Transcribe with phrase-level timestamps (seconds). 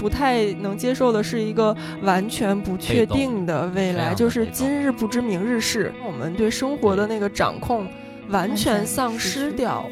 [0.00, 7.86] 不太能接受的是一个完全不确定的未来，就是今日不知明日事，我们对生活的那个掌控
[8.30, 9.84] 完全丧失掉。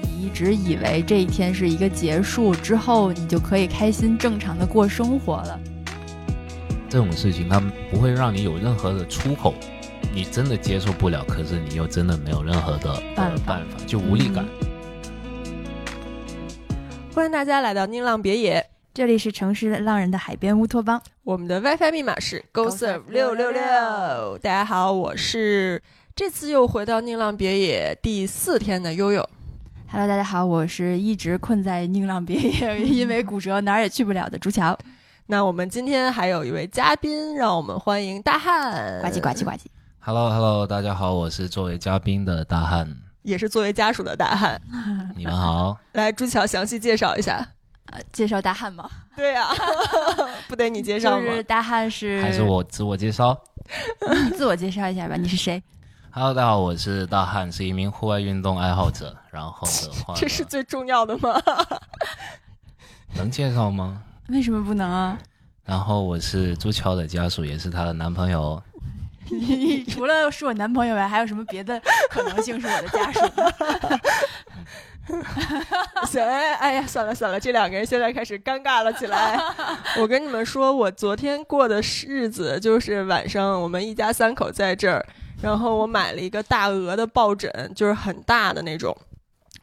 [0.00, 5.60] 你一直以为这一天是一个结束之后，你就可以开心正常的过生活了。
[6.88, 7.60] 这种事情它
[7.90, 9.52] 不会让你有任何的出口，
[10.14, 14.42] 你真的接受不了，可是你又真的没有任何的办法，就无力感。
[17.18, 18.64] 欢迎大家来到宁浪别野，
[18.94, 21.02] 这里是城市浪人的海边乌托邦。
[21.24, 23.60] 我们的 WiFi 密码是 GoServe 六六六。
[24.38, 25.82] 大家好，我是
[26.14, 29.28] 这次又回到宁浪别野第四天的悠悠。
[29.90, 34.78] Hello，大家好，我是一直困在宁浪别野， 因为骨折哪儿也去不了的朱桥。
[35.26, 39.00] 那我们今天还有一位嘉宾，让我们欢迎大汉。
[39.02, 39.64] 呱唧呱唧呱唧。
[39.98, 42.96] Hello，Hello，大家好，我是作为嘉宾的大汉，
[43.28, 44.58] 也是作为家属的大汉。
[45.14, 45.78] 你们好。
[45.92, 47.46] 来，朱桥详细介绍一下。
[47.92, 48.88] 呃，介绍大汉吗？
[49.14, 49.48] 对呀，
[50.48, 51.26] 不得你介绍吗？
[51.26, 52.20] 就是大汉是。
[52.22, 53.38] 还是我自我介绍？
[54.34, 55.62] 自我介绍一下吧，你是谁
[56.10, 59.14] ？Hello，大家好，我是大汉，是一名户外运动爱好者。
[59.30, 61.38] 然后的话，这是最重要的吗？
[63.14, 64.02] 能介绍吗？
[64.28, 65.18] 为什么不能啊？
[65.64, 68.62] 然后我是朱乔的家属，也是她的男朋友。
[69.30, 73.20] 你 除了是我男朋友外，还有什么别的可能性是我的家属？
[76.06, 79.40] 行，哎呀，算了算了，这两个人现在开始尴尬了起来。
[79.98, 85.04] 我跟你们说，我昨天过的日子就是晚上，我们一家三口在这儿，
[85.42, 88.96] 然后我买了一个大鹅的抱枕，就是很大的那种，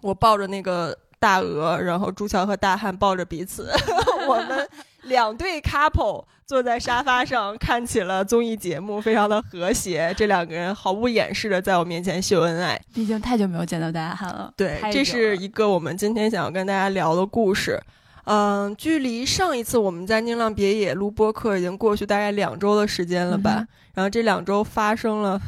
[0.01, 0.97] 我抱着那个。
[1.17, 3.71] 大鹅，然后朱桥和大汉抱着彼此，
[4.27, 4.69] 我们
[5.03, 10.13] 两对 couple 坐在沙发上看起了综艺节目，非常的和谐。
[10.15, 12.79] 这两个人毫不掩饰的在我面前秀恩爱。
[12.93, 14.53] 毕竟太久没有见到大家了。
[14.55, 17.81] 对，这是一个我们今天想要跟大家聊的故事。
[18.25, 23.65] 嗯，距离上一次我们在宁浪别野录播客已经过去大概两周的时间了吧？
[23.95, 25.41] 然后这两周发生了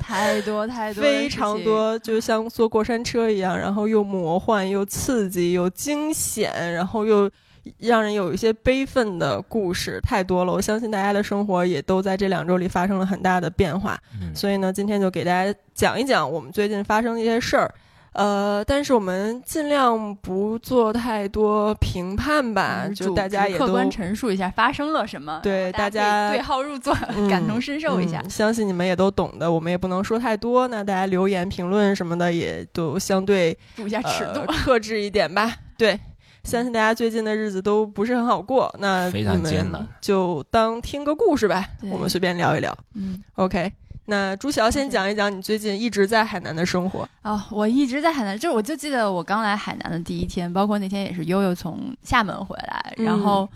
[0.00, 7.30] 太 多太多，非常多，就像坐过山车一样，然后又魔幻又刺激又惊险，然后又
[7.78, 10.52] 让人有一些悲愤的故事，太多了。
[10.52, 17.72] 我相信大家的生活也都在这两周里发生了很大的变化，嗯所以呢，今天就给大家讲一讲我们最近发生的一些事儿。
[18.14, 26.92] 呃，但是我们尽量不做太多评判吧，就大家也客观陈述一下发生了什么，对大家对号入座，
[27.30, 28.20] 感同身受一下。
[28.28, 30.66] 相信你们也都懂的，我们也不能说太多。
[30.66, 35.54] 那大家留言评论什么的也都相对注一下尺度，克制一点吧。
[35.76, 36.00] 对，
[36.48, 42.74] 相信大家最近的日子都不是很好过，那非常艰难，就当听个故事吧，我们随便聊一聊。
[42.94, 43.70] 嗯，OK。
[44.06, 47.46] 那朱晓先讲一讲你最近一直在海南的生活啊！
[47.50, 53.46] 我一直在海南，就我就记得我刚来海南的第一天，包括那天也是悠悠从厦门回来，然后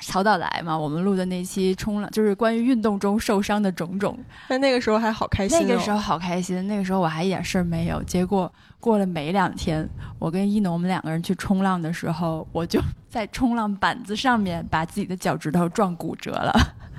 [0.00, 4.18] 曹导来嘛，我们录的那期冲浪，就是关于运动中受伤的种种。
[4.48, 8.02] 但那个时候还好开心，那个时候好开心，那个时候我还一点事儿没有。
[8.04, 8.50] 结果
[8.84, 12.78] 过了没两天，我跟一农我们两个人去冲浪的时候，我就
[13.08, 16.52] 在冲浪板子上面把自己的脚趾头撞骨折了。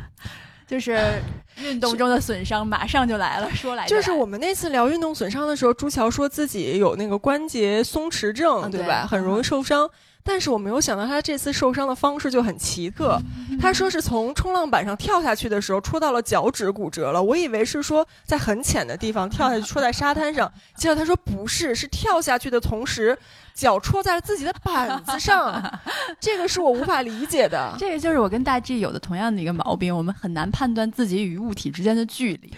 [0.66, 1.22] 就是
[1.62, 9.06] 运动中的损伤马上就来了，说来就是我们那次聊运动损伤的时候，朱乔说自己有那个关节松弛症，对吧？
[9.08, 9.88] 很容易受伤。
[10.28, 13.22] 但是我没有想到他这次受伤的方式就很奇特。
[13.62, 17.22] 他说是从冲浪板上跳下去的时候戳到了脚趾骨折了。
[17.22, 23.16] 我以为是说在很浅的地方跳下去戳在沙滩上，结果他说不是，是跳下去的同时
[23.54, 25.80] 脚戳在了自己的板子上。
[26.20, 27.74] 这个是我无法理解的。
[27.78, 32.52] 这个就是我跟大 G 有的同样的一个毛病，我们很难判断自己与物体之间的距离。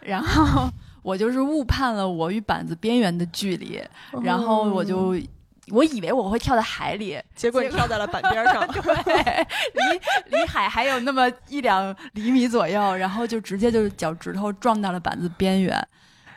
[0.00, 0.70] 然后
[1.02, 3.82] 我就是误判了我与板子边缘的距离，
[4.22, 5.16] 然后我就。
[5.72, 8.66] 我以为我会跳到海里，结果你跳在了板边上，
[9.04, 15.88] 对，离离海还有那么一两厘米左右，然后就直接就是脚趾头撞到了板子边缘，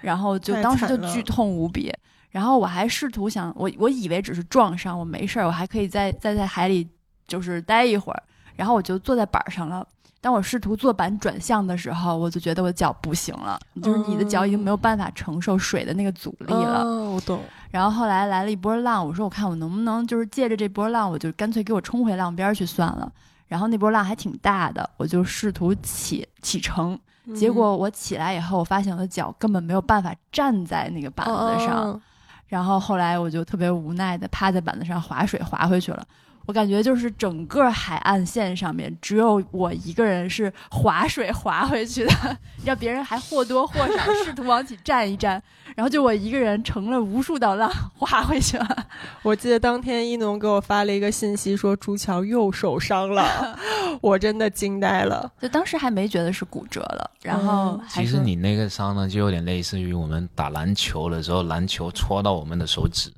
[0.02, 1.94] 然后就当时就剧痛无比。
[2.30, 6.88] 然后我还试图想，我我以为只是撞伤，我没事儿，我还可以再再在海里
[7.28, 8.24] 就是待一会儿。
[8.56, 9.86] 然后我就坐在板上了。
[10.22, 16.86] 当我试图坐板转向的时候，我就觉得我的脚不行了，就是你的脚已经没有办法承受水的那个阻力了。
[16.86, 17.42] 我懂。
[17.72, 23.12] 然后后来来了一波浪，我说我看我能不能就是借着这波浪，我就干脆给我冲回浪边去算了。
[23.48, 26.98] 然后那波浪还挺大的，我就试图起起程，
[27.36, 32.00] 结果我起来以后，我发现我的脚根本没有办法站在那个板子上。
[32.48, 36.06] 然后后来我就特别无奈的趴在板子上划水划回去了。
[36.46, 45.42] 我感觉就是整个海岸线上面只有我一个人是划水划回去的， 让别人还或多或少试图往起站一站，
[45.76, 48.88] 然后就我一个人乘了无数道浪划回去了。
[49.24, 53.58] 我记得当天一农给我发了一个信息，说朱桥又受伤了，
[54.02, 55.32] 我真的惊呆了。
[55.40, 63.12] 就当时还没觉得是骨折了，然后其实你那个伤呢，就有点类似于我们打篮球的时候，篮球戳到我们的手指，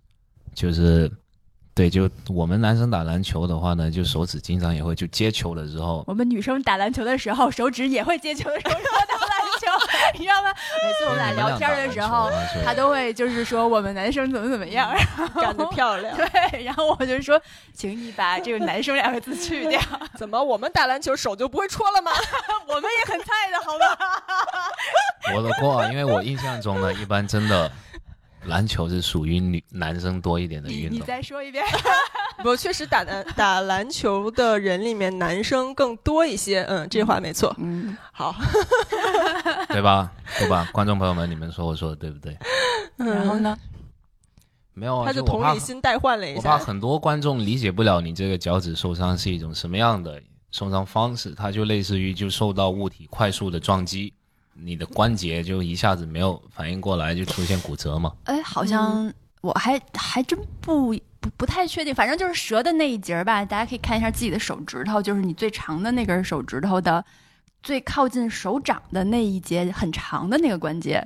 [0.53, 1.11] 就是。
[1.75, 6.03] 对，就我们男生打篮球的话呢，就手指经常也会就接球的时候。
[6.05, 9.67] 我们女生打篮球的时候，手指也会接球的时候打篮球，
[10.13, 10.53] 你知道吗？
[10.83, 12.29] 每次我们俩聊天的时候，
[12.63, 14.93] 他都会就是说我们男生怎么怎么样，
[15.41, 16.13] 长得漂亮。
[16.17, 17.41] 对，然后我就说，
[17.73, 19.81] 请你把这个男生两个字去掉。
[20.15, 22.11] 怎么我们打篮球手就不会戳了吗？
[22.67, 23.97] 我们也很菜的，好吧？
[25.35, 27.71] 我的过，因为我印象中呢，一般真的。
[28.45, 30.97] 篮球是属于女男生多一点的运动。
[30.97, 31.63] 你再说一遍。
[32.43, 36.63] 不，确实打篮打篮球的人里面男生更多一些。
[36.63, 37.55] 嗯，这话没错。
[37.59, 38.35] 嗯，好，
[39.69, 40.11] 对吧？
[40.39, 40.67] 对吧？
[40.73, 42.37] 观众朋友们，你们说我说的对不对？
[42.97, 43.57] 然后呢？
[44.75, 46.37] 没有啊，他就同理心代换了一下。
[46.37, 50.19] 我怕很多观众理解不了你这个脚趾受伤是一种什么样的
[50.49, 54.11] 受伤方式，它就类似于就受到物体快速的撞击。
[54.55, 58.13] 你的关节就一下子没有反应过来，就出现骨折吗？
[58.25, 59.11] 哎，好像
[59.41, 63.43] 我还还真不不不太确定，反正就是折的那一节吧。
[63.43, 67.03] 大家可以看一下自己的手指头，就是你最长的那根手指头的
[67.61, 71.05] 最靠近手掌的那一节很长的那个关节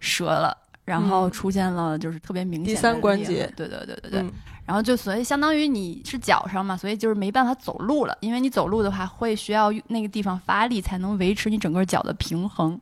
[0.00, 3.52] 折了，然后出现了就是特别明显的第三关节。
[3.56, 4.30] 对对对对对。
[4.64, 12.76] 然后就所以相当于你是脚上嘛，所以就是没办法走路了，因为你走路的话会需要那个地方发力才能维持你整个脚的平衡。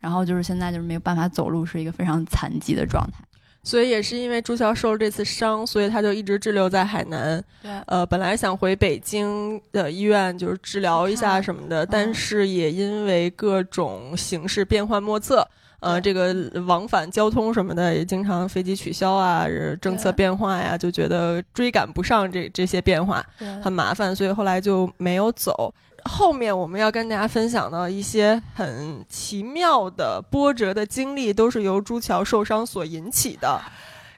[0.00, 3.24] 然后就是现在就是没有办法走路，是一个非常残疾的状态。
[3.64, 7.42] 所以也是因为朱桥受了这次伤，所以他就一直滞留在海南。
[7.60, 15.46] 对，呃，本来想回北京的医院就是治疗一下什么的，但是也因为各种形势变幻莫测，
[15.80, 16.34] 呃，这个
[16.66, 19.44] 往返交通什么的也经常飞机取消啊，
[19.82, 23.22] 政策变化呀，就觉得追赶不上这这些变化，
[23.62, 25.74] 很麻烦，所以后来就没有走。
[26.08, 33.60] 后面我们要跟大家分享的一些很奇妙的波折的经历，都是由朱桥受伤所引起的。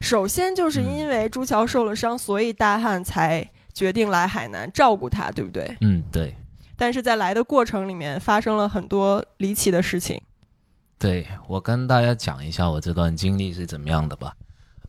[0.01, 5.77] 首先就是因为朱桥受了伤，所以大汉才决定来海南照顾他，对不对？
[5.81, 6.35] 嗯，对。
[6.77, 10.19] 但是在来的过程里面，发生了很多离奇的事情。
[10.99, 14.33] 对我跟大家讲一下我这段经历是怎么样的吧。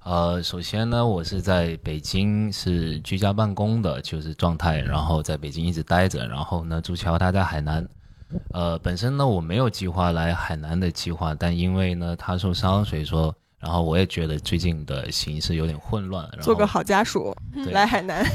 [0.03, 6.27] 呃，首先呢，我是在北京是居家办公的，就是状态，然后在北京一直待着。
[6.27, 7.87] 然后呢，朱桥他在海南，
[8.51, 17.35] 呃，本身呢我没有计划来海南的计划，但因为呢他受伤，所以说，然后我也觉得最近的形势有点混乱，做个好家属
[17.71, 18.25] 来海南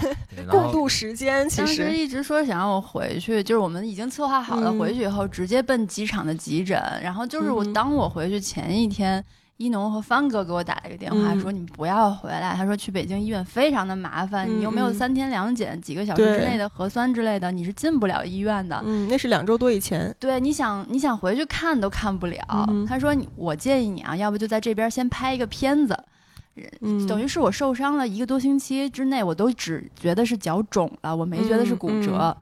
[0.49, 1.49] 共 度时间。
[1.49, 6.81] 其实一直说想让我回去，就是我们已经策划好了，回去以后直接奔机场的急诊。
[7.03, 9.23] 然后就是我当我回去前一天。
[9.59, 12.55] 一农和方哥给我打了一个电话，说你不要回来。
[12.55, 18.83] 他说去北京医院非常的麻烦，你又没有三天两检，几个小时之内的核酸之类的，你是进不了医院的。
[18.85, 20.15] 嗯，那是两周多以前。
[20.19, 22.39] 对，你想你想回去看都看不了。
[22.87, 25.99] 他说你我建议你啊，要不就在这边先拍一个片子，
[27.09, 32.37] 等于是我受伤了一个多星期之内，我都只觉得是脚肿了，我没觉得是骨折。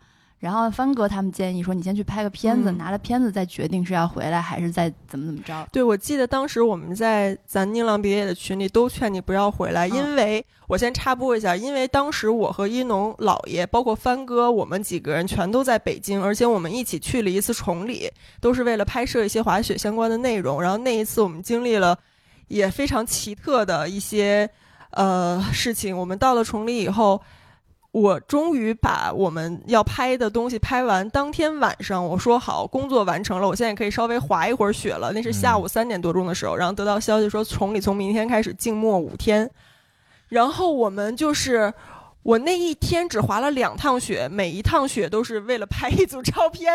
[0.44, 5.67] 然后帆哥他们建议说，你先去拍个片子，拿了片子再决定是要回来还是再怎么怎么着。
[5.73, 20.60] 对，我记得当时我们在咱宁浪毕业的群里都劝你不要回来，因为我先插播一下，因为当时我和一农老爷，包括帆哥，我们几个人全都在北京，而且我们一起去了一次崇礼，都是为了拍摄一些滑雪相关的内容。
[20.60, 21.98] 然后那一次我们经历了
[22.48, 24.51] 也非常奇特的一些
[24.91, 25.96] 呃事情。
[25.96, 27.19] 我们到了崇礼以后。
[27.94, 31.08] 我终于把我们要拍的东西拍完。
[31.10, 35.13] 当天晚上，我说好，工作完成了，我现在可以稍微滑一会儿雪了。
[35.13, 39.48] 那是下午三点多钟的时候，然后得到消息说崇礼从明天开始静默五天。
[40.27, 41.72] 然后我们就是
[42.24, 46.72] 我那一天只滑了两趟雪，每一趟雪都是为了拍一组照片。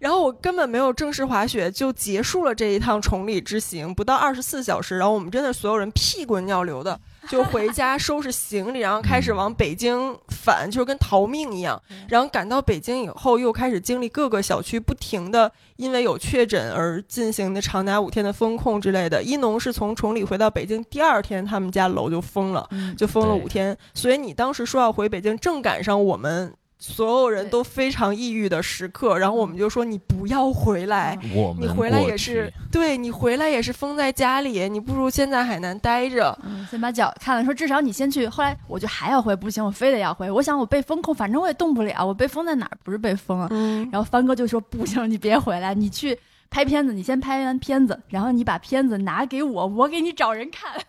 [0.00, 4.98] 然后我根本没有正式滑雪，就结束了这一趟崇礼之行，不到二十四小时。
[4.98, 7.00] 然后我们真的所有人屁滚尿流的。
[7.28, 11.80] 就回家收拾行李，然后开始往北京返，就是跟逃命一样。
[12.08, 19.22] 然后赶到北京以后，又开始经历各个小区不停的因为有确诊而进行的长达五天的封控之类的。
[19.22, 23.76] 一农是从崇礼回到北京第二天，他们家楼就封了，就封了五天。
[23.94, 26.52] 所以你当时说要回北京，正赶上我们
[26.84, 38.26] 所有人都非常抑郁的时刻，然后我们就说你不要回来，我们你回来也是，对你回来也是封在家里，你不如先在海南待着，嗯，先把脚看了，说至少你先去。
[38.26, 40.28] 后来我就还要回，不行，我非得要回。
[40.28, 42.76] 我想我被封控，反正我也动不了，我被封在哪儿？
[42.82, 43.46] 不是被封啊。
[43.52, 46.18] 嗯，然后帆哥就说不行，你别回来，你去。
[46.52, 50.70] 拍片子，你先拍完片子，然后你把片子拿给我，我给你找人看。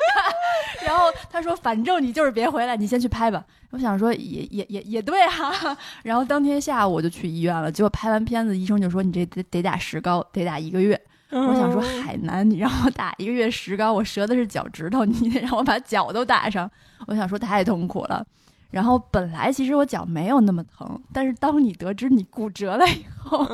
[0.84, 5.74] 然后他说：“反正你就是别回来，你先去拍吧。”我想说也也也也对哈。
[6.02, 11.00] 然后当天下午我就去医院了，结果拍完片子，医生就说：“你这得得打石膏，得打一个月。”
[11.30, 16.70] 我想说海南，你让我打一个月石膏，我折的是脚趾头，你得让我把脚都打上。
[17.06, 18.26] 我想说太痛苦了。
[18.70, 23.44] 然后本来其实我脚没有那么疼，但是当你得知你骨折了以后，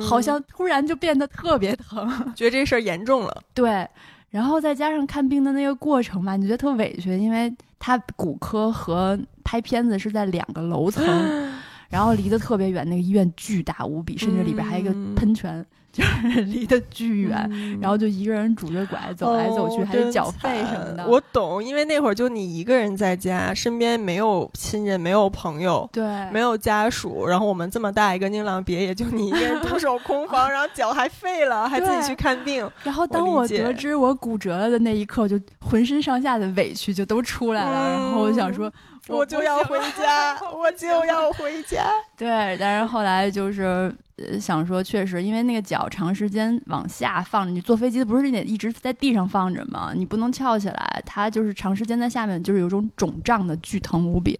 [0.00, 3.42] 好像突然就变得特别疼，觉得这事儿严重了。
[3.52, 3.86] 对，
[4.30, 11.04] 然后再加上看病的那个过程吧，你觉得特委屈，因为他骨科和拍片子是在两个楼层，
[11.90, 15.64] 然后离得特别远，那个医院巨大无比，甚至里边还有一个喷泉。
[15.92, 21.06] 就是离得巨远，然后就一个人拄着拐走来走去，还得缴费什么的。
[21.06, 27.26] 我懂，因为那会儿就你一个人在家，身边没有亲人，没有朋友，对，没有家属。
[27.26, 32.66] 然后我们这么大一个宁蒗别，野就你一个人独守空房， 然后脚还废了，还自己去看病。
[32.82, 37.90] 然后当我得知我骨折了的那一刻，就浑身上下的委屈就都出来了。
[37.92, 38.72] 然后我想说。
[39.12, 41.86] 我就要回家， 我就要回家。
[42.16, 43.94] 对，但是后来就是
[44.40, 49.92] 想说，确实，因为那个脚长时间往下放着，你坐飞机不是得一直在地上放着吗？
[49.94, 54.38] 你不能翘起来，它就是长时间在下面，就是有种肿胀的，巨疼无比。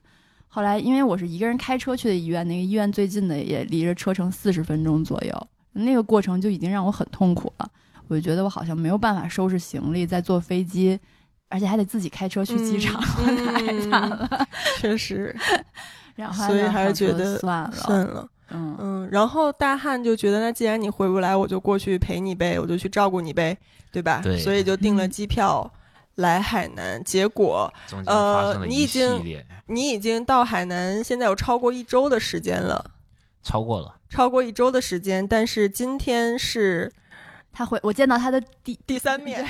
[0.48, 7.70] 后来因为我是一个人开车去的医院，那个医院最近的也离着车程四十分钟左右，那个过程就已经让我很痛苦了。
[8.08, 10.98] 我就觉得我好像没有办法收拾行李再坐飞机。
[11.52, 12.98] 而且还得自己开车去机场，
[13.54, 14.46] 太惨了。
[14.80, 15.36] 确实，
[16.16, 18.26] 然后所以还是觉得算了算了。
[18.54, 23.56] 嗯嗯，然后大汉就觉得，那既然你回不来，我就过去陪你呗，我就去照顾你呗，
[23.90, 24.20] 对吧？
[24.22, 24.38] 对。
[24.38, 25.70] 所以就订了机票
[26.14, 27.02] 来海南。
[27.04, 27.72] 结果
[28.06, 29.22] 呃，你已经
[29.66, 32.90] 你已经到海南，现在有超过一周的时间了。
[33.42, 33.96] 超过了。
[34.08, 36.90] 超过一周的时间，但是今天是。
[37.52, 39.44] 他会我见到他的第第三面，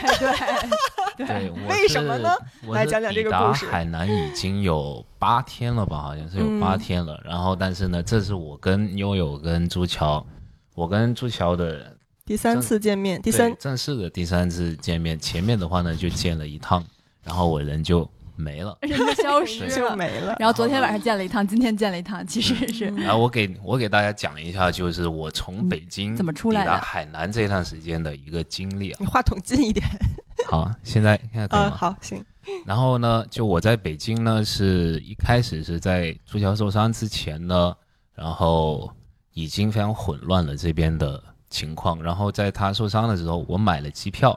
[1.17, 2.35] 对对， 为什么呢？
[2.71, 3.65] 来讲讲这个故事。
[3.67, 6.03] 海南已经有八天了吧？
[6.03, 7.21] 好像是有八天了。
[7.25, 10.27] 然后，但是呢，这是我跟悠悠跟朱桥，
[10.75, 15.19] 我跟朱桥的第三次见面，第三正式的第三次见面。
[15.19, 16.85] 前面的话呢，就见了一趟，
[17.23, 18.09] 然后我人就。
[18.37, 20.35] 没了， 人就消失就没了。
[20.39, 22.87] 然后昨天晚上见了一趟，今天见了一趟，其实是。
[22.87, 28.97] 然后我给我给大家讲一下，就是我从北京怎么出来的海南这段时间的一个经历啊。
[29.01, 29.87] 你话筒近一点。
[30.49, 31.77] 好，现在现在可以吗？
[31.77, 32.25] 好，行。
[32.67, 37.77] 然后呢，就我在北京呢，是一开始是在朱桥受伤之前呢，
[38.15, 38.91] 然后
[39.33, 42.03] 已经非常混乱了这边的情况。
[42.03, 44.37] 然后在他受伤的时候，我买了机票，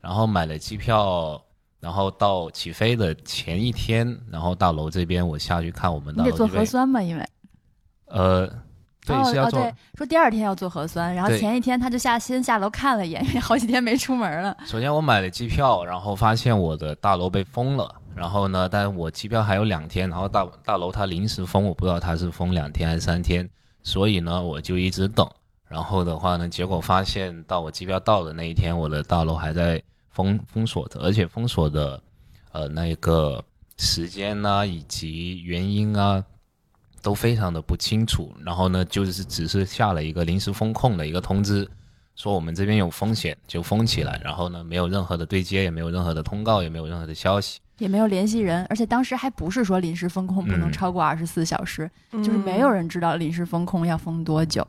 [0.00, 1.40] 然后买了机票。
[1.84, 6.14] 然后到起飞的前一天，然后大楼这边我下去看我们。
[6.16, 7.02] 你得做核酸嘛？
[7.02, 7.28] 因为，
[8.06, 8.46] 呃，
[9.04, 9.60] 对，是要做。
[9.94, 14.56] 说第二天要做核酸，然后前一天他就下先下楼看了一眼，因 为好几天没出门了。
[14.64, 17.94] 首先我买了机票，然后发现我的大楼被封了。
[18.16, 23.46] 然后呢，但是我机票还有两天，然后大大楼它临时封，我不知道它是封两天还是三天，
[23.82, 25.28] 所以呢，我就一直等。
[25.68, 29.82] 然后的话呢，结果发现到我机票到的那一天，我的大楼还在。
[30.14, 32.00] 封封锁的，而且封锁的，
[32.52, 33.44] 呃，那个
[33.76, 36.24] 时间呢，以及原因啊，
[37.02, 38.32] 都非常的不清楚。
[38.44, 41.68] 然后呢，就是只是下了一个临时封控的一个通知，
[42.14, 44.20] 说我们这边有风险就封起来。
[44.24, 48.64] 然后呢，没有任何的对接，也没有任何的通告，也没有任何的消息，也没有联系人。
[48.70, 54.64] 而且当时还不是说临时封控不能超过二十四小时，就是没有人知道临时封控要封多久。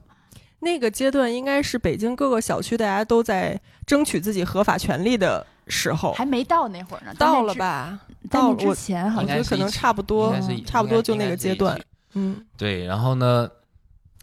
[0.65, 7.13] 那个阶段应该是北京各个小区大家都在争取自己合法权利的时候，还没到那会儿呢。
[7.19, 8.00] 到了吧？
[8.31, 11.79] 到之前好像可能差不多，差不多就那个阶段。
[12.13, 12.84] 嗯，对。
[12.84, 13.48] 然后呢，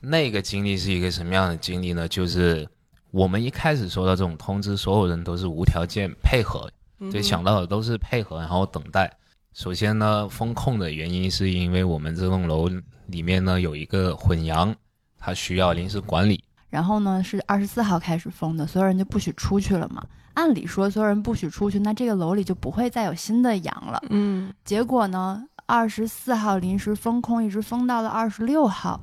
[0.00, 2.08] 那个经历是一个什么样的经历呢？
[2.08, 2.68] 就是
[3.12, 6.68] 我们一开始收到这种通知，所有人都是无条件配合，
[7.12, 9.08] 对，想到的都是配合，然后等待。
[9.54, 12.68] 首先呢，封控的原因是因为我们这栋楼
[13.06, 14.75] 里面呢有一个混阳。
[15.24, 20.04] 它需要临时管理，然后呢是二十四号开始封的，所有人就不许出去了嘛。
[20.34, 24.02] 按理说所有人不许出去，那这个楼里就不会再有新的阳了。
[24.10, 29.00] 嗯，结果呢，二十四号临时封控，一直封到了二十六号，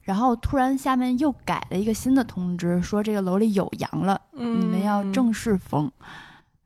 [0.00, 5.92] 然后突然下面又改了一个新的通知，说这个楼里有阳了，你们要正式封。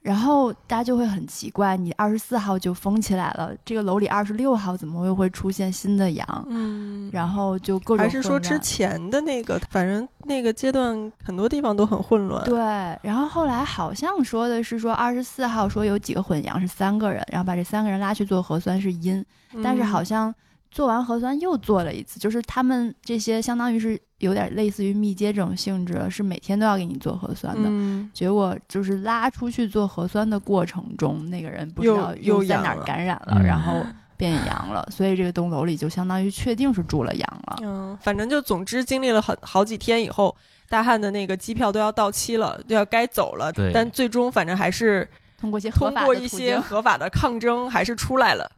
[0.02, 6.46] 然后大家就会很奇怪，你二十四号就封起来了，这个楼里二十六号怎么会会出现新的羊？
[6.50, 12.44] 嗯，然后就各种还是说之前的那个，反正那个阶段很多地方都很混乱。
[12.44, 12.58] 对，
[13.00, 19.24] 然后后来好像说的是说二十四号说有几个混阳是三个人，然后把这三个人拉去做核酸是阴，
[19.62, 20.34] 但是好像
[20.72, 24.00] 做完核酸又做了一次，就是他们这些相当于是。
[24.22, 27.62] 有点类似于密接这种性质了，是每天都要给你做核酸的。
[27.64, 33.84] 嗯，结果就是拉出去做核酸的过程中，那个人不知道又在哪儿感染了，然后
[34.16, 37.56] 变阳了，所以这个栋楼里就相当于确定是住了阳了。
[37.62, 40.36] 嗯，反正就总之经历了很好几天以后，
[40.68, 43.52] 大汉的那个机票都要到期了，都要该走了。
[43.52, 48.48] 对，但最终反正还是通过一些通过一些合法的抗争，还是出来了。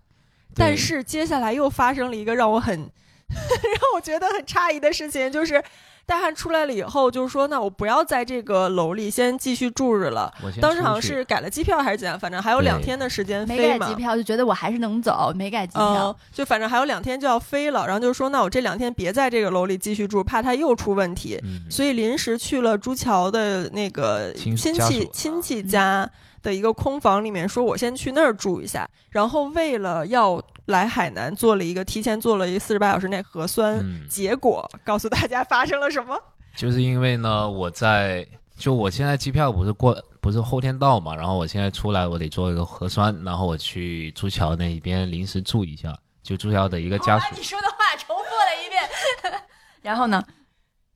[0.54, 2.90] 但是接下来又发生了一个让我很。
[3.34, 5.60] 让我觉得很诧异的事情就是，
[6.04, 10.32] 大汉出来了以后，就是说，那我不要在这个楼里先继续住着了。
[10.60, 13.62] 当时好像是改了机票还是怎样，反正还有两天的时间飞嘛。
[13.62, 17.86] 没改机票就觉得我还是能走，没改机票，就反正还有两天就要飞了。
[17.86, 26.08] 然后就是说，那我这两天别在这个楼里继续住，怕他又出问题，所以临时去了朱桥的那个亲戚亲戚家
[26.44, 28.88] 的一个空房里面，说我先去那儿住一下。
[29.10, 30.40] 然后为了要。
[30.68, 36.18] 来海南做了一个提前做了一个四十八小时内核酸，结果告诉大家发生了什么？
[36.56, 47.34] 就是因为呢，我在就我现在机票不是过不是后天到嘛，然后我现在出来我得做一个核酸，然后我去朱桥那一边临时住一下，就朱桥的一个家属。
[47.36, 49.42] 你说的话重复了一遍，
[49.82, 50.24] 然后呢？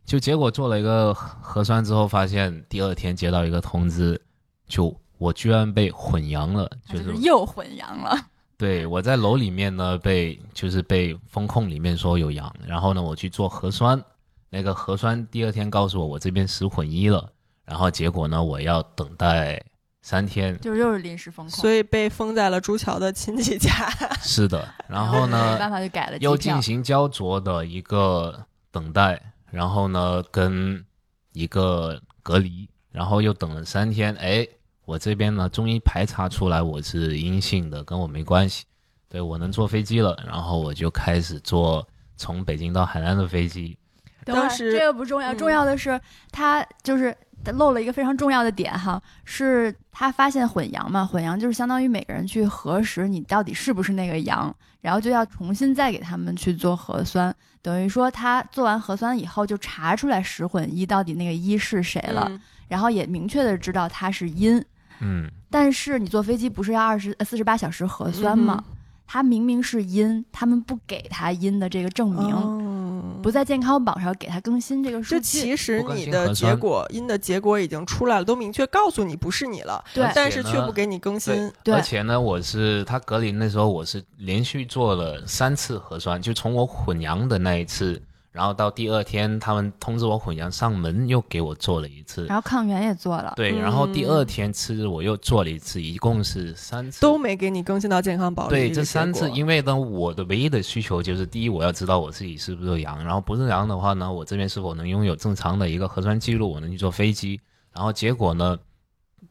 [0.07, 4.19] 就结果做了一个核酸之后，发现第二天接到一个通知，
[4.67, 8.17] 就我居然被混阳了，就是又混阳了。
[8.57, 14.03] 对，我在楼里面呢，被就是被风控里面说有阳，然后呢，我去做核酸，
[14.51, 17.31] 那个核酸第二天告诉我我这边十混一了，
[17.65, 19.63] 然后结果呢，我要等待
[20.03, 23.89] 三天，就又是临时封控，所以被封在了朱桥的亲戚家。
[24.23, 29.21] 是的，然后呢，没办法就改了，又进行焦灼的一个等待，
[29.53, 30.85] 然后呢，跟
[31.33, 34.47] 一个隔离，然后又等了三天，哎。
[34.89, 38.65] 我这边呢，终于排查出来我是阴性的，跟我没关系。
[39.11, 43.77] 对我能坐飞机了，然后我就开始坐从北京到海南的飞机。
[44.25, 46.01] 当时这个不重要，重要的是
[46.33, 47.15] 他就是
[47.53, 62.31] 漏了一个非常重要的点哈，是他发现混阳嘛，混阳就是相当于每个人去核实你到底是不是那个阳，然后就要重新再给他们去做核酸，等于说他做完核酸以后就查出来十混一到底那个一是谁了，
[62.69, 64.65] 然后也明确的知道他是阴。
[65.01, 68.63] 嗯，但是你坐飞机不是要二十呃四十八小时核酸吗？
[69.11, 75.17] 他明明是阴，他们不给他阴的这个证明，不在健康宝上给他更新这个数据。
[75.19, 81.51] 就其实你的结果阴的结果已经出来了，都明确告诉你不是你了，对，但是却不给你更新。
[81.65, 88.03] 对，而且呢，我是他隔离那时候，我是连续做了三次核酸，就从我混阳的那一次。
[88.39, 92.25] 然后到第二天，他们通知我混阳上门，又给我做了一次。
[92.27, 93.33] 然后抗原也做了。
[93.35, 97.01] 对，然后第二天吃我又做了一次，一共是三次。
[97.01, 98.49] 都没给你更新到健康宝。
[98.49, 107.41] 对，这三次，因为呢，我的唯一的需求就是，第一，我要知道我自己是不是阳，然后不是阳的话呢，我这边是否能拥有正常的一个核酸记录，我能去坐飞机。
[107.73, 108.57] 然后结果呢，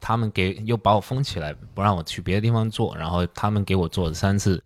[0.02, 2.94] 他们给又把我封起来，不让我去别的地方做。
[2.98, 4.62] 然后他们给我做了三次，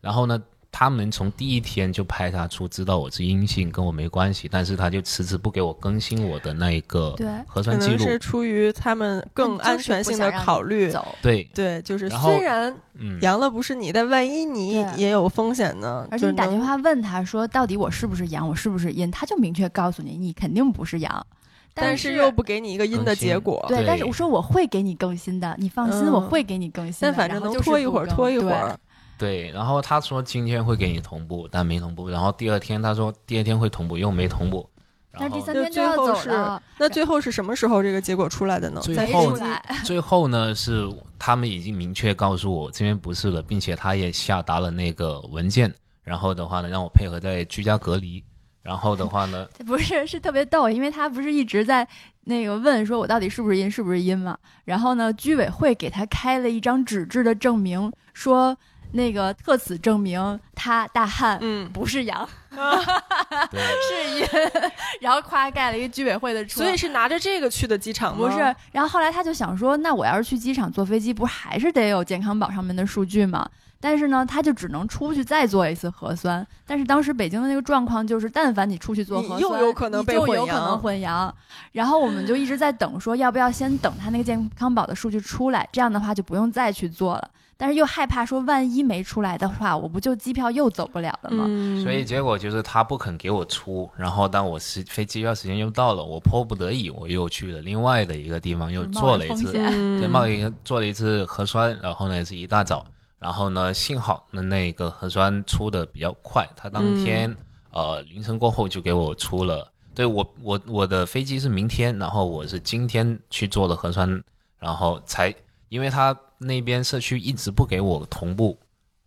[0.00, 0.42] 然后呢。
[0.76, 7.14] 他们从第一天就排查出知道我是阴性，跟我没关系，但是他就迟迟不给我更新我的那一个
[7.46, 10.92] 核酸记录，是出于他们更安全性的考虑。
[11.22, 12.74] 对对，就是虽然
[13.20, 16.08] 阳了不是你，但万一你也有风险呢？
[16.10, 21.26] 而且你打电话问他说到底我是不是阳，我是不是阴，他就明确告诉你你肯定不是阳，
[21.72, 23.64] 但是又不给你一个阴的结果。
[23.68, 26.98] 对，但是我说我会给你更新的，你放心，我会给你更新。
[27.02, 28.76] 但反正能拖一会儿，拖一会儿。
[29.16, 32.08] 对，然后他说今天会给你同步，但没同步。
[32.08, 34.68] 然后第二天他说第二天会同步，又没同步。
[35.16, 36.60] 那第三天就要走了。
[36.76, 38.80] 那最后是什么时候这个结果出来的呢？
[38.80, 39.38] 最后
[39.84, 45.72] 最后呢是他们已经明确告诉我这边不是了，并且他也下达了那个文件，
[46.02, 48.20] 然后的话呢让我配合在居家隔离。
[48.60, 51.86] 然后的话呢， 不是是特别逗，因为他不是一直在
[52.24, 54.36] 那个问说我到底是不是阴是不是阴嘛？
[54.64, 58.58] 然后呢居委会给他开了一张纸质的证明说。
[58.96, 64.26] 那个特此证明他大汉嗯不是阳， 是阴，
[65.02, 68.28] 然后夸盖了一个居委会的所以是拿着这个去的机场吗？
[68.28, 68.38] 不是，
[68.70, 73.48] 然后后来他就想说，那我要是去机场坐飞机，不还是得有健康宝上面的数据吗？
[73.80, 76.46] 但是呢，他就只能出去再做一次核酸。
[76.64, 81.34] 但是当时北京的那个状况就是，但凡你出去做核酸，又有可能被混有可能混阳。
[81.72, 87.28] 然后我们就一直在等，说要不要先等他那个健康宝的数据出来，这样的话就不用再去做了。
[87.56, 91.44] 但是又害怕说，万一没出来的话，我不就机票又走不了了吗？
[91.82, 102.84] 所以结果就是他不肯给我出，然后当我时飞机票时间又到了，我迫不得已我又去了另外的一个地方，又做了一次，对，冒一做了一次核酸，然后呢是一大早，
[103.18, 107.34] 然后呢幸好那那个核酸出的比较快，他当天
[107.70, 114.22] 呃凌晨过后就给我出了，对我我我的飞机是明天，然后我是今天去做的核酸，
[114.58, 115.32] 然后才
[115.68, 116.16] 因为他。
[116.38, 118.58] 那边社区一直不给我同步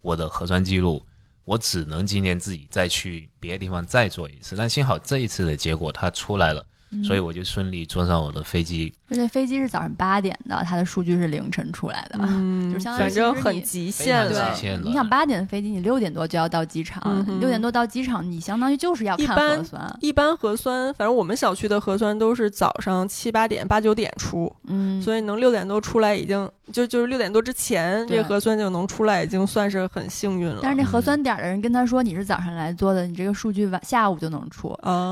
[0.01, 1.05] 我的核酸记录，
[1.45, 4.55] 我只能今天自己再去别的地方再做一次。
[4.55, 6.65] 但幸好这一次的结果它出来了。
[7.03, 8.93] 所以我就顺利坐上我的飞机。
[9.09, 14.53] 那飞机是早上八点的，它的数据是凌晨出来的，嗯，就相当于反正很极限了。
[14.83, 19.97] 你想八点的飞机，你六点多就要到机场，六点多到机场，你相当于就是要看核酸。
[19.99, 30.59] 一般核酸，反正我们小区的核酸都是早上七八点、八九点出，嗯，所以能六点多出来，已经就就是六点多之前，这核酸就能出来，已经算是很幸运了。
[30.61, 34.69] 但是那核酸点的人跟他说你是早上来做的，你这个数据晚下午就能出，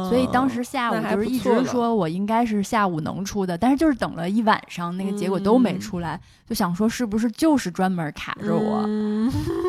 [0.10, 1.66] 所以当时下午就是一直。
[1.66, 8.88] 说我应该是下午能出的，但是就是等了一晚上，那个结果都没出来，就想说是不是就是专门卡着我？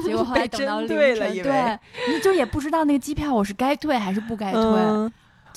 [0.05, 4.63] 结果后来等到凌晨， 对，你就也不知道那个机票我是该退还是不该退。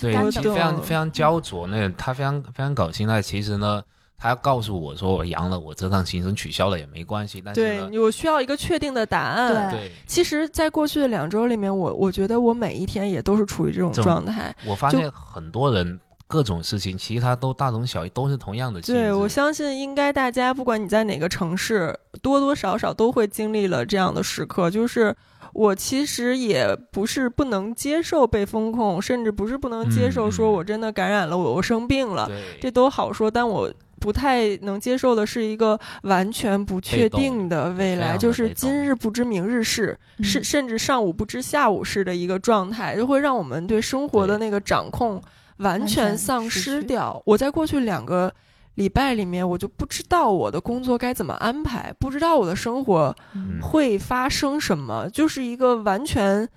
[0.02, 1.67] 对，非常非常焦灼。
[1.67, 3.22] 那他非常非常搞心态。
[3.22, 3.82] 其实呢，
[4.17, 7.41] 他要告诉我说我阳了，我这趟行程取消了也没关系。
[7.43, 9.69] 但是对我需要一个确定的答案。
[9.72, 14.56] 对，其实，在过去的两周里面，我我觉得我每一天也都是处于这种状态。
[14.65, 16.00] 我发现很多人。
[16.29, 18.79] 各种事情，其他都大同小异，都是同样的。
[18.81, 24.69] 对，我相信应该大家不管你在哪个城市，多多少少都会经历了这样的时刻。
[24.69, 25.13] 就是
[25.53, 32.29] 我其实也不是不能接受被风控，甚至不是不能接受说我真的感染了，我我生病了，
[32.61, 33.31] 这都好说。
[33.31, 45.19] 但我不太能接受的是一个完全不确定的未来，就是今日不知明日事，是甚至上午不知下午事的一个状态，就会让我们对生活的那个掌控。
[45.60, 47.22] 完全丧失掉。
[47.26, 48.34] 我在过去两个
[48.76, 53.15] 礼拜里面，我就不知道我的工作该怎么安排，不知道我的生活
[53.62, 56.48] 会发生什么，就是一个完全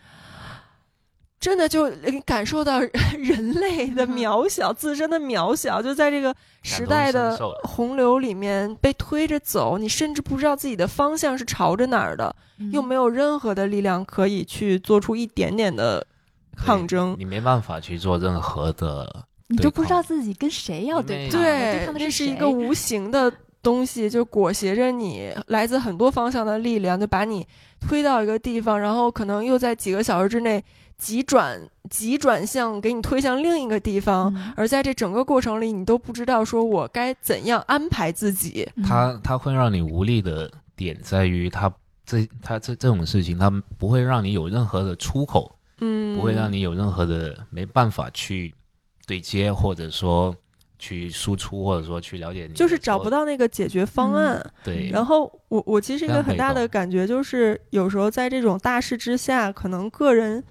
[1.41, 1.91] 真的就
[2.25, 2.81] 感受到
[3.19, 9.77] 人类的渺小，自身的渺小，就在这个时代的洪流里面被推着走。
[9.79, 12.33] 你甚至不知道自己的方向是朝着哪儿的，
[12.71, 16.07] 又没有任何的力量可以去做出一点点的。
[16.65, 21.41] 抗争，你没办法去做任何的，你都不知道自己跟谁要对抗。
[21.41, 27.47] 对，这是一个无形的东西，就裹挟着你，来自很多方向的力量，就把你
[27.81, 30.65] 推到一个地方，然后可能又在几个小时之内
[30.97, 34.35] 急转急转向，给你推向另一个地方。
[34.57, 38.69] 而在这整个过程里，你都不知道说我该怎样安排自己。
[38.89, 41.73] 他他会让你无力的点在于，他
[42.07, 45.55] 这他这这种事情，他不会让你有任何的出口。
[45.85, 48.55] 嗯，不会让你有任何的没办法去
[49.05, 50.35] 对接，或者说
[50.79, 54.41] 去输出，或者说去了解你，就是找不到那个解决方案。
[54.63, 54.89] 对。
[54.91, 60.43] 然后我我其实一个很大的感觉就是，有时候在这种大势之下，可能个人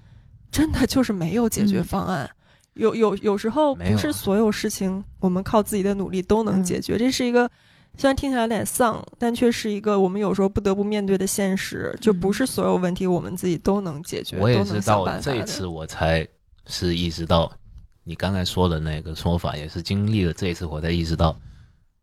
[0.50, 2.28] 真的就是没有解决方案。
[2.74, 7.50] 有有有时候不是所有事情我们靠自己的努力都能解决，这是一个。
[7.98, 11.96] 虽然听起来有点丧，但却是一个我们有时候不得不面对的现实。
[12.00, 14.38] 就不是所有问题我们自己都能解决。
[14.38, 16.26] 我也是到这一次我才
[16.66, 17.52] 是意识到，
[18.02, 21.38] 你刚才说的那个说法，也是经历了这一次我才意识到，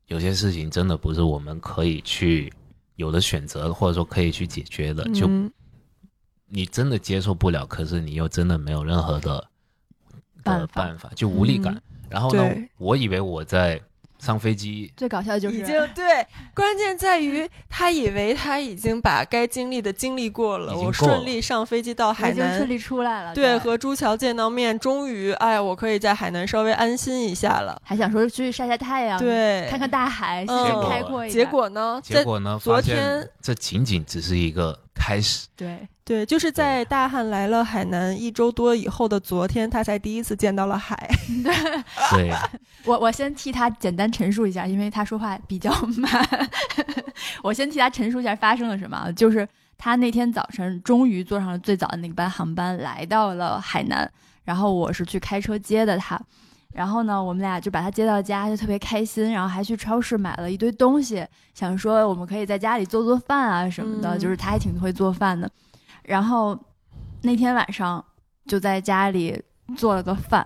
[0.06, 2.54] 有些事情真的不是我们可以去
[2.96, 5.04] 有的选择，或者说可以去解决的。
[5.10, 5.28] 就
[6.48, 9.44] 你真的接受不了，可是你又真的没有任何的
[10.44, 11.82] 的办法，就无力感。
[12.10, 12.44] 然后呢，
[12.78, 13.82] 我以为我在。
[14.20, 31.46] 上飞机最搞笑的就是已经对，关键在于他以为他已经把该经历的经历过了，我顺利上飞机到海南，顺利出来了，对，和朱桥见到面，终于，哎，我可以在海南稍微安心一下了，还想说出去晒晒太阳，对，看看大海，心情开阔一点。
[31.46, 32.02] 结果呢？
[32.04, 32.60] 结果呢？
[32.62, 35.88] 昨天这仅仅只是一个开始，对。
[36.10, 41.08] 对，就是在大汉来了海南一周多以后的昨天，他才第一次见到了海。
[41.44, 41.54] 对，
[42.10, 42.32] 对
[42.84, 46.28] 我我先替他简单陈述一下，因为他说话比较慢。
[47.44, 54.12] 我先替他陈述一下发生了什么，就是他那天早晨终于坐上了最早的那班航班，来到了海南。
[54.44, 56.20] 然后我是去开车接的他。
[56.74, 65.48] 然后呢，我们俩就把他接到家，就特别开心，然后还去超市买了一堆东西，想说我们可以在家里做做饭啊什么的，就是他还挺会做饭的。
[66.10, 66.58] 然后
[67.22, 68.04] 那天晚上
[68.48, 69.40] 就在家里
[69.78, 70.46] 做了个饭，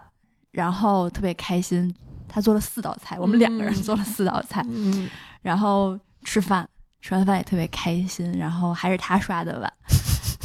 [0.51, 1.93] 然后特别开心。
[2.27, 4.65] 他做了四道菜，我们两个人做了四道菜，
[5.41, 6.67] 然后吃饭，
[6.99, 8.29] 吃完饭也特别开心。
[8.37, 9.73] 然后还是他刷的碗，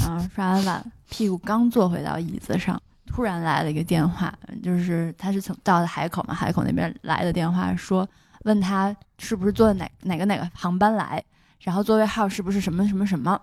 [0.04, 2.80] 然后刷完碗，屁股刚坐回到椅子上。
[3.06, 8.06] 突然来了一个电话，就是他是从到的海口嘛，海口那边来的电话，说
[8.44, 11.24] 问他是不是坐哪哪个哪个航班来，
[11.60, 13.40] 然后座位号是不是什么什么什么，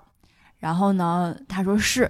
[0.59, 2.09] 然后呢，他说是。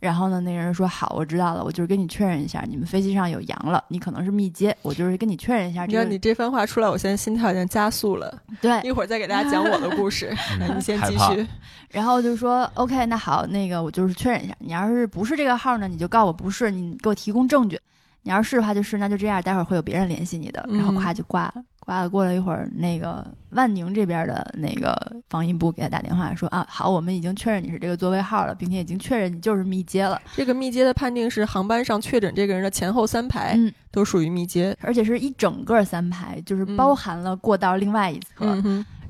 [0.00, 5.86] 然后呢，那个人说好，我知道了，我就是跟你确认一下，你们飞机上有羊了，你可能是密接，我就是跟你确认一下。
[5.86, 8.42] 你看你这番话出来，我现在心跳已经加速了。
[8.60, 10.30] 对，一会儿再给大家讲我的故事，
[10.76, 11.46] 你先继续。
[11.90, 17.80] 然后就说 OK，那好，那个我就是确认一下，你要是不是这个号呢，你就告我不是，你给我提供证据。
[18.26, 20.66] 你要是的话就是，那就这样，待会儿会有别人联系你的。
[20.70, 21.64] 然后咵就挂了。
[21.84, 24.96] 挂了，过了一会儿，那个万宁这边的那个
[25.28, 30.20] 防疫部给他打电话说啊，好，我们已经确认你是这个座位号了，并且已经确认你就是密接了。
[30.34, 38.56] 这个密接的判定是航班上确诊这个人的前后三排，嗯，都属于密接，而且是一整个三排，就是包含了过道另外一侧。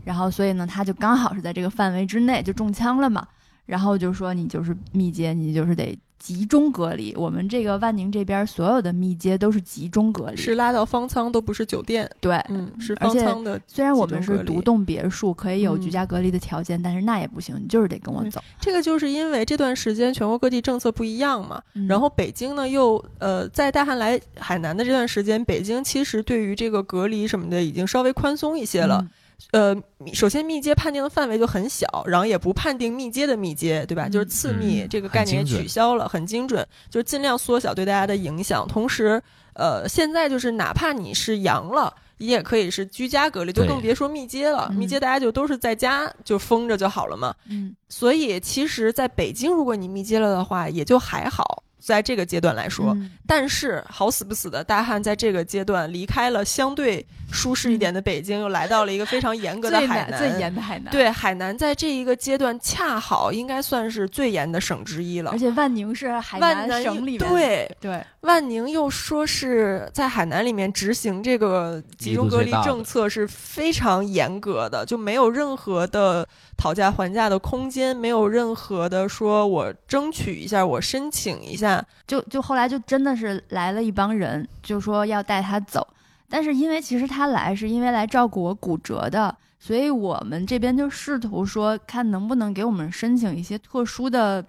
[0.02, 3.26] 然后，所以呢，他就刚好是在这个范围之内，就中枪了嘛。
[3.64, 5.98] 然后就说你就是密接，你就是得。
[6.24, 12.10] 集中隔离，我们这个万宁这边所有的密接都是集中隔离，是拉到方舱，都不是酒店。
[12.18, 13.60] 对，嗯，是方舱的。
[13.66, 18.40] 虽然我们是独栋别墅，可以有居家隔离的条件，但是那也不行，你就是得跟我走。
[18.58, 29.06] 这个就是因为这段时间全国各地政策不一样嘛，然后北京呢又呃，在大汉来海南的这段时间，北京其实对于这个隔离什么的已经稍微宽松一些了。
[29.50, 29.74] 呃，
[30.12, 34.08] 首先密接判定的范围就很小，然后也不判定密接的密接，对吧？
[34.08, 38.66] 就是次密这个概念取消了，很精准，就是尽量缩小对大家的影响。
[38.68, 39.22] 同时，
[39.54, 44.70] 呃，现在就是哪怕你是阳了，你也可以是居家隔离，就更别说密接了。
[44.70, 47.34] 密接大家就都是在家就封着就好了嘛。
[47.48, 51.63] 嗯，所以其实在北京，如果你密接了的话，也就还好。
[51.84, 60.90] 在这个阶段来说，但是好死不死的大汉在这个阶段离开了相对舒适一点的北京，又来到了一个非常严格的海南，最严的海南。
[60.90, 65.30] 对，海南在这一个阶段恰好应该算是最严的省之一了。
[65.32, 76.26] 而且万宁是海南省里面，对对，万宁又说是在海南里面执行这个集中隔离政策是非常严格的，就没有任何的。
[76.56, 85.86] 讨价还价的空间没有任何的说，我争取一下，我申请一下，就就后来就真的是来了一帮人，就说要带他走。
[86.28, 94.44] 但是因为其实他来是因为来照顾我骨折的，所以我们这边就试图说看能不能给我们申请一些特殊的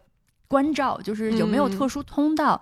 [0.47, 2.61] 关照，就是有没有特殊通道。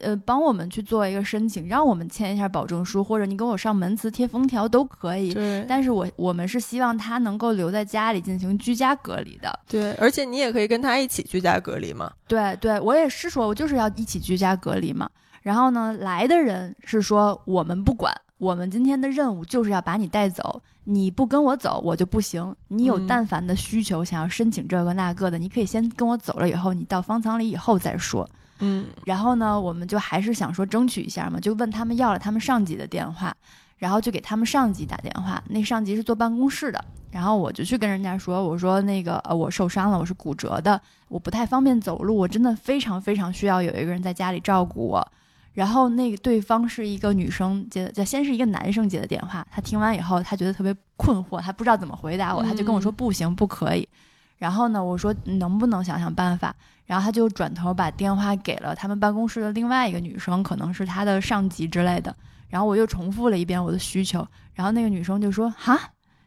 [0.00, 5.32] 呃，帮我们去做一个申请，让我们签一下保证书，或者你给我上门磁贴封条都可以。
[5.32, 9.60] 对，但是我我们是希望他能够留在家里进行居家隔离的。
[9.68, 12.12] 对，而且你也可以跟他一起居家隔离嘛。
[12.26, 15.08] 对，对我也是说，我就是要一起居家隔离嘛。
[15.42, 22.54] 然后呢，来的人是说我们不管，我们今天的任务就是要把你带走，你不跟我走我就不行。
[22.68, 28.26] 你有但凡的需求想要申请这个那个的，你可以先跟我走了以后，你到方舱里以后再说。
[28.60, 33.34] 嗯，然后呢，我们就还是想说争取一下嘛，就问他们要了他们上级的电话，
[33.78, 35.42] 然后就给他们上级打电话。
[35.48, 45.06] 那上级是坐办公室的，然后我就去跟人家说，我说那个呃，我受伤了，我是骨折的，我不太方便走路，我真的非常非常需要有一个人在家里照顾我。
[45.52, 53.88] 然后那个对方是一个女生接的，就先是一个男生接的电话，他听完以后，他觉得特别困惑，他不知道怎么回答我，他就跟我说不行，不可以。
[54.36, 56.54] 然后呢，我说能不能想想办法？
[56.86, 62.14] 然后他就转头把电话给了他们办公室的另外一个女生，可能是他的上级之类的。
[62.48, 65.80] 然后我又重复了一遍我的需求，然后那个女生就说：“哈，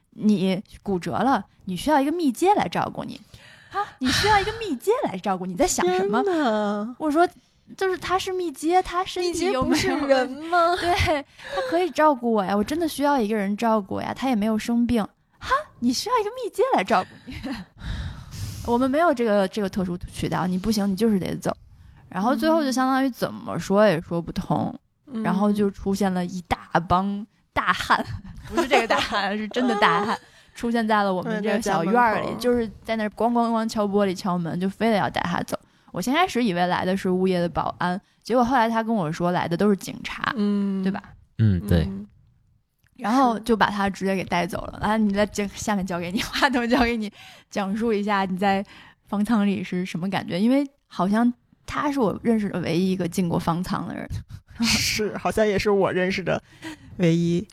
[0.10, 3.22] 你骨折了，你需要一个密接来照顾你。
[3.70, 6.22] 哈，你需要一个密接来照顾你，在想什么？”
[7.00, 7.26] 我说
[7.78, 10.76] ：“就是他是密接，他身体又不是人吗？
[10.82, 11.24] 对
[11.56, 15.02] 他可以照顾我呀，我真的需要一个人照顾呀，他也没有生病。
[15.38, 17.36] 哈，你需要一个密接来照顾你。”
[18.67, 21.56] 我们没有这个这个特殊渠道，你不行，你就是得走。
[22.10, 24.73] 然后最后就相当于怎么说也说不通，
[25.23, 28.06] 然后就出现了一大帮大汉，
[28.47, 30.17] 不是这个大汉，是真的大汉，
[30.56, 35.58] 出现在了我们这个小院儿里，就是在那咣咣咣敲玻璃敲门，就非得要带他走。
[35.91, 41.01] 我先开始以为来的是物业的保安，结果后来他跟我说来的都是警察，嗯，对吧？
[41.39, 41.89] 嗯，对。
[42.97, 44.79] 然后就把他直接给带走了。
[44.81, 47.12] 来，你来讲，下面交给你， 话筒交给你，
[47.49, 48.65] 讲述一下你在
[49.07, 50.39] 方舱里是什么感觉？
[50.39, 51.31] 因为好像
[51.65, 54.10] 他是我认识的唯一一个进过方舱的人。
[54.62, 56.41] 是，好像也是我认识的
[56.97, 57.47] 唯一。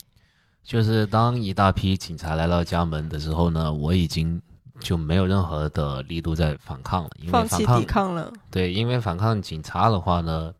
[0.62, 4.40] 就是当一大批警察来到家门的时候呢，我已经
[4.80, 8.32] 就没有任何的力度在反抗了，因为放弃反抵抗了。
[8.50, 10.54] 对，因为反抗警察的话呢，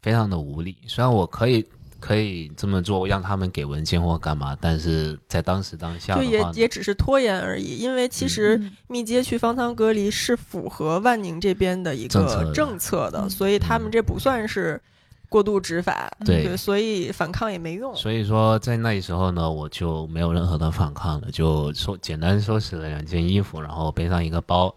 [0.00, 0.78] 非常的无力。
[0.86, 1.68] 虽然我可以
[2.06, 7.78] 可以这么做，让他们给文件或干嘛，但是在当时当下就也也只是拖延而已。
[7.78, 14.80] 因为其实嗯密接去方舱隔离是符合万宁这边的一个政策的政策的，嗯所以他们这不算是
[15.28, 16.08] 过度执法。
[16.24, 17.92] 对所以反抗也没用。
[17.96, 24.72] 所以说在那时候呢，我就没有任何的反抗了，就收简单收拾了两件衣服，然后背上一个包，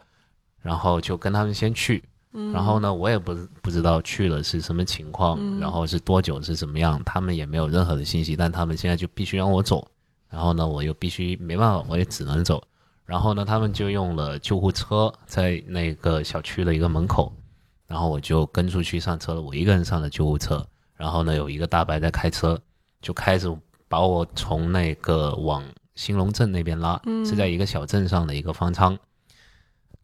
[0.63, 2.03] 然后就跟他们先去。
[2.33, 2.51] 嗯。
[2.51, 5.59] 然后呢，我也不不知道去了是什么情况，嗯。
[5.59, 9.87] 然后是多久是怎么样，他们也没有任何的信息，但他们现在就必须让我走，
[10.29, 12.63] 然后呢，我又必须没办法，我也只能走。
[13.05, 17.33] 然后呢，他们就用了救护车在那个小区的一个门口，
[17.87, 20.63] 然后我就跟出去上车了，我一个人上了救护车，
[20.95, 22.59] 然后呢，有一个大白在开车，
[23.01, 23.51] 就开始
[23.87, 25.63] 把我从那个往
[25.95, 27.25] 兴隆镇那边拉，嗯。
[27.25, 28.95] 是在一个小镇上的一个方舱。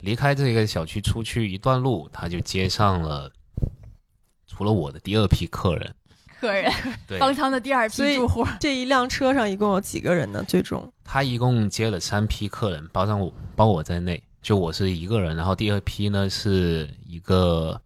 [0.05, 3.31] 离开这个小区出去一段路，他就接上了
[4.45, 5.95] 除了我的第二批客人。
[6.39, 6.71] 客人
[7.07, 10.43] 对，方舱的第二批住户，这一辆车上一共有几个人呢？
[10.47, 15.35] 最终他一共接了三批客人，包上我包我在内，就我是一个人。
[15.35, 17.81] 然后第二批呢是一个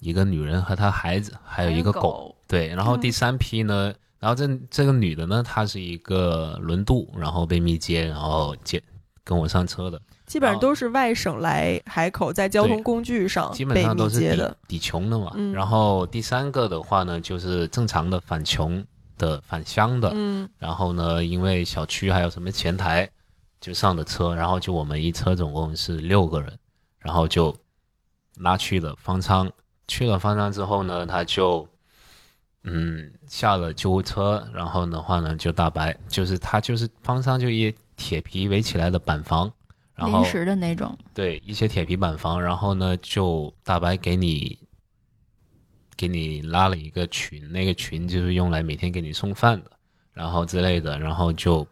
[0.00, 2.00] 一个女人和她孩子，还有一个狗。
[2.00, 8.82] 狗，对，然后第三批呢，然后这这个女的呢，她是一个轮渡，然后被密接，然后接
[9.22, 10.00] 跟我上车的。
[10.34, 14.56] 基本上哦都是外省来海口，在交通工具上基本上都是抵密接的。
[14.66, 15.30] 抵穷的嘛。
[15.36, 18.84] 嗯然后第三个的话呢，就是正常的返穷
[19.16, 20.10] 的返乡的。
[20.12, 23.08] 嗯然后呢，因为小区还有什么前台，
[23.60, 26.58] 就上的车，然后就我们一车总共是六个人，
[26.98, 27.56] 然后就
[28.38, 29.48] 拉去了方舱。
[29.86, 31.64] 去了方舱之后呢，他就
[32.64, 39.48] 嗯下了救护车，然后的话呢就大白，就是他就是方舱就一铁皮围起来的板房，
[39.94, 44.58] 然后临时的那种，对，一些铁皮板房，然后呢，就大白给你
[45.96, 49.70] 给你拉了一个群，那个群就是用来每天给你送饭的，
[50.12, 51.66] 然后之类的，然后就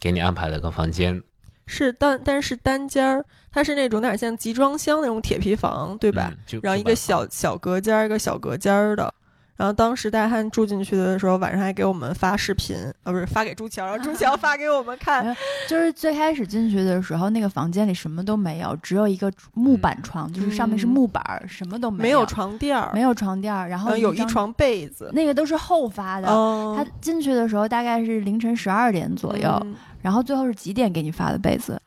[0.00, 1.22] 给你安排了个房间，
[1.66, 6.30] 是单，但是单间儿，它是那种有点像集装箱那种铁皮房，对吧？
[6.32, 9.12] 嗯就然后一个小小隔间儿，一个小隔间儿的。
[9.56, 15.34] 然后当时大汉住进去的时候，晚上还给我们发视频，啊，不是发给朱乔，然后朱乔 发给我们看。
[15.66, 25.10] 就是最开始进去的时候，那个房间里什么都没有，只有一个木板床，就是上面是木板儿，什么都没有，没有床垫儿，没有床垫儿，然后有一，床被子。
[25.14, 26.28] 那个都是后发的。
[26.28, 31.80] 嗯，他进去的时候大概是凌晨十二点左右，嗯然后最后是几点给你发的被子？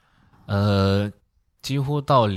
[0.48, 1.10] 呃，
[1.62, 2.28] 几乎到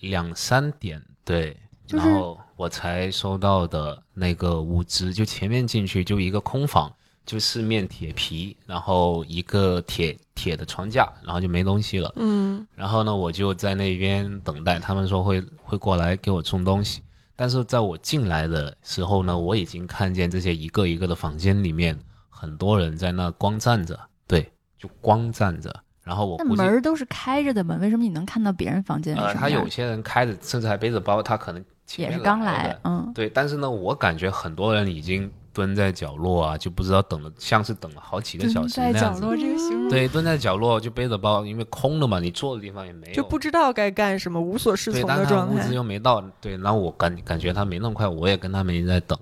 [0.00, 6.92] 两三点，对，就是然后我才收到的那个物资，就前面进去就一个空房，
[7.24, 12.12] 就四面铁皮，然后一个铁铁的床架，然后就没东西了。
[12.16, 17.02] 嗯然后呢，我就在那边等待，他们说会会过来给我送东西。
[17.38, 21.98] 但是在我进来的时候呢，我已经看见这些一个一个的房间里面，
[22.30, 25.70] 很多人在那光站着，对，就光站着。
[26.02, 31.62] 然后我那门都是开着的门，为什么你能看到别人房间里他有些人开着，甚至还背着包，他可能
[31.96, 33.28] 也是刚来嗯，对。
[33.28, 39.20] 但是呢，我感觉很多人已经蹲在角落啊，就不知道等了，像是等了好几个小时那样子。
[39.22, 45.74] 这个形容，对，蹲在角落就背着包，因为空了嘛，你坐的地方也没有，就不知道该干什么，无所适对，从但的状态物资。
[45.74, 49.18] 又没到，对，然后我感感觉他没那么快，我也跟他们一直在等。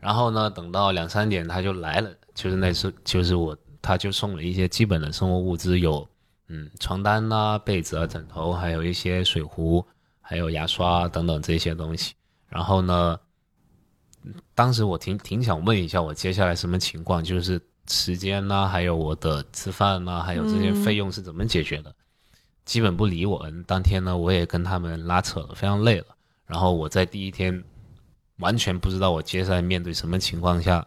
[0.00, 6.06] 然后呢，等到两三点他就来了，就是那次就是我，他就送了一些基本的生活物资，有
[6.48, 9.82] 嗯床单呐、被子啊、枕头，还有一些水壶，
[10.26, 12.14] 还有牙刷等等这些东西。
[12.48, 13.20] 然后呢，
[14.24, 21.94] 嗯当时我挺挺想问一下我接下来什么情况，就是时间呐、还有我的吃饭呐、还有这些嗯费用是怎么解决的。
[22.64, 23.46] 基本不理我。
[23.66, 26.06] 当天呢，我也跟他们拉扯了，非常累了。
[26.46, 27.62] 然后我在第一天
[28.38, 30.86] 完全不知道我接下来面对什么情况下，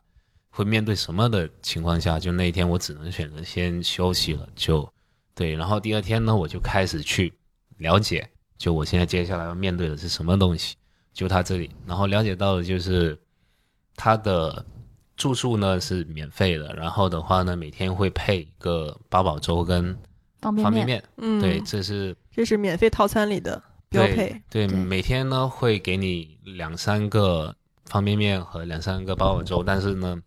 [0.49, 4.49] 会面对什么的情况下，就那一天我只能选择先休息了。
[4.55, 4.91] 就
[5.35, 7.31] 对，然后第二天呢，我就开始去
[7.77, 10.75] 了解，就我现在接下来要面对的是什么东西。
[11.13, 13.17] 就他这里，然后了解到的就是
[13.95, 14.63] 他的
[15.15, 19.97] 住宿呢是免费的，然后的话呢，每天会配一个八宝粥跟
[20.41, 21.03] 方便面，方便面。
[21.17, 24.39] 嗯，对，这是这是免费套餐里的标配。
[24.47, 30.21] 对，对每天呢会给你两三个方便面和两三个八宝粥，但是呢，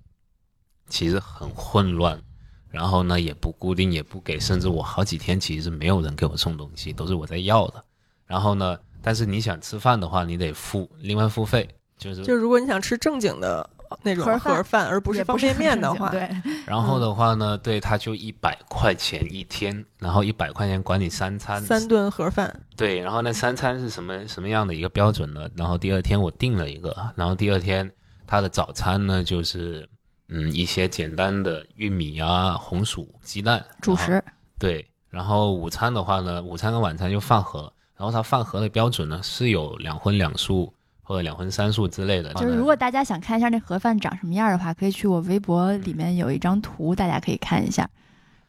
[0.89, 2.21] 其实很混乱，
[2.69, 7.85] 然后呢也不固定，也不给，甚至我好几天其实是没有人给我送东西，都是我在要的。
[8.31, 13.69] 然后呢，但是你想吃饭的话，你得付另外付费，就是就如果你想吃正经的
[14.05, 16.31] 那种盒饭，而不是方便面的话，对。
[16.65, 22.55] 然后的话呢，对，他就一百块钱一天，然后一百块钱管你三餐，三顿盒饭。
[22.77, 25.49] 对，然后那三餐是什么什么样的一个标准呢？
[25.57, 27.91] 然后第二天我订了一个，然后第二天
[28.29, 29.89] 他的早餐呢就是
[30.29, 34.23] 嗯一些简单的玉米啊、红薯、鸡蛋主食。
[34.57, 37.73] 对，然后午餐的话呢，午餐跟晚餐就饭盒。
[38.01, 40.73] 然后它饭盒的标准呢是有两荤两素
[41.03, 42.33] 或者两荤三素之类的。
[42.33, 47.87] 就是如果大家想看一下那盒饭长什么样的话，可以去我微博里面有一张图，大家可以看一下。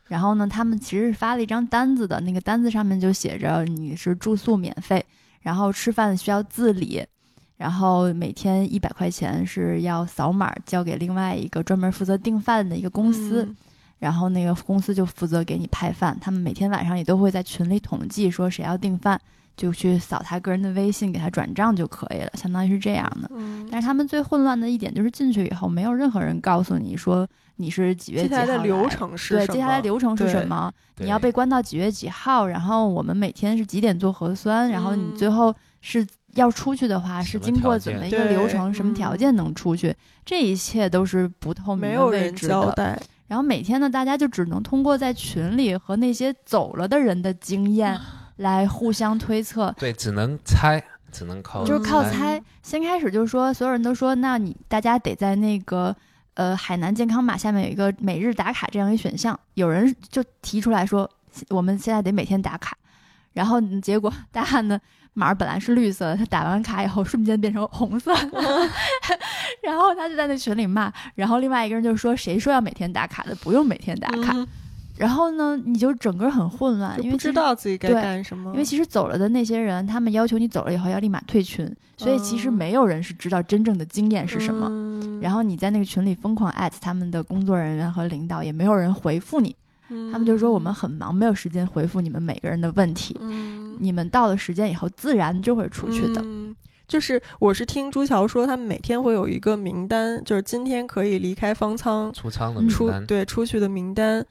[0.08, 5.06] 然后呢，他们其实是发了一张单子的，那个单子上面就写着你是住宿免费，
[5.42, 7.06] 然后吃饭需要自理，
[7.58, 13.54] 然后每天一百块钱是要扫码交给另外一个专门负责订饭的一个公司。
[14.00, 19.22] 然后那个公司就负责给你派饭，他们每天晚上也都会在群里统计说谁要订饭，
[19.56, 23.30] 就去扫他个人的微信给他转账就可以了，相当于是这样的。
[23.34, 23.68] 嗯。
[23.72, 27.28] 但是他们最混乱的一点就是进去以后没有任何人告诉你说
[27.58, 30.72] 你是几月几号的流程是对，接下来流程是什么？
[30.98, 32.48] 你要被关到几月几号？
[32.48, 34.70] 然后我们每天是几点做核酸？
[34.70, 38.74] 然后你最后是要出去的话是经过怎么一个流程？
[38.74, 39.96] 什么条件能出去？
[40.26, 43.00] 这一切都是不透明的，没有人交代。
[43.28, 47.98] 然后每天呢，大家就只能通过在群里和那些走了的人的经验
[48.42, 49.74] 来互相推测。
[49.80, 52.42] 对，只能猜，只能靠就是靠猜。
[52.62, 55.96] 先开始就是说，所有人都说，那你大家得在那个
[56.36, 59.40] 呃海南健康码下面有一个每日打卡这样一选项。
[59.56, 61.10] 有人就提出来说，
[61.50, 62.78] 我们现在得每天打卡。
[63.34, 64.80] 然后结果大汉呢？
[65.14, 68.14] 码本来是绿色的，他打完卡以后瞬间变成红色，
[69.62, 73.36] 然后他就在那群里骂，然后另外一个人就说：“谁说要每天打卡的？
[73.36, 74.34] 不用每天打卡。”
[75.02, 78.52] 然后呢，你就整个很混乱，因为不知道自己该干什么。
[78.52, 84.70] 因为其实走了的那些人，他们要求你走了以后要立马退群，所以其实没有人是知道真正的经验是什么。
[85.20, 89.56] 然后你在那个群里疯狂艾特他们的工作人员和领导，也没有人回复你。
[90.12, 93.18] 他们就说我们很忙，没有时间回复你们每个人的问题。
[93.20, 96.24] 嗯，你们到了时间以后，自然就会出去的。
[96.88, 104.24] 就是我是听朱桥说，他们每天会有一个名单，就是今天可以离开方舱出舱的名单，对出去的名单。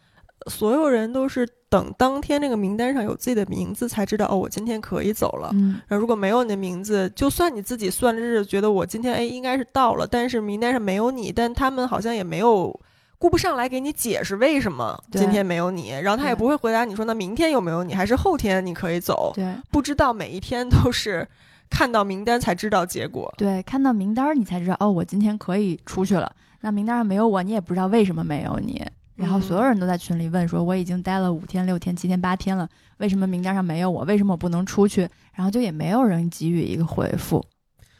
[0.49, 5.51] 所有人都是等当天那个名单上有自己的名字才知道哦，我今天可以走了。
[5.53, 12.81] 嗯，然后如果没有你的名字，就算你自己算日子，觉得我今天哎应该是到了，但是名单上没有你，但他们好像也没有。
[13.19, 19.31] 顾不上来给你解释为什么今天没有你，然后他也不会回答你说那明天有没有你，还是后天你可以走？
[19.35, 21.29] 对，不知道每一天都是
[21.69, 23.31] 看到名单才知道结果。
[23.37, 26.33] 对，看到名单你才知道哦，我今天可以出去了。
[26.63, 28.83] 那名单上没有我，你也不知道为什么没有你。
[29.21, 32.67] 然后所有人都在群里问说我已经待了五天、六天、七天、八天了，
[32.97, 34.03] 为什么名单上没有我？
[34.05, 35.03] 为什么我不能出去？
[35.35, 37.45] 然后就也没有人给予一个回复。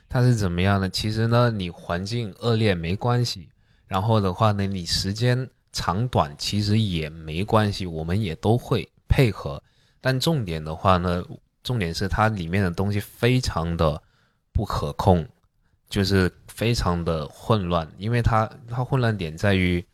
[0.09, 0.89] 他是怎么样的？
[0.89, 3.51] 其实呢，你环境恶劣没关系。
[3.87, 9.63] 然后的话呢，你时间长短其实也没关系，我们也都会配合。
[10.01, 11.23] 但重点的话呢，
[11.63, 14.03] 重点是它里面的东西非常的
[14.53, 15.29] 不可控，
[15.91, 19.85] 就是非常的混乱，因为它它混乱点在于。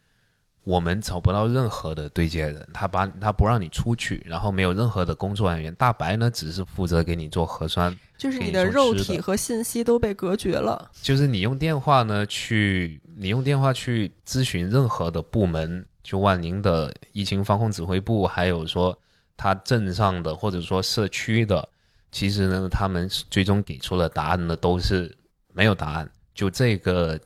[0.67, 5.73] 我们找不到任何的对接人，他把他不让你出去，然后没有任何的工作人员。
[5.77, 10.91] 大白呢，只是负责给你做核酸，就是你的肉体和信息都被隔绝了。
[11.01, 18.99] 就是你用电话呢去，你用电话去咨询任何的部门，就万宁的疫情防控指挥部，还有说
[19.37, 21.69] 他镇上的或者说社区的，
[22.11, 25.17] 其实呢，他们最终给出的答案呢都是
[25.53, 26.11] 没有答案。
[26.35, 27.17] 就这个。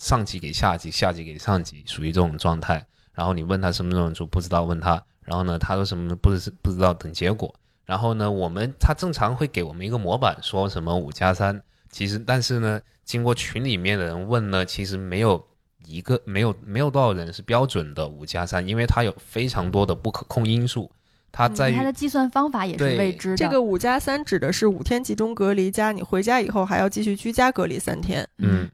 [0.00, 2.82] 上级给下级，下级给上级，属于这种状态。
[3.12, 7.54] 然后你问他什么种说不知道，问他，然后呢，他说什么不知不知道等结果。
[7.84, 11.60] 然后呢，我们他正常会给我们一个模板，说什么五加三。
[11.90, 15.44] 其实，但是呢，经过群里面的人问呢，其实没有
[15.84, 20.90] 一个没有没有多少人是标准的五加三，因为它有非常多的不可控因素。
[21.30, 23.36] 它在于它的计算方法也是未知的。
[23.36, 28.26] 这个五加三指的是五天集中隔离加你回家以后还要继续居家隔离三天。
[28.38, 28.70] 嗯。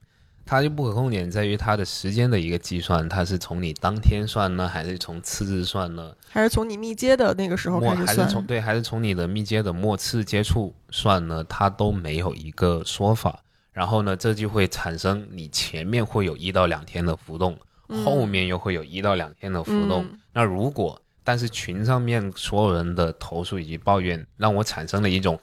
[0.47, 6.15] 它就不可控点在于它的时间的一个计算，它是从你当天算呢，还是从次日算呢？
[6.29, 8.07] 还是从你密接的那个时候开始算？
[8.07, 11.43] 还是从对，还是从你的密接的末次接触算呢？
[11.49, 13.43] 它都没有一个说法。
[13.73, 17.59] 然后呢，这就会产生你前面会有一到两天的浮动，
[18.05, 20.07] 后面又会有一到两天的浮动。
[20.33, 25.37] 那如果但是群上面所有人的投诉以及抱怨，让我产生了一种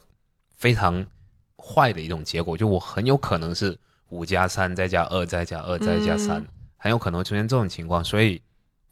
[0.55, 1.05] 非常
[1.57, 3.77] 坏的一种结果，就我很有可能是。
[4.13, 6.45] 五加三再加二再加二再加三，
[6.77, 8.39] 很有可能会出现这种情况，所以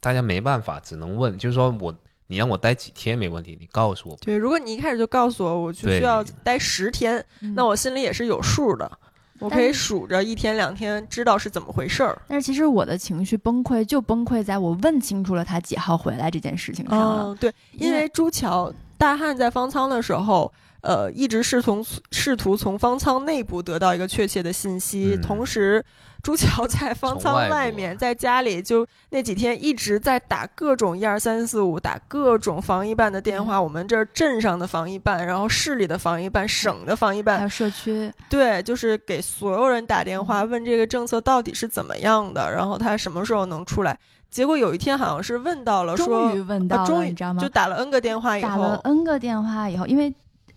[0.00, 1.94] 大家没办法，只能问，就是说我
[2.26, 4.16] 你让我待几天没问题，你告诉我。
[4.16, 8.90] 对，如果你一开始就告诉我，我就需要待十天，那我心里也是有数的。
[9.38, 12.20] 我可以数着一天两天，知道是怎么回事儿。
[12.26, 17.34] 但是其实我的情绪崩溃就崩溃在我问清楚了他几号回来这件事情上了。
[17.36, 20.52] 对，因为朱桥大汉在方舱的时候。
[20.82, 25.84] 呃，一直是从试图从方舱内部得到一个确切的信息，同时
[26.24, 33.62] 朱桥在方舱外面，在家里就那几天一直在打各种一二三四五，打各种防疫办的电话。
[33.62, 43.96] 我们这儿镇上的防疫办，然后市里的防疫办，省的防疫办，还有社区，对，就是给所有人打电话问这个政策到底是怎么样的，然后他什么时候能出来。
[44.28, 47.40] 结果有一天好像是问到了，终于问到了，你知道吗？
[47.40, 50.12] 就打了 N 个电话以后，打了 N 个电话以后，因为。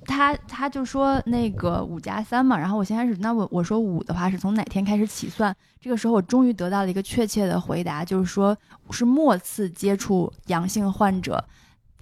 [0.06, 5.56] 他他就说那个五加三嘛，然后我先开始，那我我说五的话是从哪天开始起算？
[5.82, 8.58] 这个时候我终于得到了一个确切的回答，就是说
[8.92, 11.44] 是末次接触阳性患者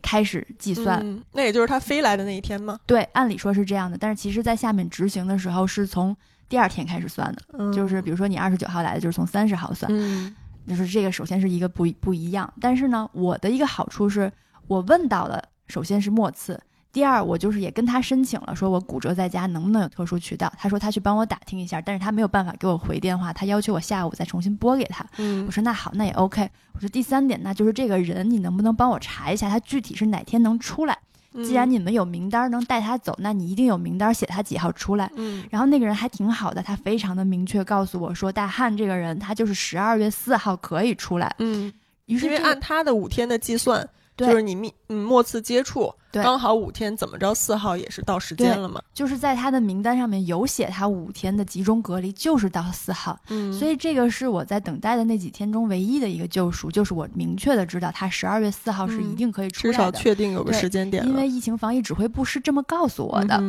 [0.02, 1.24] 开始计算。
[1.32, 2.80] 那也就是他飞来的那一天吗？
[2.86, 6.16] 对，按理说是这样的，但是其实在下面执行的时候是从
[6.48, 9.92] 第二天开始算的，就是比如说你二十九号来的，就是从三十号算。
[9.94, 10.34] 嗯，
[10.68, 14.32] 就是这个首先是一个不不一样，但是呢，我的一个好处是
[14.68, 16.60] 我问到了，首先是末次。
[16.94, 20.54] 第二，我就是也跟他申请了，说我骨折在家能不能有特殊渠道？
[20.60, 25.04] 他说他去帮我打听一下，但是他没有办法给我回电话，他要求我下午再重新拨给他。
[25.18, 26.48] 嗯，我说那好，那也 OK。
[26.74, 30.96] 我说第三点，那就是这个人你能不能帮我查一下，他具体是哪天能出来？
[31.44, 35.12] 既然你们有名单能带他走，那你一定有名单写他几号出来。
[35.16, 41.36] 嗯，然后那个人还挺好的，他非常的明确告诉我说，大汉这个人他就是十二月四号可以出来。
[41.40, 41.74] 嗯，
[42.06, 43.90] 于是因为按他的五天的计算。
[44.16, 48.82] 就是你密嗯末次接触，刚好五天，怎么着四号也是到时间了嘛？
[48.94, 53.20] 就是在他的名单上面有写他五天的集中隔离，就是到四号。
[53.30, 61.04] 嗯，所以这个是我在等待的那几天中唯一的一个救赎，就是我明确的知道他十二月四号是一定可以出来的，至少确定有个时间点。
[61.08, 63.44] 因为疫情防疫指挥部是这么告诉我的。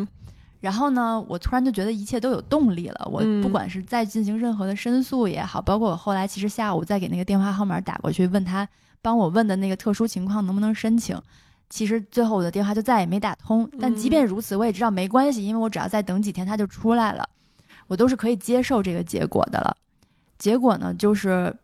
[0.61, 3.07] 然后呢，我突然就觉得一切都有动力了。
[3.13, 8.67] 我不管是再进行任何的申诉也好，包括我后来其实下午再给那个电话号码打过去问他。
[9.05, 11.21] 帮我问的那个特殊情况能不能申请？
[11.69, 13.69] 其实最后我的电话就再也没打通。
[13.79, 17.29] 但即便如此，我也知道没关系，因为我只要再等几天他就出来了，
[17.87, 19.77] 我都是可以接受这个结果的了。
[20.39, 21.55] 结果呢，就是。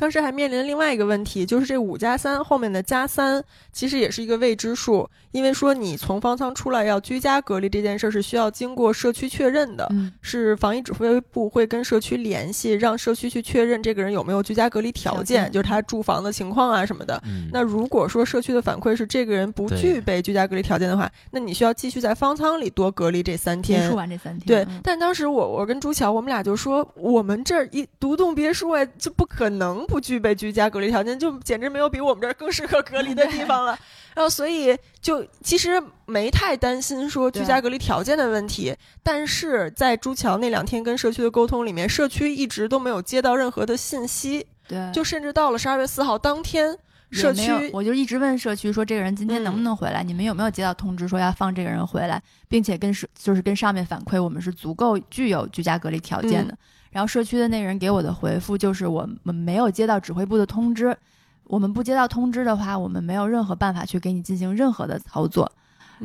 [0.00, 9.86] 当时还面临另外一个问题，就是这五加三后面的加三其实也是一个未知数，因为说你从方舱出来要居家隔离这件事是需要经过社区确认的，
[10.22, 17.22] 是防疫指挥部会跟社区联系，让社区去确认这个人有没有居家隔离条件，就是他住房的情况啊什么的。
[17.52, 24.46] 那如果说社区的反馈是这个人不具备居家隔离条件的话，那你需要继续在方舱里多隔离这三天，结束完这三天。
[24.46, 29.86] 对，但当时我我跟朱桥我们俩就说，我们这儿一独栋别墅哎，就不可能。
[29.90, 33.76] 不具备居家隔离条件，就简直没有比我们这儿更适合隔离的地方了。
[34.14, 38.74] 然后，所以就其实没太担心说居家隔离条件的问题。
[39.02, 44.46] 但是在朱桥那两天跟社区的沟通里面，社区一直都没有接到任何的信息。
[44.68, 46.76] 对，就甚至到了十二月四号当天，
[47.10, 50.02] 社区我就一直问社区说，这个人今天能不能回来？
[50.02, 56.56] 你们有没有接到通知说要放这个人回来，并且跟是就是跟上面反馈，我们是足够具有居家隔离条件的。
[56.90, 60.96] 然后社区的那个人给我的回复就是我们没有接到指挥部的通知，
[61.44, 65.50] 我们不接到通知的话，我们没有任何办法去给你进行任何的操作。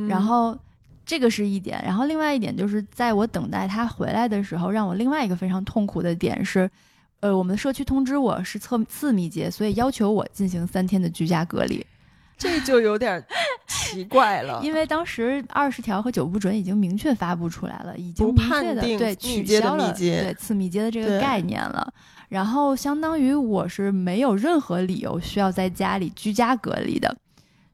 [0.07, 0.57] 然后
[1.05, 6.69] 这个是一点，然后另外一点就是在我等待他回来的时候，让我另外一个非常痛苦的点是，
[7.21, 11.85] 呃，我们的社区通知我是测次密接，所以要求我进行三天的居家隔离。
[12.37, 13.23] 这就有点
[13.67, 21.93] 奇怪了，因为当时二十条和九不准已经明确发布出来了，已经明确的对取消了对次密接的这个概念了，
[22.29, 27.15] 然后相当于我是没有任何理由需要在家里居家隔离的。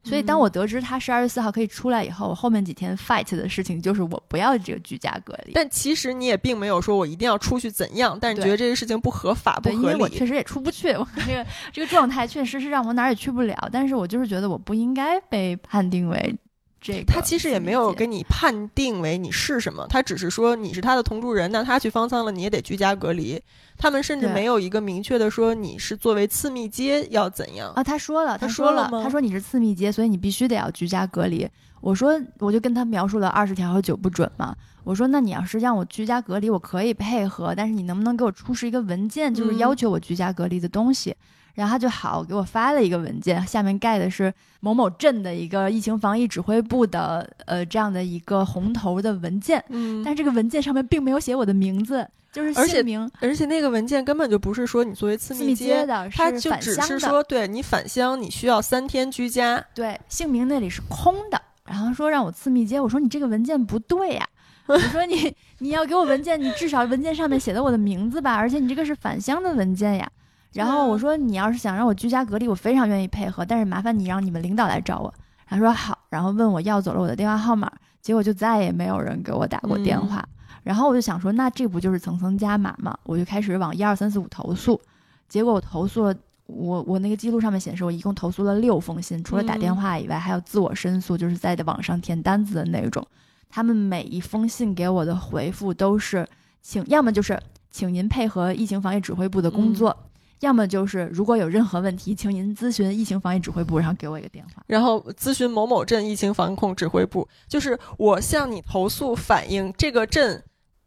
[0.04, 5.52] 所以，当我得知他十二月四号可以出来以后，我后面几天 fight 的事情就是我不要这个居家隔离。
[5.54, 9.82] 但其实你也并没有说我一定要出去怎样，但是觉得这个事情不合法、不合理。
[9.82, 13.68] 因为我确实也出不去，我这个这个状态确实是让我哪儿也去不了。
[13.72, 16.34] 但是我就是觉得我不应该被判定为。
[16.82, 23.40] 这他其实也没有给你判定为你是什么，他只是说你是他的同住人，那他去方舱了，你也得居家隔离。
[23.78, 27.82] 他们甚至没有一个明确的说你是作为次密接要怎样啊？
[27.84, 31.48] 他说了，他说了，他说你是次密接，所以你必须得要居家隔离。
[31.80, 34.54] 我说，我就跟他描述了二十条和九不准嘛。
[34.84, 41.14] 我说，那你要是让我居家隔离，我可以配合，但是你能不能给我出示一个文件，就是要求我居家隔离的东西？
[41.54, 64.26] 然后他就好给我发了一个文件，下面盖的是某某镇的一个疫情防疫指挥部的呃这样的一个红头的文件，嗯，但这个文件上面并没有写我的名字，就是姓名，而且那个文件根本就不是说你作为次密接的，他就只是说对你返乡你需要三天居家，对，姓名那里是空的，然后说让我次密接，我说你这个文件不对呀。
[64.66, 70.10] 我说你 你要给我文件，你至少文件上面写的我的名字吧，而且你这个是返乡的文件呀。
[70.52, 75.12] 然后我说你要是想让我居家隔离，我非常愿意配合，但是麻烦你让你们领导来找我。
[75.46, 80.26] 他说好，然后问我要走了我的电话号码，结果就再也没有人给我打过电话。
[80.62, 82.96] 然后我就想说，那这不就是层层加码吗？
[83.02, 84.80] 我就开始往一二三四五投诉，
[85.28, 86.14] 结果我投诉了，
[86.46, 93.06] 我我那个记录上面显示我一共投诉了六封信，除了打电话以外，还有自我申诉，就是在网上填单子的那种。
[93.52, 96.26] 他们每一封信给我的回复都是，
[96.62, 97.38] 请要么就是
[97.70, 99.94] 请您配合疫情防疫指挥部的工作，
[100.40, 110.42] 要么就是如果有任何问题，请您咨询疫情防疫指挥部，然后给我一个电话，然后咨询某某镇疫情防控指挥部，就是我向你投诉反映这个镇。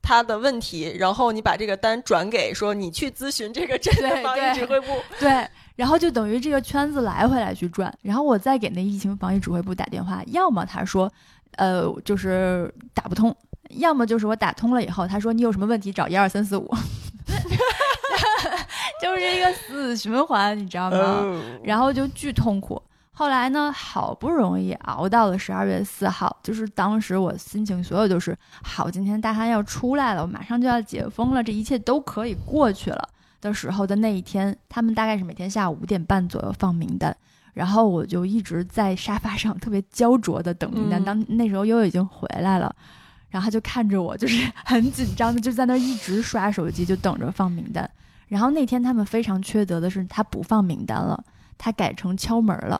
[0.07, 11.11] 他的问题，然后你把这个单转给说你去咨询这个镇的防疫指挥部，对，然后就等于这个圈子来回来去转，然后我再给那疫情防疫指挥部打电话，要么他说，
[11.57, 13.35] 呃，就是打不通，
[13.69, 16.69] 要么就是我打通了以后，他说你有什么问题找一二三四五，
[19.01, 21.41] 就是一个死循环，你知道吗？
[21.63, 22.81] 然后就巨痛苦。
[23.17, 33.07] 后来呢，好不容易熬到了十二月四号，就是当时我心情所有都是好，今天大汉要出来了，我马上就要解封了，这一切都可以过去了
[33.39, 37.15] 的时候的那一天，他们大概是每天下午五点半左右放名单，
[37.55, 41.03] 然后我就一直在沙发上特别焦灼的等名单。
[41.03, 42.75] 当那时候悠悠已经回来了，
[43.29, 47.89] 然后他就看着我，就是 很紧张的就在那一直刷手机，就等着放名单。
[48.27, 51.23] 然后那天他们非常缺德的是，他不放名单了，
[51.57, 52.79] 他改成敲门了。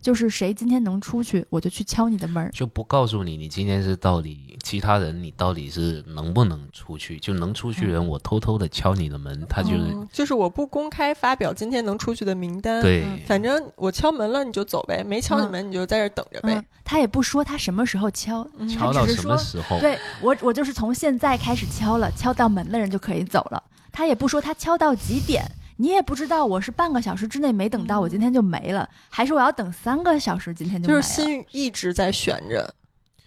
[0.00, 16.64] 就是谁今天能出去，我就去敲你的门就不告诉你你今天是到底其他人你到底是能不能出去，就能出去人我偷偷的敲你的门，他就是就是我不公开发表今天能出去的名单，对，反正我敲门了你就走呗，没敲你门你就在这等着呗。
[16.84, 19.78] 他也不说他什么时候敲，敲到什么时候？
[19.80, 23.62] 对我我就是从现在开始敲了，敲到门的人就可以走了。
[23.92, 25.44] 他也不说他敲到几点。
[25.80, 32.74] 你也不知道我是半个小时之内没等到，我今天就没了，还是我要等三个小时，今天就就是心一直在悬着，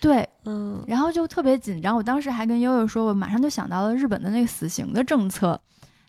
[0.01, 1.95] 对，嗯，然后就特别紧张。
[1.95, 5.57] 我当时还跟悠悠说，我马上就想到了日本的那个死刑的政策，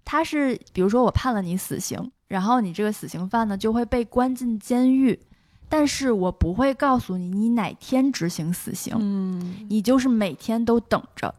[0.05, 5.16] 他是比如说我判了你死刑，然后你这个死刑犯呢就会被关进监狱，
[5.68, 11.32] 但是我不会告诉你你哪天执行死刑，嗯，你就是每天都等着，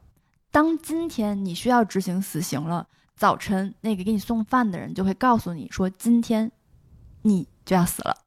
[0.50, 2.88] 当今天你需要执行死刑了。
[3.16, 6.52] 早晨，那个给你送饭的人就会告诉你说：“今天，
[7.22, 8.18] 你就要死了。”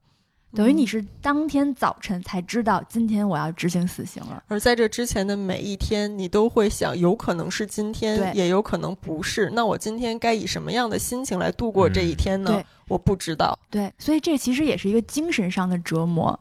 [0.54, 4.42] 等于你是当天早晨才知道今天我要执行死刑了。
[4.48, 9.50] 而在这之前的每一天，你都会想，有可能是今天，也有可能不是。
[9.52, 12.62] 那我今天该以什么样的心情来度过这一天呢？
[12.88, 13.58] 我不知道。
[13.68, 16.38] 对，所以这其实也是一个精神上的折磨。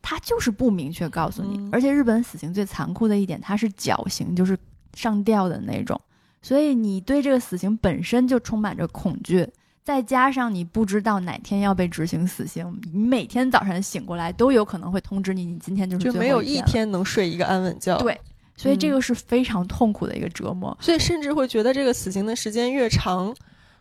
[0.00, 1.68] 他就是不明确告诉你。
[1.72, 4.56] 而且日本死刑最残酷的一点，它是绞刑，就是
[4.94, 6.00] 上吊的那种。
[6.40, 9.46] 所以你对这个死刑本身就充满着恐惧，
[9.84, 17.96] 再加上你不知道哪天要被执行死刑，你每天早上醒过来都有可能会通知你，你今天就是就没有一天能睡一个安稳觉。
[17.98, 18.18] 对，
[18.56, 20.76] 所以这个是非常痛苦的一个折磨。
[20.80, 23.34] 所以甚至会觉得这个死刑的时间越长，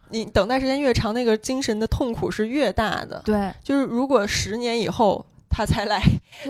[0.09, 3.21] 你等待时间越长，那个精神的痛苦是越大的。
[3.25, 5.25] 对，就是如果十年以后。
[5.57, 5.99] 他才来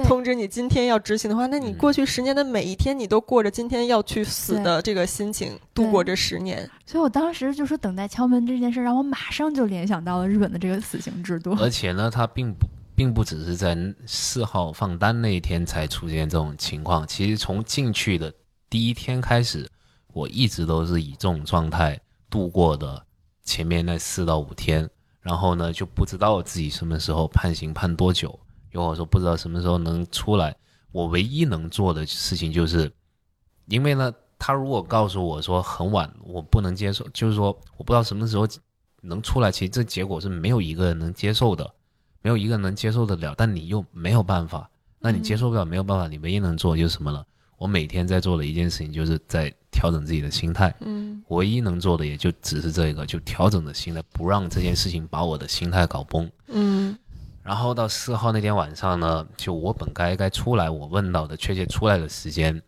[0.04, 6.70] 通知你今天要执行的话，那你过去十年的每一天，你都过着今天要去死的这个心情度过这十年。
[6.86, 11.56] 所以我当时就说，等待敲门这件事，让我马上就联想到了日本的这个死刑制度。
[11.58, 18.34] 而且呢，它并不并不只是在四号放单那一天才出现这种情况，其实从进去的
[18.70, 19.66] 第一天开始，
[20.12, 21.98] 我一直都是以这种状态
[22.30, 23.02] 度过的
[23.46, 24.90] 前面那四到五天，
[25.22, 28.38] 然后呢，就不知道自己什么时候判刑判多久。
[28.84, 30.56] 有我说不知道什么时候能出来，
[30.92, 32.92] 我唯一能做的事情就是，
[33.68, 38.48] 因为呢，他如果告诉我说很晚，我不能接受，就是说我不知道什么时候
[39.02, 41.70] 能出来，其实这结果是没有一个人能接受的，
[42.22, 43.34] 没有一个人能接受得了。
[43.38, 44.70] 但你又没有办法，
[45.00, 47.26] 那你接受不了，没有办法，你唯一能做的就是什么了？
[47.58, 56.96] 我每天在做的一件事情就是在调整自己的心态，嗯，唯一能做的也就只是这个，就调整的心态，不让这件事情把我的心态搞崩，嗯。
[57.48, 62.62] 然后到四号那天晚上呢，就我本该该出来，我问到的确切出来的时间，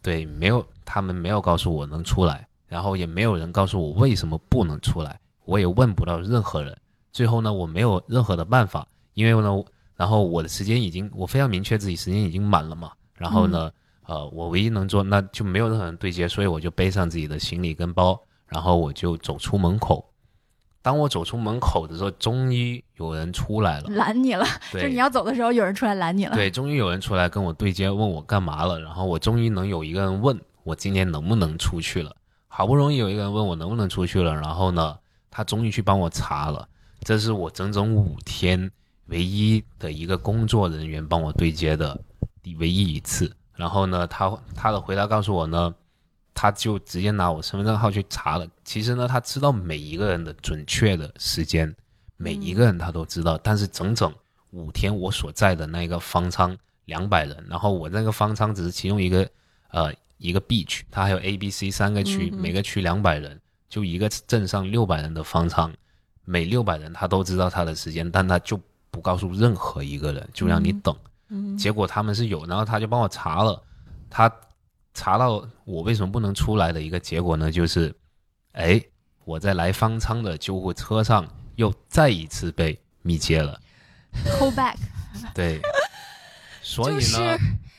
[0.00, 6.78] 对，没有，他们没有告诉我能出来，然后也没有人告诉我为什么不能出来，我也问不到任何人。
[7.12, 9.60] 最后呢，我没有任何的办法，因为呢，
[9.96, 12.92] 然后我的时间已经，我非常明确自己时间已经满了嘛。
[13.14, 13.72] 然后呢，
[14.04, 20.08] 呃，我唯一能做，那就没有任何人对接，所以我就背上自己的行李跟包，然后我就走出门口。
[20.86, 24.46] 当我走出门口的时候，终于有人出来了，拦你了。
[24.72, 26.36] 就是你要走的时候，有人出来拦你了。
[26.36, 28.78] 对，终于有人出来跟我对接，问我干嘛了。
[28.78, 32.14] 然后我终于能有一个人问我今天能不能出去了。
[32.46, 34.96] 好不容易有一个人问我能不能出去了，然后呢，
[35.28, 36.68] 他终于去帮我查了。
[37.00, 38.70] 这是我整整五天
[39.06, 42.00] 唯一的一个工作人员帮我对接的
[42.60, 43.28] 唯一一次。
[43.56, 45.74] 然后呢，他他的回答告诉我呢，
[46.36, 48.46] 他就直接拿我身份证号去查了。
[48.64, 51.74] 其实呢，他知道每一个人的准确的时间，
[52.16, 53.36] 每一个人他都知道。
[53.38, 54.14] 但是整整
[54.50, 59.28] 五天，我所在的那个方舱两百人，然后我那个方舱只是其中一个，
[59.70, 59.92] 呃。
[60.18, 65.70] 一个 B 区，它还有 A、B、C 三个区，每个区两百人，就一个镇上六百人的方舱，
[66.24, 68.58] 每六百人他都知道他的时间，但他就
[68.90, 70.96] 不告诉任何一个人，就让你等。
[71.58, 73.62] 结果他们是有，然后他就帮我查了，
[74.08, 74.26] 他
[74.96, 77.94] 查到我为什么不能出来的一个结果呢，就是，
[78.52, 78.82] 哎，
[79.26, 83.60] 我在来方舱的救护车上又再一次被密接了
[84.24, 84.76] ，call back。
[85.34, 85.60] 对，
[86.62, 87.38] 所以呢。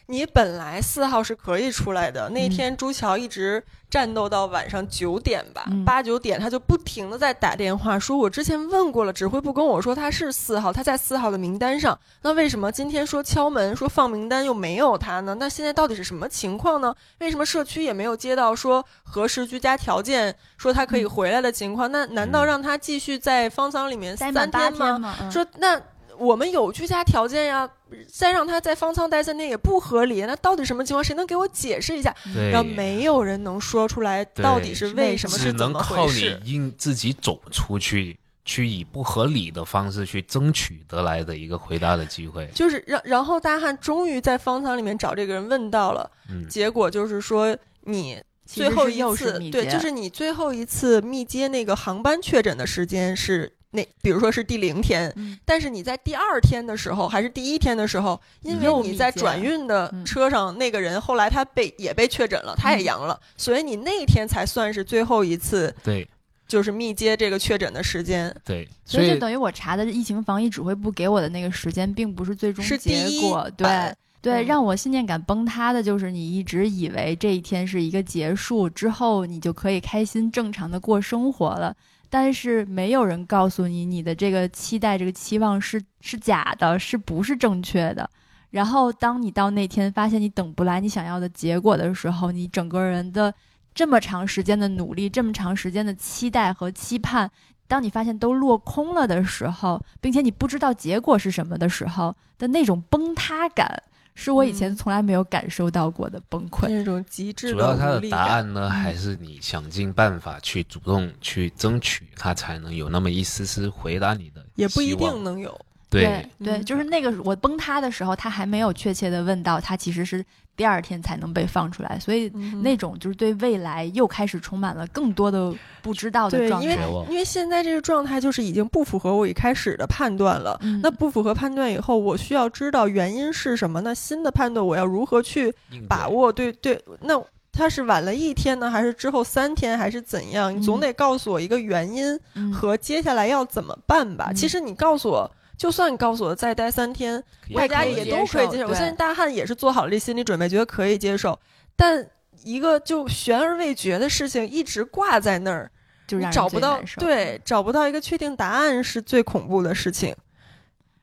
[0.10, 15.36] 你本来四号是可以出来的，那天朱桥一直战斗到晚上九点吧，八九点他就不停的在打电话，说我之前问过了，指挥部跟我说他是四号，他在四号的名单上，那为什么今天说敲门说放名单又没有他呢？
[15.38, 16.96] 那现在到底是什么情况呢？
[17.20, 21.92] 为什么社区也没有接到说核实居家条件，说他可以回来的情况？
[21.92, 25.14] 那难道让他继续在方舱里面三天吗？
[25.30, 25.82] 说那。
[26.20, 27.70] 我们有居家条件呀，
[28.12, 30.22] 再让他在方舱待三天也不合理。
[30.22, 31.04] 那到底什么情况？
[31.04, 32.14] 谁能给我解释一下？
[32.52, 36.20] 然后没有人能说出来到底是为什么，是怎么回事？
[36.20, 42.50] 只能靠你硬自己走出去，去以不合理的方式去争取得来的一个回答的机会。
[42.54, 46.10] 就是然，然后大汉终于在方舱里面找这个人问到了，
[46.50, 53.54] 结果就是说你最后一次，对，就是你最后一次密接那个航班确诊的时间是。
[53.72, 55.14] 那比如说是第零天，
[55.44, 66.08] 但是你在第二天的时候还是第一天的时候，因为你在转运的车上那个人后来他被也被确诊了，他也阳了，所以你那天才算是最后一次，对，
[66.48, 81.76] 就是密接这个确诊的时间，对，所以就等于我查的疫情防疫指挥部给我的那个时间，并不是最终结果，对对，让我信念感崩塌的就是你一直以为这一天是一个结束之后，你就可以开心正常的过生活了。
[82.10, 88.10] 但是没有人告诉你，你的这个期待、这个期望是是假的，是不是正确的？
[88.52, 93.34] 然后当你到那天发现你等不来你想要的结果的时候，你整个人的
[93.76, 97.30] 这么长时间的努力、这么长时间的期待和期盼，
[97.68, 103.84] 当你发现都落空了的时候，并且你不知道结果是什么的时候的那种崩塌感。
[104.20, 114.44] 是我以前从来没有感受到过的崩溃，那种极致主要他的答案呢，还是你想尽办法去主动去争取，他才能有那么一丝丝回答你的。
[114.56, 115.56] 也不一定能有。
[115.88, 120.26] 对对，就是那个我崩塌的时候，他还没有确切的问到，他其实是
[120.58, 122.28] 第二天才能被放出来，所以
[122.64, 125.54] 那种就是对未来又开始充满了更多的
[125.84, 126.68] 不知道的状态。
[126.68, 130.60] 因为因为现在这个状态就是已经不符合我一开始的判断了。
[130.82, 133.80] 那不符合判断以后，我需要知道原因是什么？
[133.82, 135.54] 那新的判断我要如何去
[135.88, 136.34] 把握？
[136.34, 137.14] 对对，那
[137.54, 140.56] 他是晚了一天呢，还是之后三天，还是怎样？
[140.56, 142.20] 你总得告诉我一个原因
[142.52, 144.34] 和接下来要怎么办吧。
[144.34, 145.32] 其实你告诉我。
[145.58, 147.22] 就算你告诉我再待三天，
[147.56, 148.68] 大家也都可以接受。
[148.68, 151.38] 我相信大汉也是做好了这心理准备，觉得可以接受。
[151.76, 152.08] 但
[152.44, 155.72] 一个就悬而未决的事情一直挂在那儿，
[156.06, 160.16] 就找不到对，找不到一个确定答案是最恐怖的事情。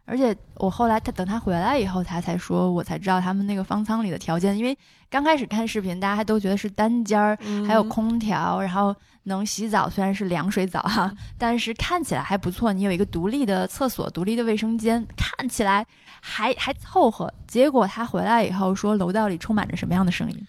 [0.06, 4.76] 而且我后来他等他回来以后，他才说我才知道他们那个方舱里的条件，因为
[5.14, 8.92] 刚开始看视频，大家还都觉得是单间儿，还有空调，然后
[9.22, 12.72] 能洗澡，虽然是凉水澡哈， 但是看起来还不错。
[12.72, 15.86] 你有一个独立的厕所、独立的卫生间，看起来
[16.20, 17.32] 还还凑合。
[17.46, 20.46] 结果他回来以后说，楼道里充满着什么样的声音？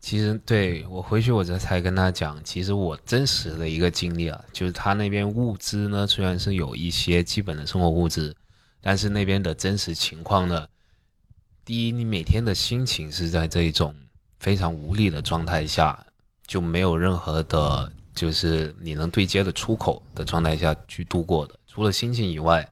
[0.00, 8.34] 其实对我回去我这才跟他讲，其实我真实的一个经历啊，就是他那边物资呢，虽然是有一些基本的生活物资。
[8.82, 10.66] 但是那边的真实情况呢？
[11.64, 13.94] 第一，你每天的心情是在这一种
[14.38, 16.04] 非常无力的状态下，
[16.46, 21.54] 就没有任何的，就是你能对接的出口的状态下去度过的。
[21.66, 22.68] 除了心情以外，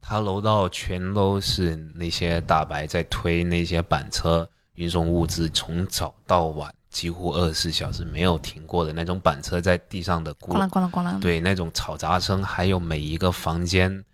[0.00, 14.04] 他楼道全都是那些大白在推那些板车运送物资，从早到晚几乎二十四小时没有停过的那种板车在地上的咣啷咣啷咣啷，对那种嘈杂声，还有每一个房间。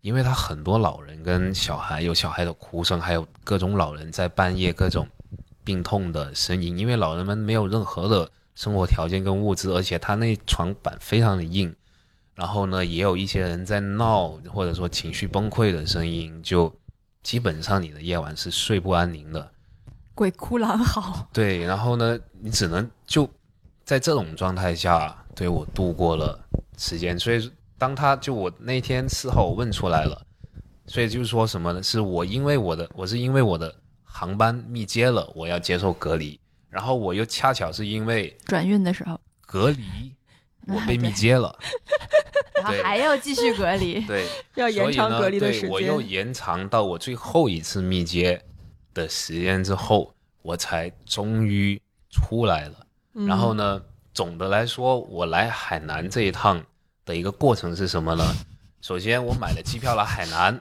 [0.00, 5.06] 因为他很多老人跟小孩，有小孩的哭声，还有各种老人在半夜各种
[5.62, 6.78] 病痛的声音。
[6.78, 11.74] 因为老人们没有任何的生活条件跟物资，而且他那床板非常的硬，
[12.34, 16.74] 然后呢，也有一些人在闹，或者说情绪崩溃的声音，就
[17.22, 19.50] 基本上你的夜晚是睡不安宁的。
[20.14, 21.28] 鬼哭狼嚎。
[21.32, 23.28] 对，然后呢，你只能就
[23.84, 26.38] 在这种状态下，对我度过了
[26.78, 27.18] 时间。
[27.18, 27.50] 所以
[27.80, 30.26] 当他就我那天事后问出来了，
[30.86, 31.82] 所以就是说什么呢？
[31.82, 33.74] 是我因为我的我是因为我的
[34.04, 40.14] 航班密接了，我要接受隔离，然后我又恰巧是因为转运的时候隔离，
[40.66, 41.58] 我被密接了，
[42.62, 44.26] 然后还要继续隔离， 对，
[44.56, 45.70] 要延长隔离的时间。
[45.70, 48.44] 我又延长到我最后一次密接。
[48.92, 50.12] 的时间之后，
[50.42, 52.84] 我才终于出来了。
[53.12, 53.80] 然后呢，
[54.12, 56.60] 总的来说，我来海南这一趟
[57.10, 58.24] 的一个过程是什么呢？
[58.80, 60.56] 首先，我买了机票来海南，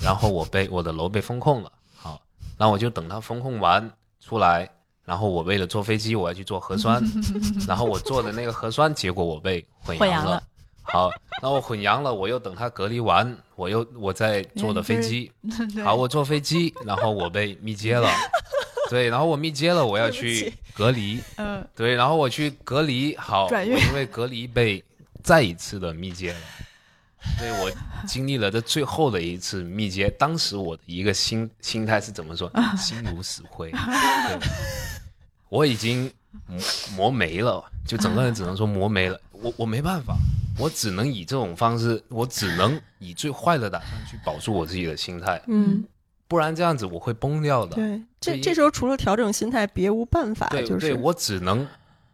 [0.00, 1.72] 然后我被我的楼被封控了。
[1.96, 2.22] 好，
[2.56, 3.90] 那我就等它封控完
[4.24, 4.70] 出来。
[5.04, 7.02] 然后我为了坐飞机，我要去做核酸。
[7.66, 10.40] 然后我做的那个核酸结果我被混阳了。
[10.82, 11.10] 好，
[11.42, 15.32] 那我混阳了，我又等他隔离完，我又我再坐的飞机。
[15.82, 18.08] 好，我坐飞机，然后我被密接了。
[18.88, 21.20] 对，然后我密接了，我要去隔离。
[21.36, 23.16] 嗯，对，然后我去隔离。
[23.16, 24.82] 好，我因为隔离被
[25.22, 26.38] 再一次的密接了。
[27.38, 27.70] 所以我
[28.06, 32.50] 经历了这最后的一次密接，当时我的一个心心态是怎么说？
[32.76, 33.70] 心如死灰。
[33.70, 34.38] 对，
[35.48, 36.10] 我已经
[36.46, 36.60] 磨
[36.96, 39.20] 磨没了，就整个人只能说磨没了。
[39.32, 40.16] 我我没办法。
[40.58, 45.82] 我只能以这种方式，我只能以最坏的打算去保住我自己的心态，嗯，
[46.28, 47.76] 不然这样子我会崩掉的。
[47.76, 50.48] 对，这这时候除了调整心态，别无办法。
[50.48, 51.66] 对，对我只能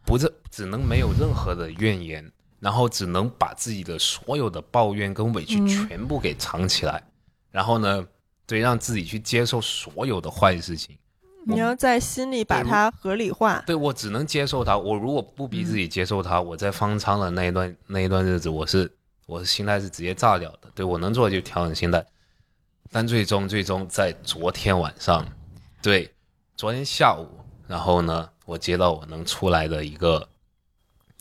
[0.04, 7.02] 不是，只能没有任何的怨言，然后只能把自己的所有的抱怨跟委屈全部给藏起来，
[7.50, 8.06] 然后呢，
[8.46, 10.96] 对，让自己去接受所有的坏事情。
[11.48, 13.62] 你要在心里把它合理化。
[13.64, 14.76] 对我只能接受它。
[14.76, 18.90] 我如果不逼自己接受它，我在方舱的那一段那一段日子，我是
[19.26, 20.68] 我的心态是直接炸掉的。
[20.74, 22.04] 对我能做的就调整心态，
[22.90, 25.24] 但最终最终在昨天晚上，
[25.80, 26.12] 对，
[26.56, 27.28] 昨天下午，
[27.68, 30.28] 然后呢，我接到我能出来的一个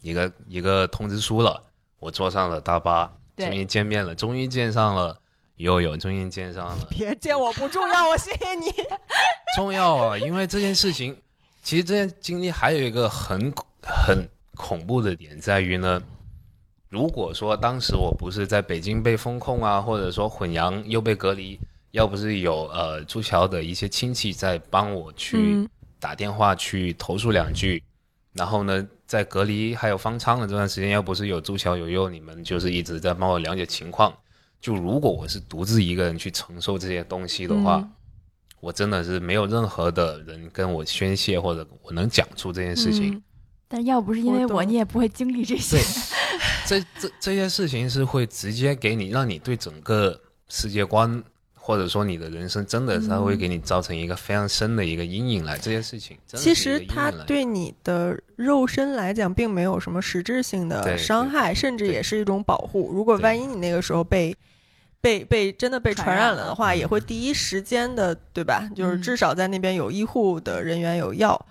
[0.06, 1.60] 一个一个通知书了，
[1.98, 5.20] 我坐上了大巴，终于见面了，终于见上了。
[5.56, 6.78] 又有，终于见上了。
[6.92, 8.72] 别见我不重要， 我谢谢你。
[9.56, 11.18] 重要啊，因为这件事情，
[11.64, 13.52] 其实这件经历还有一个很
[13.82, 16.00] 很恐怖的点在于呢，
[16.90, 21.60] 如果说当时我不是在北京被封控啊，或者说混阳又被隔离，
[21.92, 25.68] 要不是有呃朱桥的一些亲戚在帮我去
[26.02, 27.82] 打电话去投诉两句，
[28.34, 34.14] 然后呢，在隔离还有方舱的这段时间，要不是有朱桥有佑你们就是一直在帮我了解情况。
[34.60, 37.88] 就如果我是独自一个人去承受这些东西的话，
[38.60, 43.22] 我真的是没有任何的人跟我宣泄，或者我能讲出这件事情。
[43.68, 45.78] 但要不是因为我，你也不会经历这些。
[46.66, 51.24] 这这这些事情是会直接给你，让你对整个世界观，
[51.66, 55.58] 或者说你的人生，真的它会给你造成一个非常深的一个阴影来。
[55.58, 62.92] 这些事情，其实它对你的肉身来讲，并没有什么实质性的伤害，甚至也是一种保护。
[62.94, 64.36] 如果万一你那个时候被
[65.02, 68.70] 被被真的被传染了的话，也会第一时间的，对吧？
[68.76, 71.48] 就是至少在那边有医护的人员有药，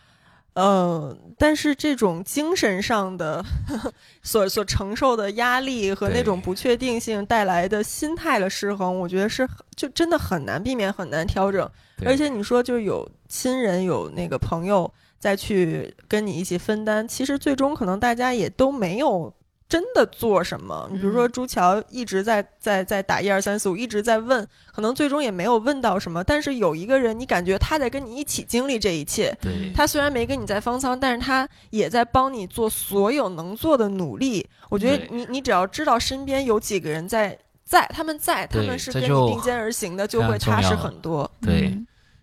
[0.55, 3.45] 呃，但是这种精神上的
[4.23, 11.69] 所所承受的压力和那种不确定性带来的心态的失衡，我觉得是就真的很难避免，很难调整。
[12.05, 19.33] 而且你说就有亲人有那个朋友再去跟你一起分担，其实最终可能大家也都没有。
[19.67, 20.89] 真的做什么？
[20.93, 26.23] 你比如说朱桥一直在在在打一二三四五，一直在问，可能最终也没有问到什么。
[26.23, 29.37] 但是有一个人，你感觉他在跟你一起经历这一切。
[29.41, 34.47] 对，他虽然没跟你在方舱，但是他也在帮你做所有能做的努力。
[34.69, 41.29] 我觉得你你只要知道身边有几个人在在，他们在，他们是跟你并肩而行的，就会踏实很多。
[41.41, 41.77] 对，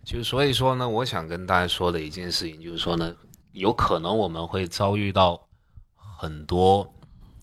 [0.05, 3.13] 就所以说呢，我想跟大家说的一件事情就是说呢，
[3.51, 5.47] 有可能我们会遭遇到
[6.17, 6.87] 很多。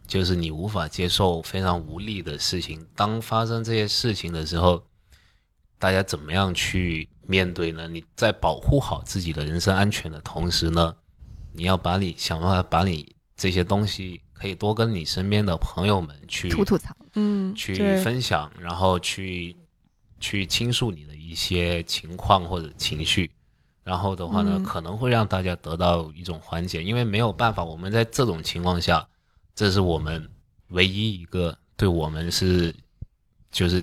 [0.08, 2.84] 就是你无法接受非常无力的事情。
[2.96, 4.82] 当发生这些事情的时候，
[5.78, 7.86] 大家怎么样去面对呢？
[7.86, 10.96] 你在保护好自己的人身安全的同时呢，
[11.52, 19.54] 你要把你想办法把你这些东西可以多跟你身边的朋友们去吐吐槽，嗯，去分享，然后去
[20.18, 23.30] 去倾诉你的一些情况或者情绪，
[23.84, 29.06] 然后的话呢，可能会让大家得到一种缓解，因为没有办法，我们在这种情况下。
[29.58, 30.24] 这是我们
[30.68, 32.72] 唯一一个对我们是，
[33.50, 33.82] 就是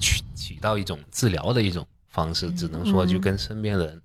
[0.00, 4.02] 起起到一种治疗的一种方式，只能说就跟身边人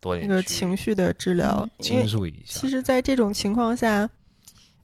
[0.00, 2.60] 多点那个情绪的治疗，倾诉一下。
[2.60, 4.08] 其实，在这种情况下，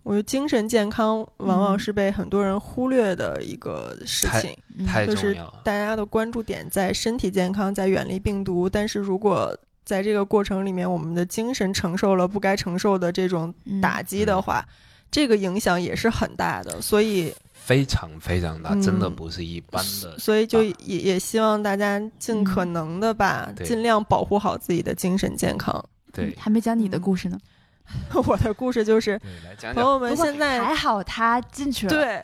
[0.02, 5.60] 我觉得精神健康往往是被很多人忽略的一个事情，太就是重要了。
[5.62, 14.66] 大家的关注点在身体健康，在远离病毒，但是如果在这个过程里面，我们的精神承受了不该承受的这种打击的话，
[15.10, 16.80] 这个影响也是很大的。
[16.80, 20.18] 所以非常非常大，嗯真的不是一般的。
[20.18, 25.84] 所以就也也希望大家尽可能的吧，对尽量保护好自己的精神健康。
[26.12, 27.38] 对还没讲你的故事呢。
[28.26, 29.18] 我的故事就是，
[29.72, 32.22] 朋友们现在还好他进去了， 对，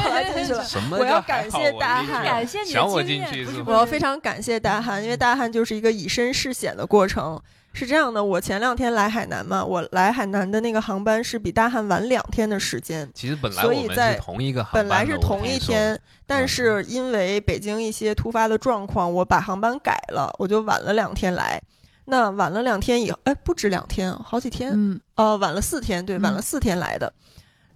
[0.00, 0.62] 后来进去了。
[0.62, 7.40] 什么我要感谢大汉感谢你的想我经验我要非常感谢大汉，因为大汉就是一个以身试险的过程。
[7.76, 21.60] 是这样的，我前两天来海南嘛，我来海南的那个航班是比大汉晚两天的时间，其实本来我们所以在是同一个航班本来是同一，天，嗯但是因为北京一些突发的状况，我把航班改了，我就晚了两天来。
[22.06, 27.12] 那晚了两天以后，哎，不止两天，好几天，嗯呃，晚了四天，对，晚了嗯四天来的。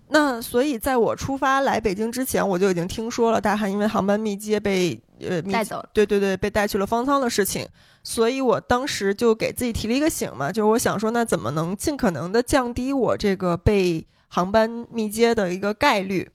[0.08, 7.68] 那所以在我出发来北京之前，我就已经听说了大汉因为航班密接被呃密带走了，对对对，被带去了方舱的事情，
[8.02, 16.28] 所以我当时就给自己提了一个醒嘛，就是我想说，那怎么能尽可能的降低我这个被航班密接的一个概率？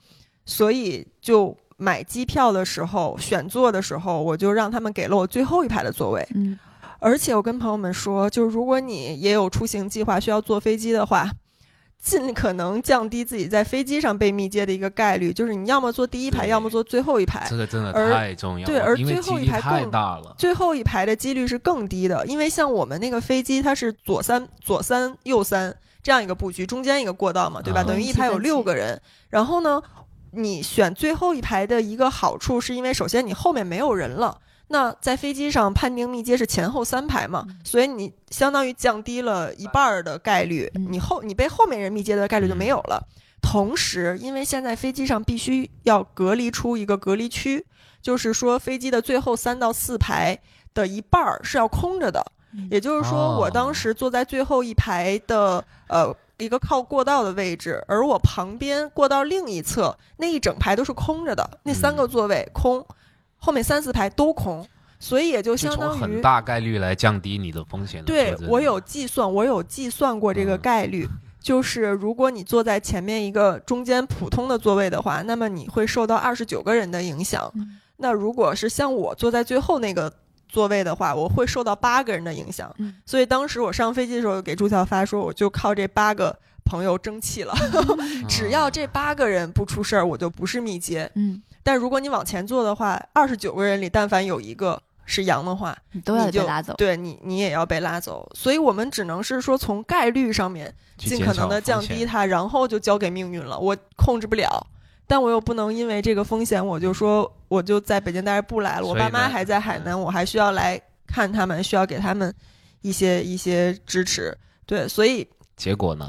[0.45, 6.27] 所以就买机票的时候，选座的时候，我就让他们给了我最后一排的座位。
[6.35, 6.57] 嗯
[6.99, 11.29] 而且我跟朋友们说，就是如果你也有出行计划需要坐飞机的话，
[12.05, 17.57] 尽可能降低自己在飞机上被密接的一个概率，就是你要么坐第一排，要么坐最后一排这。
[17.57, 20.35] 个真的而太重要了，对而最后一排太更大了。
[20.37, 27.81] 最后一排的几率是更低的，因为像我们那个飞机，它是左三左三右三这样一个布局，中间一个过道嘛，对吧？
[27.81, 29.01] 嗯等于一排有六个人。
[29.29, 29.81] 然后呢，
[30.29, 34.37] 你选最后一排的一个好处，是因为首先你后面没有人了。
[34.67, 43.07] 那在飞机上判定密接是前后三排嘛，所以你相当于降低了一半儿的概率，嗯你后你被后面人密接的概率就没有了。
[43.41, 47.63] 同时，因为现在飞机上必须要隔离出一个隔离区，
[48.01, 50.39] 就是说飞机的最后三到四排
[50.73, 52.25] 的一半儿是要空着的。
[52.57, 62.83] 嗯也就是说，哦我当时坐在最后一排的呃一个靠过道的位置，而我旁边过道另一侧那一整排都是空着的，那三个座位空，
[63.37, 64.65] 后面三四排都空，
[64.99, 71.07] 所以也就相当于很大概率来降低你的风险的对我有计算，我有计算过这个嗯概率。
[71.39, 77.51] 就是如果你坐在前面一个中间普通的座位的话，那么你会受到二十九个人的影响。
[77.55, 80.11] 嗯那如果是像我坐在最后那个
[80.49, 82.73] 座位的话，我会受到八个人的影响。
[82.79, 87.53] 嗯所以当时我上飞机的时候给朱乔发说，我就靠这八个朋友争气了。
[88.01, 91.09] 嗯 只要这八个人不出事儿，我就不是密接。
[91.13, 96.75] 嗯，但如果你往前坐的话，二十九个人里但凡有一个是阳的话，你都要被拉走。
[96.77, 98.29] 对你你也要被拉走。
[98.35, 103.57] 所以我们只能是说从概率上面尽可能的降低它，然后就交给命运了。
[103.57, 104.67] 我控制不了。
[105.07, 108.85] 但我又不能因为这个风险，我就说我就在北京待着不来了。
[108.85, 112.31] 我爸妈还在海南，我还需要来看他们，需要给他们
[112.81, 114.37] 一些一些支持。
[114.67, 116.05] 对，所以结果呢？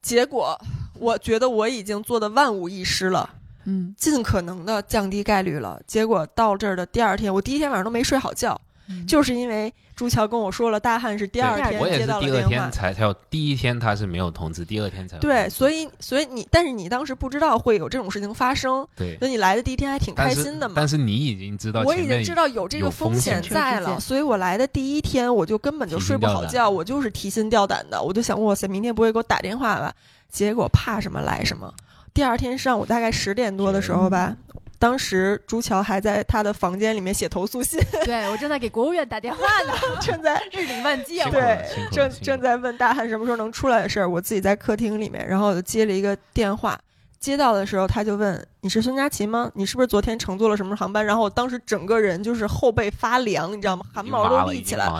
[0.00, 0.58] 结果
[0.94, 3.28] 我觉得我已经做的万无一失了，
[3.70, 5.78] 嗯，尽可能的降低概率了。
[5.86, 8.58] 结果到这儿的第二天，我第一天晚上都没睡好觉，
[8.88, 12.64] 嗯就是因为朱乔跟我说了，大汉是第二天接到了是第二电话。
[12.64, 20.74] 天才才有，第一天他是没有通知，第二天才有对，所以所以你，但是你当时不知道会有这种事情发生，对，所以你来的第一天还挺开心的嘛。
[20.74, 29.92] 但是你已经知道我已经知道有这个风风险险在了，所以我来的第一天我就根本就睡不好觉，我就是提心吊胆的，我就想哇塞，明天不会给我打电话吧？
[30.30, 31.70] 结果怕什么来什么。
[32.18, 34.36] 第二天上午大概十点多的时候吧，
[34.76, 46.76] 当时朱乔还在他的房间里面写投诉信， 对我正在给国务院打电话呢，正在日理万机啊对正正在问大汉什么时候能出来的事儿，我自己在客厅里面，然后我就接了一个电话，
[47.20, 49.48] 接到的时候他就问你是孙佳琪吗？
[49.54, 51.06] 你是不是昨天乘坐了什么航班？
[51.06, 53.84] 然后我当时整个人就是后背发凉，你知道吗？
[53.94, 54.90] 汗毛都立起来，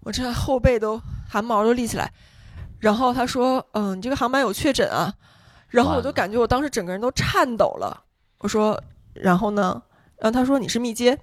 [0.00, 2.12] 我这后背都汗毛都立起来。
[2.80, 5.10] 然后他说：“嗯，你这个航班有确诊啊。”
[5.74, 8.00] 然后我就感觉我当时整个人都颤抖了。
[8.38, 8.80] 我说
[9.12, 9.82] ：“然后呢？”
[10.18, 11.18] 然后他说：“你是密接。”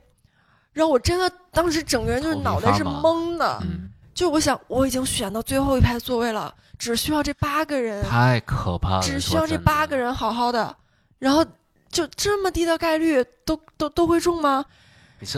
[0.73, 3.59] 然后我真的当时整个人就是脑袋是懵的。
[3.61, 10.75] 嗯，就我想，我已经选到最后一排座位了，只需要这八个人，太可怕了，只需要这八个人好好的，
[11.17, 11.45] 然后
[11.89, 14.65] 就这么低的概率都都都会中吗？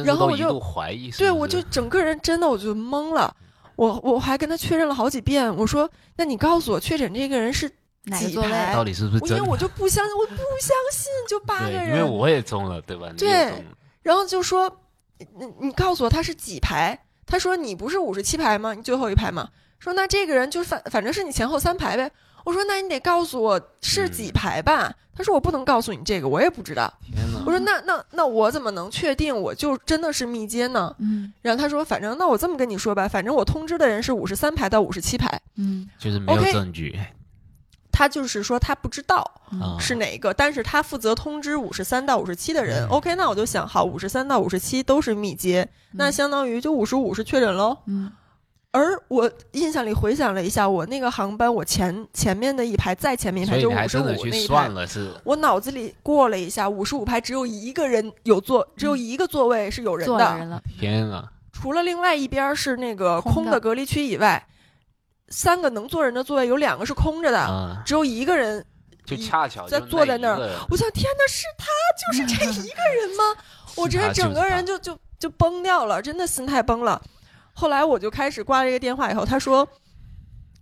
[0.06, 3.36] 然后我就怀疑对，我就整个人真的我就懵了。
[3.76, 7.70] 我我还跟他确认了好几遍，我说：“那你告诉我，确诊这个人是
[8.06, 8.48] 哪个座位？
[8.48, 12.04] 几排到底是不是真因为我就不相信，我不相信，就八个人，因为。
[12.04, 13.10] 我也中了，对吧？
[13.18, 13.52] 对
[14.02, 14.70] 然后就说
[15.18, 18.74] ：“你你告诉我他是几排？”他说：“你不是五十七排吗？
[18.74, 19.48] 你最后一排吗？”
[19.80, 22.12] 说：“那这个人就反反正是你前后三排呗。”
[22.44, 24.94] 我说那你得告诉我是几排吧。
[25.16, 26.92] 他说我不能告诉你这个，我也不知道。
[27.06, 27.42] 天哪！
[27.46, 30.94] 我说那那那我怎么能确定我就真的是密接呢？
[31.00, 35.42] 嗯，然后他说反正那我这么跟你说吧，反正我通知的人是五十三排到五十七排。
[35.56, 37.00] 嗯，就是没有证据
[37.94, 39.20] 他就是说他不知道
[39.62, 42.86] 啊，是哪一个，但是他负责通知五十三到五十七的人。
[42.86, 47.78] 嗯 OK，那我就想好，五十三到五十七都是密接，那相当于就五十五是确诊喽。
[47.86, 48.12] 嗯
[48.76, 61.32] 而我印象里回想了一下，我那个航班，我前前面的一排，再前面一排就所以你还五十五真的去那一排，算了是我脑子里过了一下，五十五排只有一个人有座，只有一个座位是有人的，天啊！
[61.52, 64.44] 除了另外一边是那个空的隔离区以外，
[65.34, 68.64] 三个能坐人的座位有两个是空着的，啊，只有一个人。
[69.06, 70.38] 就恰巧在坐在那儿
[70.70, 71.66] 我想，天哪，是他，
[72.00, 73.24] 就是这一个人吗？
[73.76, 77.02] 我是他这整个人就就就崩掉了，真的心态崩了。
[77.54, 79.68] 后来我就开始挂了一个电话，以后他说，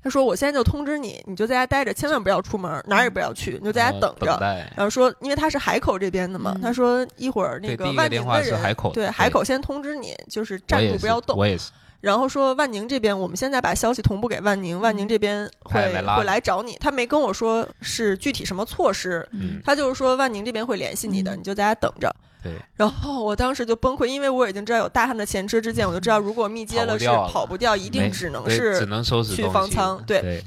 [0.02, 4.36] 他说我现在就通知你，你就在家待着，千万不要出门，哪儿也不要去，你就在家呃等着。
[4.38, 11.38] 待然后说，因为他是海口这边的嘛，嗯他说一会儿那个万宁第一个电话的人，是海口对对海口先通知你，就是站住不要动。
[11.38, 11.70] 我也是，
[12.02, 15.82] 然后说万宁这边，我们现在把消息同步给万宁，万宁这边会
[16.18, 16.76] 会来找你。
[16.80, 22.14] 他没跟我说是具体什么措施，嗯，他就是说万宁这边会联系你的，嗯你就在家等着。
[22.44, 28.86] 对，然后我当时就崩溃，因为我已经知道有大汉的前车之鉴，我就知道如果密接了是跑不掉跑不掉，一定只能是只是。
[28.88, 30.44] 能收拾去方舱对对，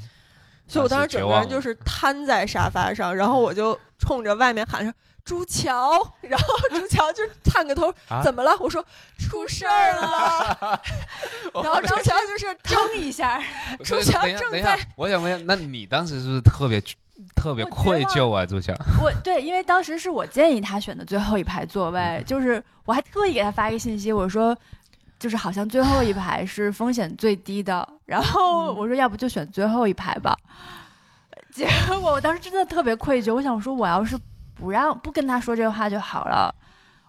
[0.67, 4.93] 所以我当时整个人就是瘫在沙发上，然后我就冲着外面喊着。
[5.25, 8.55] 朱桥，然后朱桥就探个头，啊怎么了？
[8.59, 8.81] 我说
[9.17, 10.79] 出事儿了。
[11.61, 13.41] 然后朱桥就是 争一下，
[13.83, 16.79] 朱强等一下，正在，我想问一下，那你当时是不是特别
[17.35, 18.73] 特别愧疚啊，朱桥？
[19.01, 24.55] 我对，因为当时是我建议他选的最后一排座位，就是我还特意给他发一个信息，我说。
[25.17, 30.37] 就是好像最后一排是风险最低的，然后嗯我说要不就选最后一排吧。
[31.53, 34.19] 结果我当时真的特别愧疚，我想说我要是
[34.55, 36.53] 不让不跟他说这话就好了，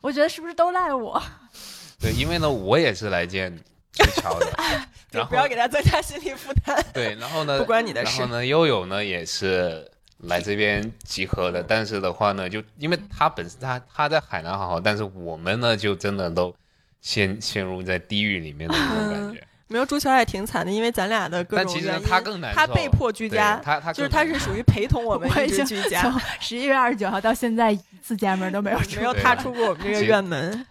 [0.01, 1.23] 我觉得是不是都赖我？
[1.99, 3.57] 对，因为呢，我也是来见
[3.93, 4.47] 朱桥的，
[5.11, 6.85] 对然后不要给他增加心理负担。
[6.93, 16.55] 对，然后呢，不关你的事然后呢，悠悠呢也是来这边集合的，但是的话呢，就因为他本身他他在海南好好，但是我们呢就真的都
[17.01, 19.43] 陷陷入在地狱里面的那种感觉。
[19.69, 30.65] 没有朱桥也挺惨的，因为咱俩的各但其实种原因，他更难，他被迫居家，他他就是他是属于陪同我们一直居家从， 十一月二十九号到现在一次家门都没有出没有踏出过我们这个院门。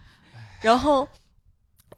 [0.62, 1.06] 然后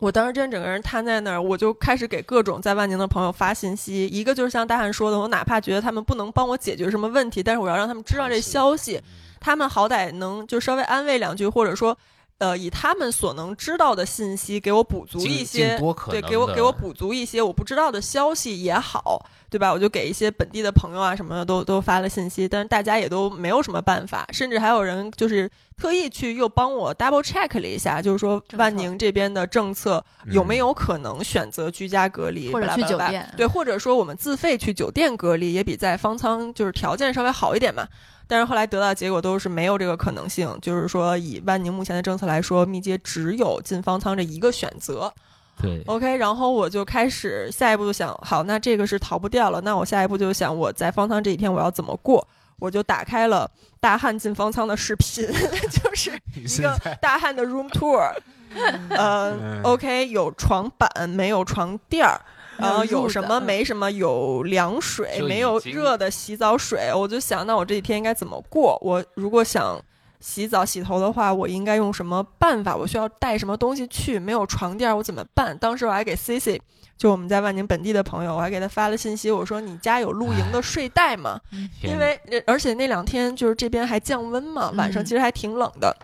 [0.01, 4.07] 我当时真整个人瘫在那儿，我就开始给各种在万宁的朋友发信息。
[4.07, 9.01] 一个就是像大汉说的，我哪怕觉得他们不能帮我解决什么问题，但是我要让他们知道这消息，
[9.39, 11.97] 他们好歹能就稍微安慰两句，或者说。
[12.39, 15.77] 呃，以他们所能知道的信息给我补足一些
[16.09, 19.73] 对，给我给我补足一些我不知道的消息也好，对吧？
[19.73, 37.89] 我就给一些本地的朋友啊什么的都都发了信息，但是大家也都没有什么办法，甚至还有人就是特意去又帮我 double check 了一下，就是说万宁这边的政策有没有可能选择居家隔离，或者去酒店对，或者说我们自费去酒店隔离，也比在方舱就是条件稍微好一点嘛。
[38.29, 45.13] 但是后来得到结果都是没有这个可能性，就是说以万宁目前的政策来说，密接只有进方舱这一个选择。
[45.61, 52.25] 对 OK，然后我就开始下一步就想，好，那这个是逃不掉了，那我下一步就想我在方舱这几天我要怎么过，
[52.61, 53.51] 我就打开了
[53.81, 55.27] 大汉进方舱的视频，
[55.73, 58.13] 就是一个大汉的 room tour，
[58.91, 62.21] 呃嗯，OK，有床板没有床垫儿。
[62.59, 66.93] 然后有什么没什么，有凉水，没有热的洗澡水。
[66.95, 68.79] 我就想，那我这几天应该怎么过？
[68.83, 69.81] 我如果想
[70.21, 72.75] 洗澡洗头的话，我应该用什么办法？
[72.75, 74.19] 我需要带什么东西去？
[74.19, 75.57] 没有床垫，我怎么办？
[75.59, 76.61] 当时我还给 C C，
[76.97, 81.41] 就我们在万宁本地的朋友，我还给他发了信息，我说你家有露营的睡袋吗？
[81.83, 85.97] 因为呃而且那两天就是这边还降温嘛，晚上嗯其实还挺冷的，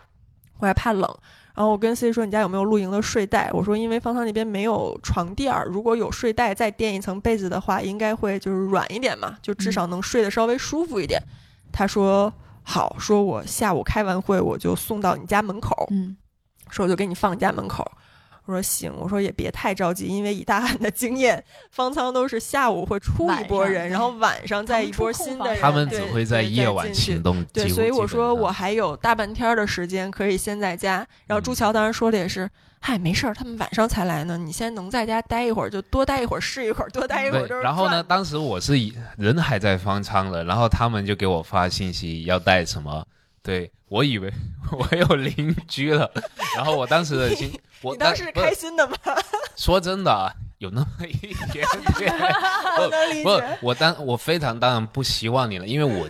[0.60, 1.12] 我还怕冷。
[1.54, 11.22] 然后我跟 C 说：“你家有没有露营的睡袋？”我说：“因为方舱那边没有床垫儿，如果有睡袋再垫一层被子的话，应该会就是软一点嘛，就至少能睡得稍微舒服一点。
[11.70, 12.32] 他说
[12.64, 16.16] ：“好，说我下午开完会我就送到你家门口，嗯，
[16.70, 17.88] 说我就给你放你家门口。”
[18.46, 31.06] 我说行，我说也别太着急，因为以大汉的经验，方舱都是下午会出一波人，然后晚上再一波新的人，他们只会在夜晚行动，对，所以我说我还有大半天的时间可以先在家。
[31.26, 32.50] 然后朱桥当时说的也是，
[32.80, 43.02] 嗨，没事儿，他们晚上才来呢，你先能在家待一会儿就多待一会儿是一会儿，多待一会儿就是，然后呢，当时我是以人还在方舱了，然后他们就给我发信息要带什么，
[43.44, 44.32] 对我以为
[44.72, 46.10] 我有邻居了，
[46.56, 47.52] 然后我当时的心，
[47.82, 48.96] 我你当时是开心的吗？
[49.54, 51.12] 说真的啊，有那么一
[51.52, 51.66] 点
[51.98, 52.12] 点。
[53.22, 56.08] 不不，我当我非常当然不希望你了，因为我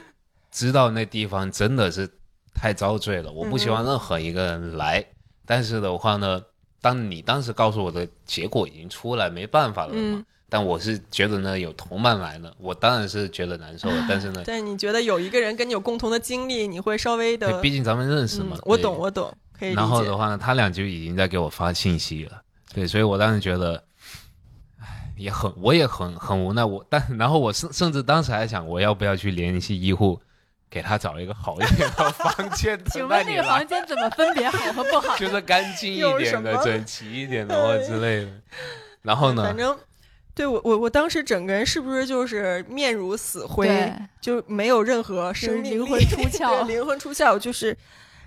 [0.52, 2.08] 知道那地方真的是
[2.54, 5.04] 太遭罪了，我不希望任何一个人来。
[5.44, 6.40] 但是的话呢，
[6.84, 10.22] 当你当时告诉我的结果已经出来，没办法了嘛。
[10.50, 13.96] 但我是觉得呢，有同伴来了，我当然是觉得难受了。
[14.06, 18.58] 但是呢，但是你觉得有一个人跟你有共同的经历，你会稍微的，毕竟咱们认识嘛。
[18.64, 19.72] 我懂，我懂，可以。
[19.72, 22.42] 然后的话呢，他俩就已经在给我发信息了。
[22.74, 23.82] 对，所以我当时觉得，
[24.78, 26.62] 唉，也很，我也很很无奈。
[26.62, 30.20] 我但然后我甚甚至当时还想，我要不要去联系医护，
[30.74, 32.76] 给他找一个好一点的房间？
[32.90, 35.16] 请问那个房间怎么分别好和不好？
[35.16, 38.32] 就是干净一点的、整齐一点的或之类的。
[39.02, 39.44] 然后呢？
[39.44, 39.78] 反正。
[40.36, 47.78] 对我我我当时整个人是不是就是面如死灰，就没有任何生命灵魂出窍，灵魂出窍就是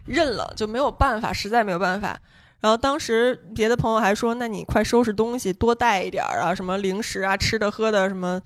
[0.05, 2.17] 认了，就没有办法，实在没有办法。
[2.61, 8.41] 然后当时别的朋友还说：“那你快收拾东西，多带一点儿啊，什么零食啊，吃的喝的什么。”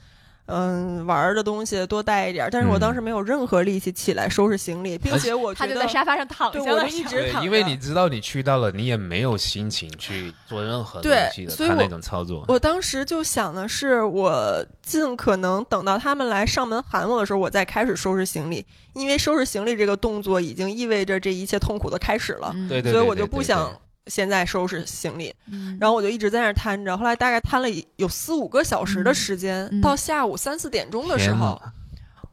[0.51, 7.43] 嗯，玩的东西多带一点，但是我当时没有任何力气起来收拾行李，并且我他就在沙发上躺下了，一直躺。
[7.43, 12.43] 因为你知道你去到了，你也没有心情去做任何东西的，他那种操作。
[12.47, 23.71] 我当时就想的是，我尽可能等到他们来上门喊我的时候，我再开始收拾行李，因为收拾行李这个动作已经意味着这一切痛苦的开始了，对对，所以我就不想。
[24.07, 25.33] 现在收拾行李，
[25.79, 26.97] 然后我就一直在那儿瘫着。
[26.97, 27.67] 后来大概瘫了
[27.97, 31.61] 有四五个小时的时间，到下午三四点钟的时候，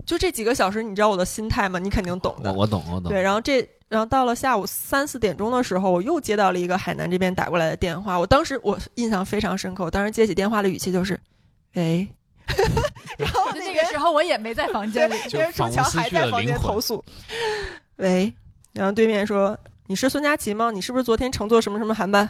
[0.07, 1.79] 就这几个小时，你知道我的心态吗？
[1.79, 2.53] 你肯定懂的。
[2.53, 3.11] 我懂，我懂。
[3.11, 8.19] 对，然后这，然后到了下午三四点钟的时候，我又接到了一个海南这边打过来的电话。
[8.19, 11.21] 我当时我印象非常深刻，我当时接起电话的语气就是
[11.77, 12.09] “喂”，
[13.19, 17.05] 然后那个时候我也没在房间里，因为朱桥还在房间投诉。
[17.97, 18.33] 喂，
[18.73, 19.59] 然后对面说。
[19.89, 20.71] 你是孙佳琪吗？
[20.71, 22.29] 你是不是昨天乘坐什么什么航班？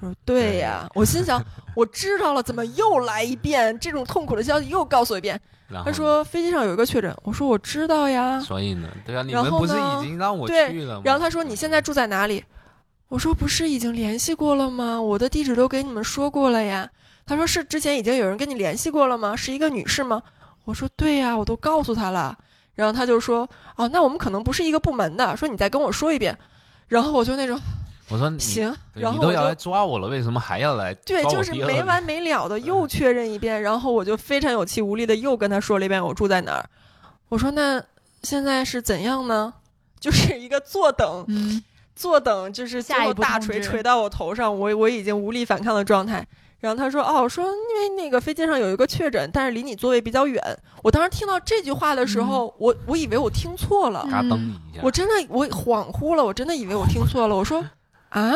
[0.00, 0.88] 他说对呀。
[0.94, 4.68] 我心想，我知道了，怎么又来一遍这种痛苦的消息？
[4.68, 5.38] 又告诉我一遍。
[5.84, 7.12] 他说飞机上有一个确诊。
[7.24, 8.38] 我说我知道呀。
[8.38, 8.88] 所以呢？
[9.04, 11.02] 对啊，你们不是已经让我去了吗？
[11.04, 12.44] 然后他说你现在住在哪里？
[13.08, 15.02] 我说不是已经联系过了吗？
[15.02, 16.88] 我的地址都给你们说过了呀。
[17.26, 19.34] 他说是之前已经有人跟你联系过了吗？
[19.34, 20.22] 是一个女士吗？
[20.66, 22.38] 我说对呀，我都告诉他了。
[22.76, 25.36] 然后他就说哦，那我们可能不是一个部门的。
[25.36, 26.38] 说你再跟我说一遍。
[26.92, 27.58] 然后我就那种，
[28.10, 30.92] 我说行，然后你都要来抓我了，为什么还要来？
[30.92, 36.68] 对，就是没完没了的又确认一遍，然后我就非常有气无力的又跟他说了一遍我住在哪儿。
[37.30, 37.82] 我说那
[38.22, 39.54] 现在是怎样呢？
[39.98, 41.26] 就是 一个坐等，
[41.96, 46.26] 坐等，就是最后大锤锤到我头上，我我已经无力反抗的状态。
[46.62, 50.40] 然后他说：“哦，说因为那个飞机上有一个确诊，但是离你座位比较远。”
[50.84, 54.06] 我当时听到这句话的时候，我我以为我听错了，
[54.80, 57.34] 我真的我恍惚了，我真的以为我听错了。
[57.34, 57.64] 我说
[58.10, 58.32] ：“啊，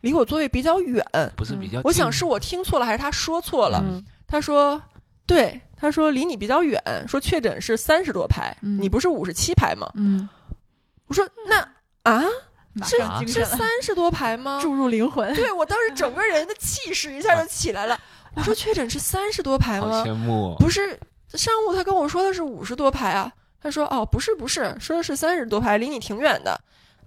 [0.00, 1.04] 离我座位比较远，
[1.36, 1.80] 不是比较？
[1.84, 3.78] 我想是我听错了，还是他说错了？”
[4.26, 4.82] 他说
[5.24, 10.28] ：“对，他说离你比较远，说确诊是三十多排，你不是五十七排吗？”嗯，
[11.06, 11.60] 我说：“那
[12.10, 12.24] 啊？”
[12.84, 14.58] 是是三十多排吗？
[14.62, 15.34] 注入灵魂。
[15.34, 17.98] 对我当时整个人的气势一下就起来了。
[18.34, 20.02] 我说确诊是三十多排吗？
[20.06, 20.56] 羡慕。
[20.58, 20.98] 不是，
[21.34, 23.30] 上午他跟我说的是五十多排啊。
[23.62, 26.58] 他说哦，不是不是，说的是三十多排，离你挺远的。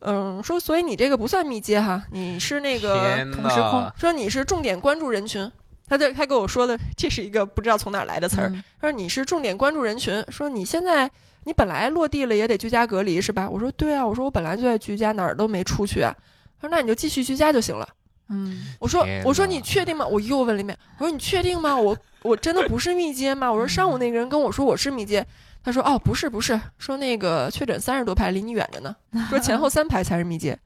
[0.02, 3.92] 嗯，说所以你这个不算密接哈，你是那个同时空。
[3.98, 5.52] 说你是重点关注人群。
[5.88, 8.52] 他在他跟我说的这是一个不知道从哪来的词儿。
[8.80, 10.24] 他说你是重点关注人群。
[10.30, 11.10] 说你现在。
[11.46, 13.50] 你本来落地了也得居家隔离是吧？
[13.50, 16.14] 我说对啊，我说我本来就在居家，哪儿都没出去啊。
[16.60, 17.88] 他说那你就继续居家就行了。
[18.30, 20.06] 嗯，我说我说你确定吗？
[20.06, 21.76] 我又问了一遍，我说你确定吗？
[21.78, 23.52] 我 我真的不是密接吗？
[23.52, 25.24] 我说上午那个人跟我说我是密接，
[25.64, 28.96] 他说哦不是不是，说那个确诊三十多排离你远着呢，
[29.30, 30.58] 说前后三排才是密接。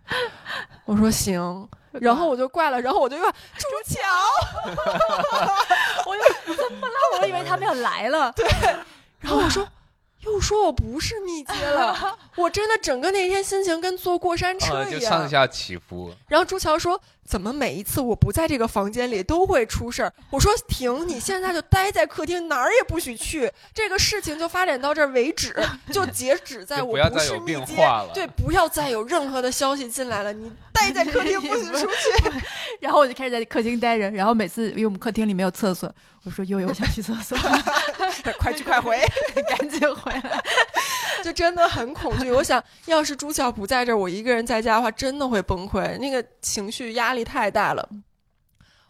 [0.86, 4.00] 我说行，然后我就挂了，然后我就又朱桥，
[6.08, 7.20] 我又怎么了？
[7.22, 8.32] 我以为他们要来了。
[8.38, 8.48] 对，
[9.20, 9.68] 然后我说。
[10.32, 16.14] 又说我不是密接了，我真的整个那天心情跟坐过山车一样，就上下起伏。
[16.28, 23.52] 然后朱乔说：“怎么每一次我不在这个房间里都会出事儿？”我说：“停，你现在就待在客厅，哪儿也不许去。
[23.74, 25.56] 这个事情就发展到这儿为止，
[25.92, 27.76] 就截止在我不是密接。
[28.14, 30.32] 对，不要再有任何的消息进来了。
[30.34, 32.32] 你待在客厅不许出去。
[32.80, 35.94] 然后我就开始在客厅待着，然后每次因为我们客厅里没有厕所。”
[36.26, 37.38] 我说悠悠我想去厕所，
[38.38, 39.00] 快去快回，
[39.58, 40.44] 赶紧回来，
[41.24, 42.30] 就真的很恐惧。
[42.30, 47.88] 我想要是朱笑不在这儿，我一个人在家的话，真的会崩溃，那个情绪压力太大了。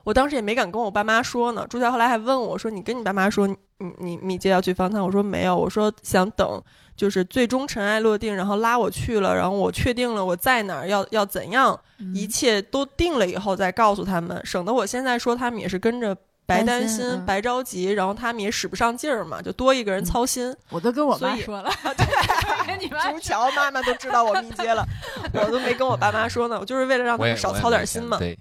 [0.03, 1.67] 我当时也没敢跟我爸妈说呢。
[1.69, 3.55] 朱笑后来还问我说：“你跟你爸妈说你
[3.99, 6.59] 你你接要去方舱？”我说没有，我说想等，
[6.99, 11.80] 就是最终尘埃落定，然后拉我去了，然后我确定了我在哪儿，要要怎样，
[12.13, 16.15] 一切都定了以后再告诉他们，省得我现在说他们也是跟着。
[16.49, 20.51] 白担心、白着急，然后他们也使不上劲儿嘛，就多一个人操心。
[20.71, 24.84] 我都跟我妈说了， 对，你们瞧，妈妈都知道我密接了，
[25.31, 28.17] 我都没跟我爸妈说呢，我就是为了让他们少操点心嘛。
[28.17, 28.35] 对，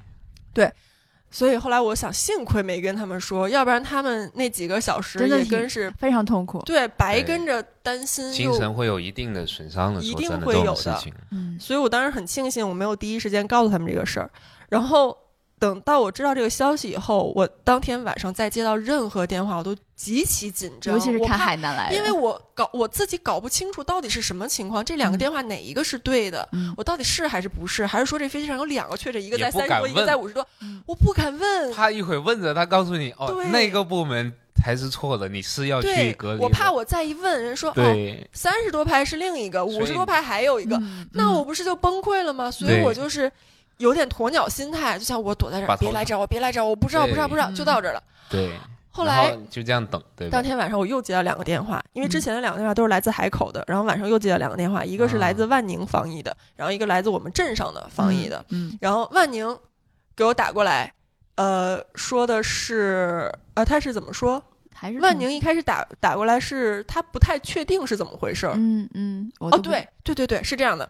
[0.54, 0.72] 对。
[1.30, 6.62] 所以后来我想，幸亏没跟他们说，要不然他们那几个小时也跟是非常痛苦。
[6.66, 11.02] 对，白跟着担心，精神会有一定的损伤的，一定会有的。
[11.30, 14.30] 嗯，所以我当时很庆幸我没有第一时间告诉他们这个事儿，
[14.68, 15.16] 然后。
[15.58, 26.48] 等到我知道这个消息以后，我当天晚上再接到任何电话，我都极其紧张，尤其是看海南来的，因为我搞我自己搞不清楚到底是什么情况，这两个电话哪一个是对的？
[26.76, 27.84] 我到底是还是不是？
[27.84, 30.46] 还是说这飞机上有两个确诊，一个在三十多，一个在五十多？
[30.86, 31.72] 我不敢问。
[31.72, 36.40] 他一会问着，他告诉你哦，那个部门才是错的，你是要去隔离。
[36.40, 40.80] 我怕我再一问，人说哦，三十多排是另一个，五十多排还有一个，
[41.12, 42.48] 那我不是就崩溃了吗？
[42.48, 43.30] 所以我就是。
[43.78, 48.02] 有点鸵鸟心态，就像我躲在这儿，别来找我，别来找我，我不知道，不知道，不知道，就到这儿了。
[48.28, 48.52] 对，
[48.90, 50.02] 后来就这样等。
[50.14, 58.44] 对，当天晚上我又接了两个电话，因为之前的两个电话都是来自海口的，然后晚上又接了两个电话，一个是来自万宁防疫的，然后一个来自我们镇上的防疫的。
[58.50, 59.56] 嗯，然后万宁
[60.14, 60.92] 给我打过来，
[61.36, 64.42] 呃，说的是，呃，他是怎么说？
[64.74, 68.48] 还是万宁一开始打打过来是他不太确定是怎么回事。
[68.54, 70.88] 嗯嗯，哦，对对对对，是这样的。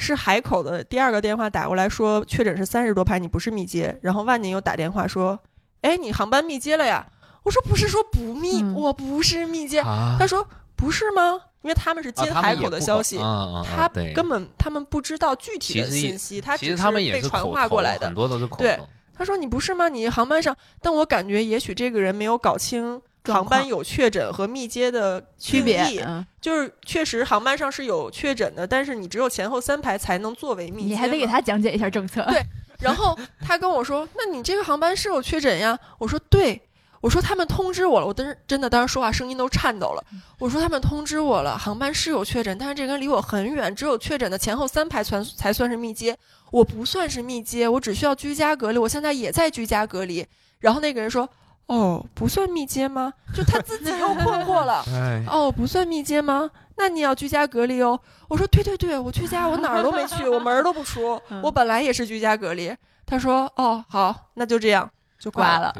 [0.00, 3.96] 是海口的第二个电话打过来说确诊是三十多排，你不是密接。
[4.02, 5.38] 然后万宁又打电话说
[5.82, 7.06] ：“哎，你航班密接了呀？”
[7.44, 9.82] 我说：“不是说不密，我不是密接。”
[10.18, 11.40] 他说：“不是吗？
[11.62, 16.82] 因为他们是接海口的消息，他根本他们不知道具体的信息，他只是
[17.12, 18.80] 被传话过来的，很多都是口对，
[19.14, 19.88] 他说：“你不是吗？
[19.88, 20.56] 你航班上……
[20.80, 25.84] 但我感觉也许这个人没有搞清。”航班有确诊和密接的区别，
[26.40, 30.88] 就是确实航班上是有确诊的，但是你只有前后三排才能作为密接。
[30.88, 32.24] 你还得给他讲解一下政策。
[32.30, 32.42] 对，
[32.80, 36.60] 然后他跟我说：“那你这个航班是有确诊呀？”我说：“对。”
[37.02, 40.04] 我说：“他们通知我了。”我当时真的当时说话声音都颤抖了。
[40.38, 46.16] 我说：“他们通知我了，航班是有确诊，但是这个人离我很远，只有确诊的前后三排才才算是密接。
[46.50, 48.78] 我不算是密接，我只需要居家隔离。
[48.78, 50.26] 我现在也在居家隔离。”
[50.60, 51.28] 然后那个人说。
[51.70, 53.12] 哦，不算密接吗？
[53.32, 54.84] 就他自己又困惑了。
[55.30, 56.50] 哦，不算密接吗？
[56.76, 57.98] 那你要居家隔离哦。
[58.26, 61.20] 我说对对对，我居家，我哪儿都没去，我门儿都不出。
[61.42, 62.74] 我本来也是居家隔离。
[63.06, 65.72] 他说哦，好，那就这样，就挂了。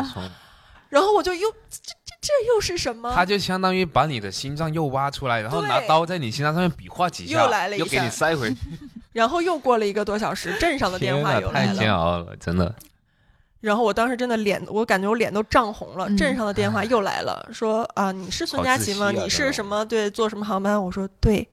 [0.90, 3.12] 然后我就又这这这又是什么？
[3.12, 8.56] 他就相当于把你的心脏又挖出来，然后拿刀在你心脏上面比划几下，又来了一又给你塞回去。
[9.12, 11.74] 然后又过了一个多小时，镇上的电话又来了。
[11.74, 12.72] 太煎熬了，真的。
[13.60, 16.08] 然后我当时真的脸，我感觉我脸都涨红了。
[16.16, 19.10] 镇上的电话又来了，说啊，你是孙佳琪吗？
[19.10, 19.84] 你是什么？
[19.84, 20.82] 对，坐什么航班？
[20.82, 21.48] 我说对。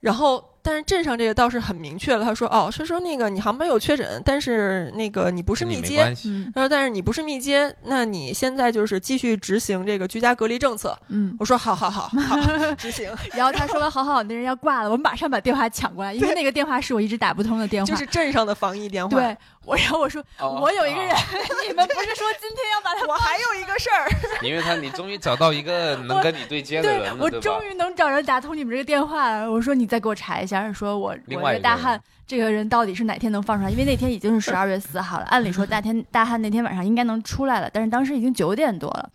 [0.00, 0.44] 然后。
[0.60, 6.14] 但是镇上这个倒是很明确了，他说哦，是说那个你航班有确诊，但是那个你不是密接，
[6.52, 10.98] 他说但是你不是密接，那你现在就是继续执行这个居家隔离政策。
[11.08, 13.10] 嗯，我说好好好 好执行。
[13.32, 19.16] 然后他说完好好，那人要挂了，我马上把电话抢过来，因为那个电话是我一直打不通的电话，就是镇上的防疫电话。
[19.16, 19.34] 对，
[19.68, 21.14] 我然后我说我有一个人，
[21.68, 23.06] 你们不是说今天要把他？
[23.06, 24.08] 我还有一个事儿，
[24.40, 29.50] 因为他你终于找到一个能跟你对接的人了，我终于能找人打通你们这个电话了。
[29.50, 30.72] 我说你再给我查一下。
[30.72, 33.70] 说我我这大汉这个人到底是哪天能放出来？
[33.70, 39.10] 因为那天已经是十二月四号了，按理说大天大汉那天晚上应该能出来了，但是当时已经九点多了。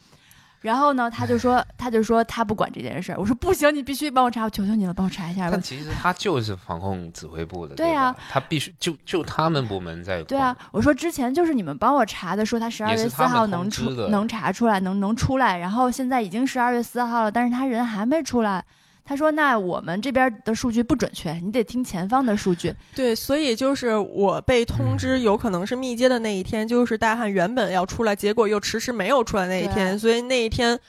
[0.64, 3.19] 然后呢，他就说他就说他不管这件事儿。
[3.19, 5.49] 我说不行，你必须帮我查，我求求你了，帮我查一下吧。
[5.52, 10.23] 但其实他就是防控指挥部的，对呀，他必须就就他们部门在。
[10.23, 15.57] 对啊，我说之前就是你们帮我查的，说他十二月四号能出能查出来，能能出来。
[15.57, 18.64] 然后现在已经十二月四号了，但是他人还没出来。
[19.05, 29.99] 他说：“那我们这边的数据不准确，你得听前方的数据。”对，所以就是我被通知有可能是密接的那一天，就是大汉原本要出来，结果又迟迟没有出来那一天。
[29.99, 30.80] 所以那一天，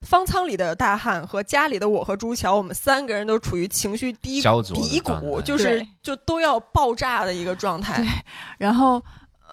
[0.00, 4.40] 方舱里的大汉和家里的我和朱桥，我们三个人都处于情绪低
[4.74, 7.96] 低谷，就是就都要爆炸的一个状态。
[7.96, 8.06] 对，
[8.58, 9.02] 然后。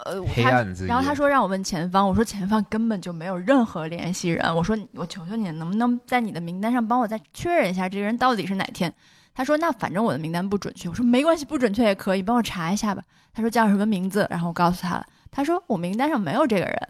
[0.06, 8.92] 呃，他然后他说让我问前方，我说前方根本就没有任何联系人，我说我求求你，能不能在你的名单上帮我再确认一下这个人到底是哪天？
[9.34, 13.02] 他说那反正我的名单不准确，我说没关系，不准确也可以，帮我查一下吧。
[13.34, 14.26] 他说叫什么名字？
[14.30, 16.88] 然后我告诉他了，他说我名单上没有这个人。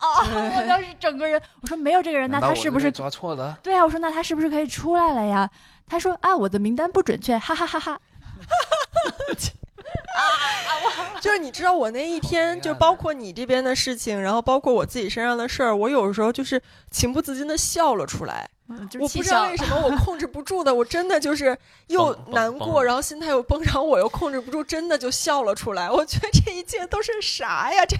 [0.00, 0.06] 哦，
[0.56, 3.58] 我当时整个人我说没有这个人，那他是不是抓错了？
[3.62, 5.50] 对啊，我说那他是不是可以出来了呀？
[5.86, 8.00] 他说啊，我的名单不准确，哈哈哈哈。
[10.14, 11.20] 啊！
[11.20, 18.48] 就是你知道我那一天，就包括你这边的事情，然后包括我自己身上的事儿，我有时候就是情不自禁的笑了出来。
[18.68, 21.56] 我不知道为什么我控制不住的，我真的就是
[21.86, 25.90] 又 难过，然后心态又崩，然后我又控制不住，真的就笑了出来。
[25.90, 27.84] 我觉得这一切都是啥呀？
[27.86, 27.96] 这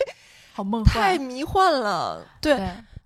[0.52, 2.26] 好梦幻，太迷幻了。
[2.40, 2.58] 对。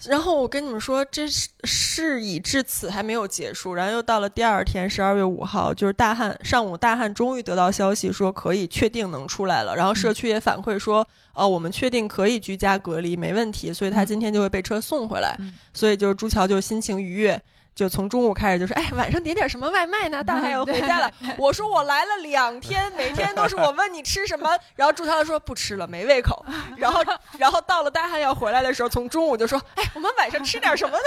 [0.09, 15.39] 然后我跟你们说，这是事已至此还没有结束，然后又到了第二天，十二月五号，就是大汉上午，大汉终于得到消息说可以确定能出来了，然后社区也反馈说，哦，我们确定可以居家隔离，没问题，所以他今天就会被车送回来，
[15.73, 17.41] 所以就是朱桥就心情愉悦。
[17.75, 20.23] 就从中午开始就说，哎，晚上点点什么外卖呢？
[20.23, 21.11] 大汉要回家了。
[21.39, 26.45] 我说我来了两天，每天都是我问你吃什么，然后朱涛说不吃了，没胃口。
[26.77, 27.03] 然后，
[27.39, 31.05] 然后到了大汉要回来的时候，从中午就说，哎，我们晚上吃点什么呢？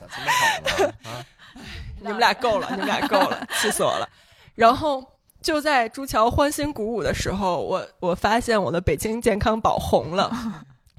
[0.00, 0.94] 咋这么好呢？
[1.04, 1.24] 啊，
[2.00, 4.08] 你们俩够了，你们俩够了，气死我了。
[4.54, 5.04] 然后
[5.42, 10.32] 就在朱桥欢欣鼓舞的时候，我我发现我的北京健康宝红了，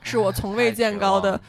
[0.03, 1.41] 是我从未见高的。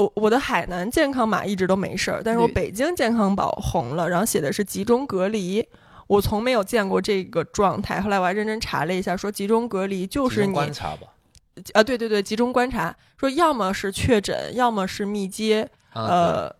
[0.00, 5.64] 我我的海南健康码一直都没事儿，但是我北京健康宝红了，然后写的是集中隔离，
[6.06, 8.00] 我从没有见过这个状态。
[8.00, 11.06] 后来我还认真查了一下，说集中隔离就是你观察吧，
[11.74, 16.50] 啊，对对对，集中观察，说要么是确诊，要么是密接，呃，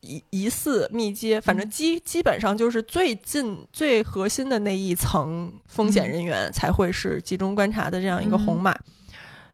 [0.00, 8.76] 疑疑似密接，反正基基本上就是最近最核心的那一层风险人员才会是集中观察的这样一个红码。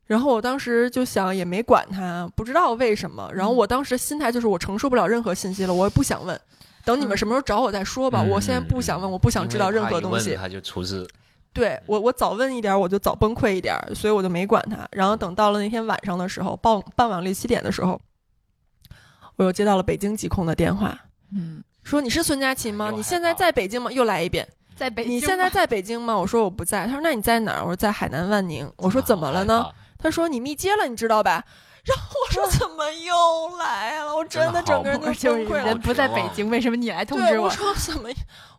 [0.08, 3.30] 然后我当时就想，也没管他，不知道为什么。
[3.32, 6.40] 然后我当时心态就是，我承受不了任何信息了，我也不想问，
[6.82, 8.22] 等你们什么时候找我再说吧。
[8.22, 10.34] 我现在不想问，我不想知道任何东西。
[10.34, 11.06] 他就出事。
[11.52, 14.88] 对我，我早问一点，我就早崩溃一点，所以我就没管他。
[14.92, 18.00] 然后等到了那天晚上的时候，傍傍晚六七点的时候，
[19.36, 20.98] 我又接到了北京疾控的电话，
[21.34, 22.90] 嗯，说你是孙佳琪吗？
[22.90, 23.92] 你现在在北京吗？
[23.92, 26.16] 又来一遍，在北，你现在在北京吗？
[26.16, 26.86] 我说我不在。
[26.86, 27.60] 他说那你在哪儿？
[27.60, 28.66] 我说在海南万宁。
[28.76, 29.66] 我说怎么了呢？
[29.98, 31.44] 他说你密接了，你知道吧？
[31.84, 34.14] 然后我说怎么又来了？
[34.14, 35.64] 我真的整个人都崩溃了。
[35.64, 37.44] 人不在北京，为什么你来通知我？
[37.44, 38.08] 我说 怎么？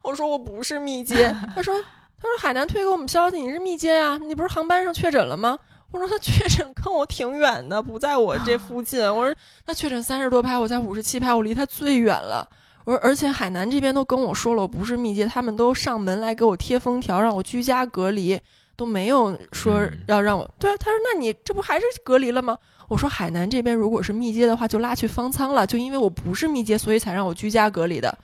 [0.02, 1.36] 我说我不是密接。
[1.56, 1.80] 他说
[2.22, 4.18] 他说海南推给我们消息，你是密接啊？
[4.18, 5.58] 你不是航班上确诊了吗？
[5.92, 9.02] 我说他确诊跟我挺远的，不在我这附近。
[9.02, 9.36] 我说
[9.66, 12.48] 他确诊三十多拍，我在五十七拍，我离他最远了。
[12.86, 18.40] 我说而且海南这边都跟我说了，我不是密接，他们都上门来给我贴封条，让我居家隔离。
[18.80, 22.58] 都没有说要让我对啊，他说那你这不还是隔离了吗？
[22.88, 28.18] 我说海南这边如果是密接的话，就拉去方舱了，就因为我不是密接，所以才让我居家隔离的。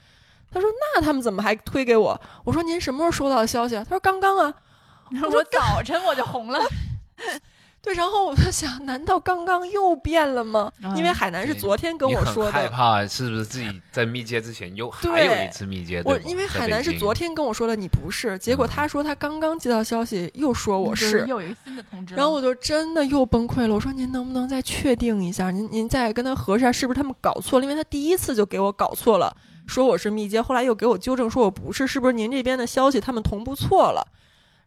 [0.50, 2.18] 他说那他们怎么还推给我？
[2.42, 3.84] 我说您什么时候收到的消息啊？
[3.84, 4.54] 他说刚刚啊，
[5.22, 6.58] 我说早晨我就红了。
[7.86, 10.72] 对，然后我就想，难道刚刚又变了吗？
[10.96, 16.02] 因为海南是昨天跟我说的，害怕是不是自己在密接之前又还有一次密接？
[16.04, 23.74] 我因为海南是昨天跟我说的，你不是，结果他说他刚刚接到消息，又说我是，又有一个新的通知，然后我就真的又崩溃了。
[23.74, 25.52] 我说您能不能再确定一下？
[25.52, 27.64] 您您再跟他核实下，是不是他们搞错了？
[27.64, 29.32] 因为他第一次就给我搞错了，
[29.64, 34.04] 说我是密接，后来又给我纠正说我不是，是不是您这边的消息他们同步错了？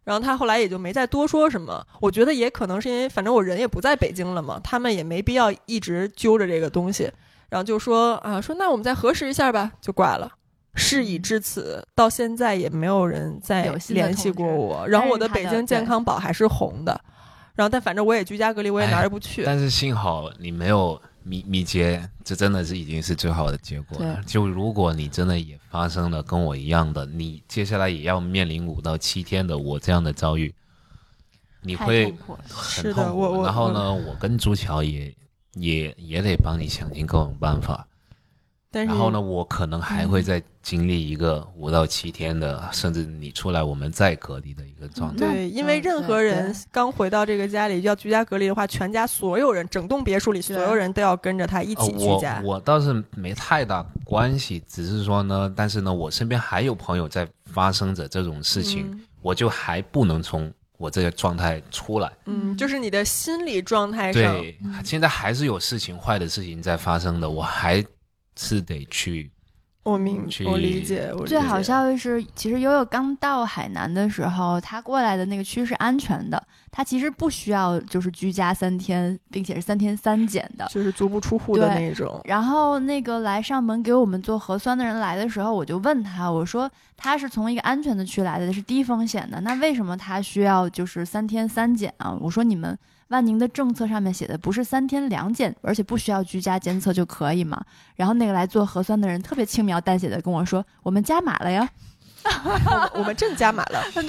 [0.04, 1.86] 然后他后来也就没再多说什么。
[2.00, 7.12] 我觉得也可能是因为，反正我人也不在北京了嘛，他们也没必要一直揪着这个东西。
[7.50, 10.32] 然后就说啊，说那我们再核实一下吧，就挂了。
[10.76, 14.88] 事已至此，到现在也没有人再联系过我。
[14.88, 17.00] 然后我的北京健康宝还是红的。
[17.56, 19.44] 然后但反正我也居家隔离，我也哪儿也不去。
[19.44, 21.02] 但是幸好你没有。
[21.30, 24.20] 密密接，这真的是已经是最好的结果了。
[24.26, 30.52] 就如果你真的也发生了跟我一样的，你接下来也要面临五到七天的我这样的遭遇，
[31.62, 32.12] 你会
[32.50, 33.44] 很痛苦。
[33.44, 35.16] 然后呢，我跟朱桥也
[35.54, 37.86] 也也得帮你想尽各种办法。
[38.72, 45.26] 然后呢，我可能还会再经历一个五到七天的，甚至你出来我们再隔离的一个状态。
[45.26, 52.40] 对，因为任何人刚回到这个家里要居家隔离的话，全家所有人，整栋别墅里所有人都要跟着他一起居家。
[52.44, 58.88] 我我倒是没太大关系，只是说呢，但是呢，我身边还有朋友在发生着这种事情，
[59.24, 62.12] 我就还不能从我这个状态出来。
[62.28, 67.84] 嗯，就是你的心理状态上，对，现在还是有事情坏的事情在发生的，我还。
[68.42, 69.30] 是得去，
[69.84, 71.12] 我明，我理解。
[71.28, 76.42] 最好笑的是，其实悠悠刚到海南的时候，他过来的那个区是安全的，
[76.72, 82.22] 他其实不需要就是居家三天，并且是三天三检的，就是足不出户的那种。
[82.24, 92.18] 然后那个来上门给我们做核酸的人来的时候，我就问他，我说他是从一个安全的区来的，是低风险的，那为什么他需要就是三天三检啊？
[92.22, 92.78] 我说你们。
[93.10, 97.64] 万宁的政策上面写的不是三天两检，而且不需要居家监测就可以嘛？
[97.96, 101.68] 然后那个来做核酸的人特别轻描淡写的跟我说：“我们加码了呀，
[102.94, 103.84] 我们正加码了。
[103.94, 104.04] ”对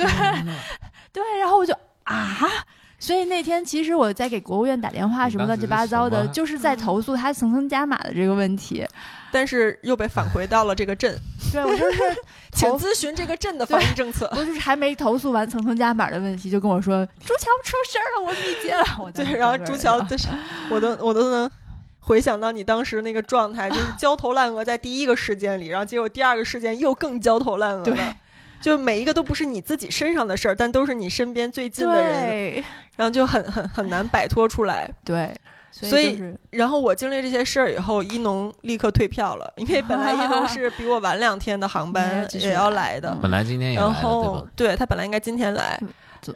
[1.12, 1.74] 对，然后我就
[2.04, 2.38] 啊，
[3.00, 8.86] 所以那天其实我在给国务院打电话，什么乱七八糟的，就是在投诉他层层加码的这个问题，
[9.32, 11.18] 但是又被返回到了这个镇。
[11.50, 11.98] 对我就是
[12.52, 14.30] 请咨询这个镇的防疫政策。
[14.36, 18.84] 我就是还没投诉完层层加码的问题，就跟我说朱桥出事儿了，我密接了。
[19.02, 20.28] 我对，然后朱桥就是，
[20.70, 21.50] 我都我都能
[22.00, 28.16] 回想到你当时那个状态，就是焦头烂额在第一个事件里，然后结果第二个事件又更焦头烂额了。
[28.60, 32.62] 就每一个都不是你自己身上的事儿，但都是你身边最近的人，
[32.96, 34.90] 然后就很很很难摆脱出来。
[35.04, 35.34] 对，
[35.70, 43.00] 所以然后我经历这些事儿以后，一农立刻退票了，因为 本来一农是比我晚两天的航班也要来。
[43.00, 45.80] 的，本来今天也来然后对他本来应该今天来，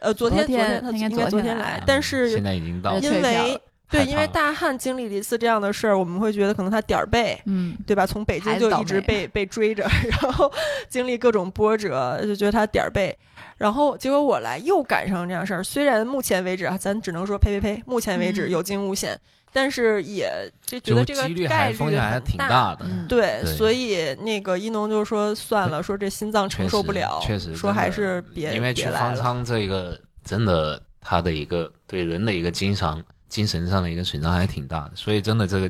[0.01, 3.59] 呃，昨天昨天他应该昨天来，但是现在已经到，因为。
[4.03, 8.05] 对，因为大汉经历了一次这样的事儿，我们会觉得可能他点儿背，嗯，对吧？
[8.05, 9.87] 从北京就一直被被追着，
[10.21, 10.51] 然后
[10.89, 13.17] 经历各种波折，就觉得他点儿背。
[13.57, 19.17] 然后结果我来又赶上这样事儿，虽然目前为止啊，咱只能说呸呸呸，目前为止有惊无险，
[19.53, 20.29] 但是也
[20.65, 22.85] 就觉得这个概率风险还挺大的。
[23.07, 33.01] 对，所以那个一农就说算了，说这心脏承受不了，确实说还是别因为去方舱这个真的他的一个对人的一个经常。
[33.35, 35.69] 精神上的一个损伤还挺大的，所以真的这个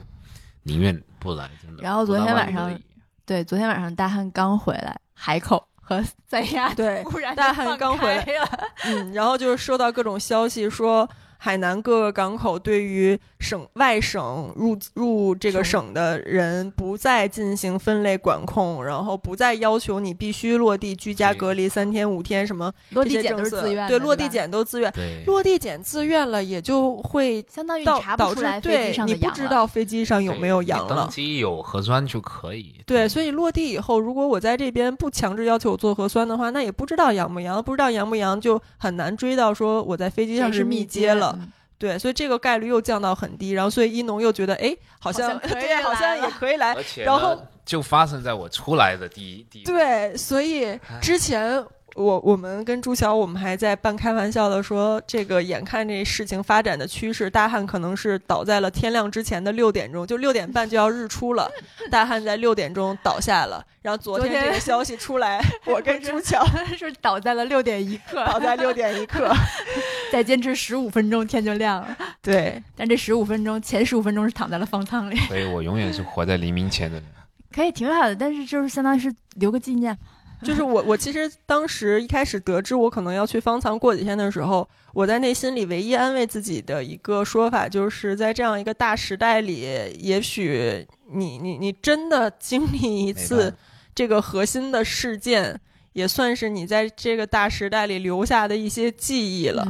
[0.61, 1.81] 宁愿不来，真的。
[1.81, 2.79] 然后昨天晚上，
[3.25, 11.09] 对，昨天晚上大汉刚回来，海口和三亚对，突然大汉刚回来了，嗯，然后就是收到各种消息说。
[11.45, 24.91] 海南各个港口对于省外省入入这个省的人不再进行分类管控，然后不再要求你必须落地居家隔离三天五天什么落地检都是自愿，对落地检都自愿，
[25.27, 32.73] 落地检自愿了也就会相当于导导致对你不知道飞机上有没有阳了，机有核酸就可以。
[32.87, 41.34] 对，所以落地以后，如果我在这边不强制要求我做核酸的话，那也不知道阳不阳，不知道阳不阳就很难追到说我在飞机上是密接了。
[41.77, 49.63] 对，所以这个概率又降到很低，然后所以一农又觉得，哎，好像 对，好像也可以来，然后就发生在我出来的第一第一。
[49.63, 51.65] 对，所以之前。
[51.95, 61.49] 我我们跟朱晓，我们还在半开玩笑的说，这个眼看这事情发展的趋势，大汉可能是倒在了天亮之前的六点钟，就六点半就要日出了，
[61.89, 63.65] 大汉在六点钟倒下了。
[63.81, 66.45] 然后昨天这个消息出来， 我跟朱晓
[66.77, 69.33] 是倒在了六点一刻，倒在六点一刻，
[70.11, 71.95] 再坚持十五分钟天就亮了。
[72.21, 77.05] 对， 但这十五分钟前十五分钟是躺在了方舱里，所以我永远是活在黎明前的人。
[77.53, 79.97] 可以挺好的，但是就是相当于是留个纪念。
[80.43, 89.61] 就是我，我其实当时一开始得知我可能要去方舱过几天的时候，我在内心里唯一安慰自己的一个说法，就是在这样一个大时代里，
[89.99, 93.53] 也许你你你真的经历一次
[93.93, 95.59] 这个核心的事件，
[95.93, 99.65] 也算是你在这个大时代里留下的一些记忆了。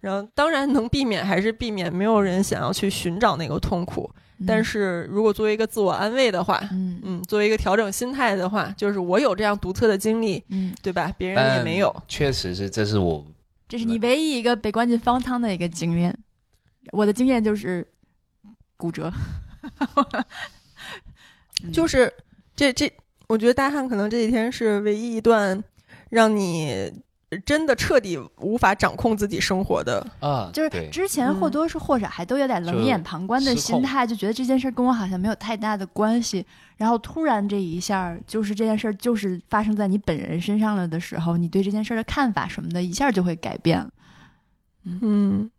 [0.00, 4.10] 然后，当然能避免还是避免，没有人想要去寻找那个痛苦。
[4.46, 11.12] 但是如果作为一个自我安慰的话，嗯嗯，作为一个调整心态的话，就是我有这样独特的经历，嗯，对吧？
[11.16, 11.94] 别人也没有。
[12.08, 13.24] 确实是，这是我，
[13.68, 16.16] 这是你唯一一个被关进方舱的一个经验。
[16.92, 17.86] 我的经验就是
[18.76, 19.12] 骨折，
[21.72, 22.12] 就是
[22.56, 22.92] 这这，
[23.28, 25.62] 我觉得大汉可能这几天是唯一一段
[26.10, 26.92] 让你。
[27.44, 36.46] 真的彻底无法掌控自己生活的啊，就是之前或多或少还都有点冷眼旁观的心态，就觉得这件事跟我好像没有太大的关系。
[36.76, 43.90] 然后突然这一下，就是这件事就是发生在你本人身上了的时候，你对这件事的看法什么的，一下就会改变了。
[44.84, 45.50] 嗯，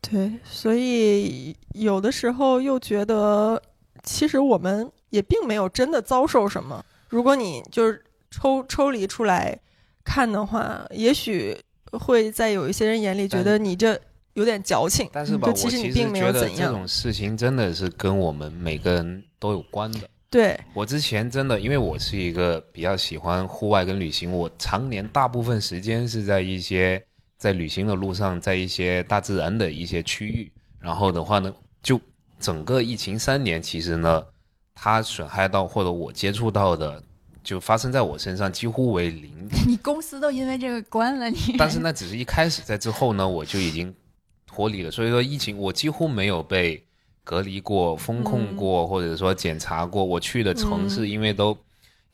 [0.00, 3.60] 对，所以有的时候又觉得，
[4.04, 6.84] 其实我们也并没有真的遭受什么。
[7.08, 9.58] 如果你就是抽抽离出来。
[10.10, 11.56] 看的话，也许
[11.92, 13.96] 会在有一些人眼里觉得你这
[14.32, 16.56] 有点矫情，但是吧，其实你并没有怎样。
[16.56, 20.00] 这种事情真的是跟我们每个人都有关的。
[20.28, 27.00] 对我之前真的，因为我是一个比较喜欢户外跟旅行，我常年大部分时间是在一些
[27.38, 30.50] 在旅行的路上，在一些大自然的一些区域。
[30.80, 31.54] 然后的话呢，
[31.84, 32.00] 就
[32.40, 34.24] 整个疫情三年，其实呢，
[34.74, 37.00] 它损害到或者我接触到的。
[37.50, 39.48] 就发生在我身上几乎为零。
[39.66, 41.56] 你公司都因为这个关了你。
[41.58, 43.92] 但是那只是一开始，在之后呢，我就已经
[44.46, 44.90] 脱离了。
[44.92, 46.80] 所以说疫情，我几乎没有被
[47.24, 50.04] 隔离过、封控过，或者说检查过。
[50.04, 51.52] 我去的城市，因为都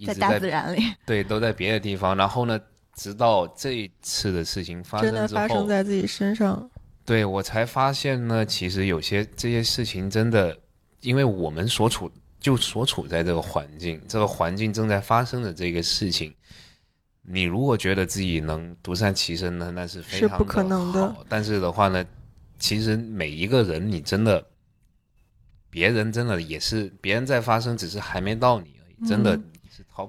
[0.07, 2.17] 在大自然里，对，都在别的地方。
[2.17, 2.59] 然后呢，
[2.95, 6.71] 直到这一次的事情发生之后，发生在自己身上，
[7.05, 10.57] 对我才发现呢，其实有些这些事情真的，
[11.03, 12.11] 因为我们所处。
[12.47, 16.33] 就所处在这个环境，这个环境正在发生的这个事情，
[17.23, 21.17] 你如果觉得自己能独善其身呢，那是非常是不可能的。
[21.29, 22.07] 但是的话呢，
[22.57, 24.47] 其实每一个人，你真的，
[25.69, 29.37] 别人真的也是别人在发生，只是还没到你而已，真的。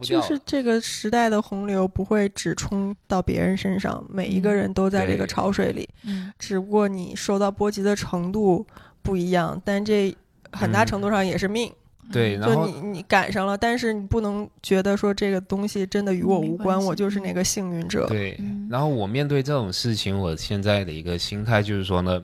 [0.04, 5.90] 就是这个时代的洪流不会只冲到别人身上，每一个人都在这个潮水里，
[6.38, 8.68] 只不过你受到波及的程度
[9.02, 10.16] 不一样，但这
[10.52, 11.74] 很大程度上也是命。
[12.12, 18.08] 对，然后你你赶上了，但是你不能觉得说这个东西真的与我无关，我就是那个幸运者。
[18.08, 18.40] 对，
[18.70, 22.24] 然后我面对这种事情，我现在的一个心态就是说呢，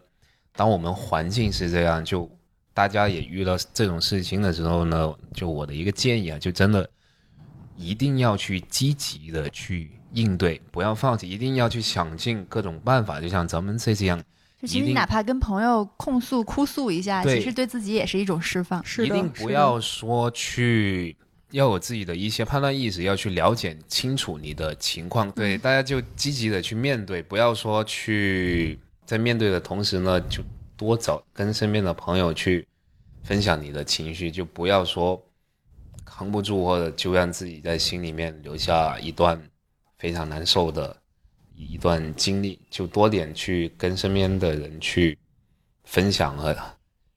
[0.56, 2.30] 当我们环境是这样，就
[2.74, 6.90] 大家也遇到这种事情的时候呢，就我的一个建议啊，就真的。
[7.76, 13.20] 一定要去积极的去应对，不要放弃，一定要去想尽各种办法。
[13.20, 14.22] 就像咱们这样，
[14.64, 18.82] 就其实你哪怕跟朋友控诉、哭诉一下，其实对自己也是一种释放。
[18.86, 21.18] 是一定不要说去
[21.52, 25.30] 要有自己的一些判断意识，要去了解清楚你的情况。
[25.32, 30.42] 对，大家就积极的去面对，不要说去在面对的同时呢，就
[30.78, 32.66] 多找跟身边的朋友去
[33.22, 35.22] 分享你的情绪，就不要说。
[36.06, 39.42] 扛不住，或者就让自己在心里面留下一段
[39.98, 40.96] 非常难受的
[41.64, 45.18] 一段经历，就多点去跟身边的人去
[45.84, 46.56] 分享和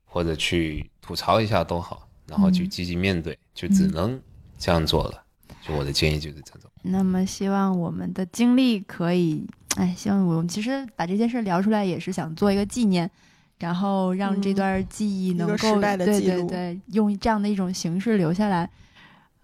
[0.05, 4.21] 或者去吐槽一下都好，然后去积极面对，就只能
[4.59, 5.23] 这样做了。
[5.63, 6.71] 就我的建议就是这种。
[6.83, 9.45] 那么希望我们的经历可以，
[9.77, 13.11] 哎，希望我们其实把这件事聊出来，也是想做一个纪念，
[13.59, 18.71] 然后让这段记忆能够对对对，用这样的一种形式留下来。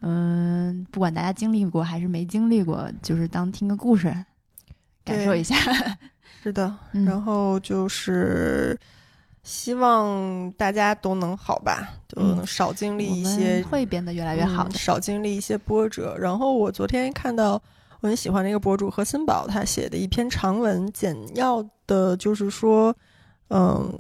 [0.05, 4.13] 嗯，不管大家经历过还是没经历过，就是当听个故事，
[5.05, 5.55] 感受一下。
[6.43, 6.75] 是的，
[7.07, 8.79] 然后就是
[9.43, 14.79] 希望大家都能好吧，就少经历一些，会变得越来越好的。
[14.79, 16.17] 少经历一些波折。
[16.19, 17.63] 然后我昨天看到
[18.01, 22.95] 我很喜欢的一个博主何森宝，他写的一篇长文，简要的，就是说，
[23.49, 23.99] 嗯。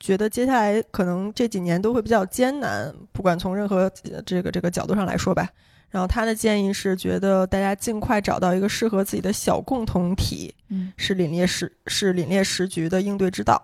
[0.00, 3.90] 觉得接下来可能这几年都会比较艰难，不管从任何
[4.24, 5.48] 这个这个角度上来说吧。
[5.90, 13.62] 然后他的建议是，觉得大家尽快找到一个适合自己的小共同体，嗯，是凛冽时是凛冽时局的应对之道。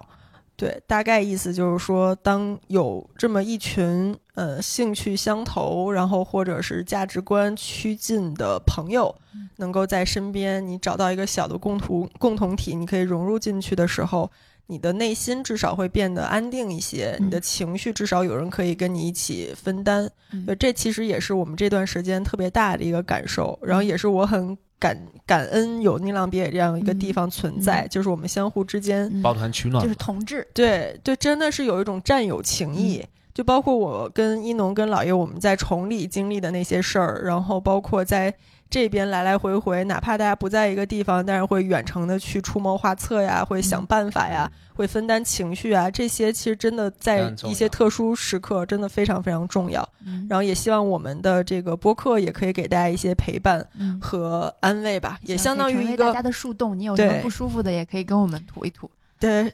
[0.57, 9.15] 对，大概意思就是说，当有这么一群呃兴趣相投，然后或者是价值观趋近的朋友，
[9.57, 14.31] 能够在身边，你找到一个小的共同共同体，你可以融入进去的时候。
[14.67, 20.11] 你的内心至少会变得安定一些，你的情绪至少有人可以跟你一起分担。
[20.59, 30.47] 这其实也是我们这段时间特别大的一个感受，然后也是我很感感恩有宁浪别野这样一个地方存在，就是我们相互之间抱团取暖，就是同志。
[30.55, 33.05] 对对，真的是有一种战友情谊。
[33.35, 38.35] 就包括我跟一农跟老爷我们在崇礼经历的那些事儿，然后包括在。
[38.71, 49.89] 这边来来回回，哪怕大家不在一个地方，但是会远程的去出谋划策呀，会想办法呀，会分担情绪啊，这些其实真的在一些特殊时刻真的非常非常重要。
[50.29, 53.65] 然后也希望我们的这个播客也可以给大家一些陪伴
[54.01, 56.77] 和安慰吧，也相当于一个大家的树洞。
[56.77, 58.91] 你有什么不舒服的，也可以跟我们吐一吐。
[59.21, 59.53] 对，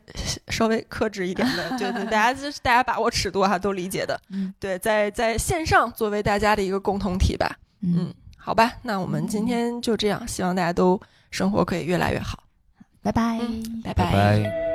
[0.49, 4.19] 稍微克制一点的，对对，大家就是大家把握尺度哈，都理解的。
[4.31, 7.59] 嗯，对，在在线上作为大家的一个共同体吧。
[7.83, 8.15] 嗯。
[8.43, 11.01] 好吧，那我们今天就这样，希望大家都
[11.31, 12.43] 生活可以越来越好。
[13.03, 13.39] 拜拜，
[13.85, 14.70] 拜拜。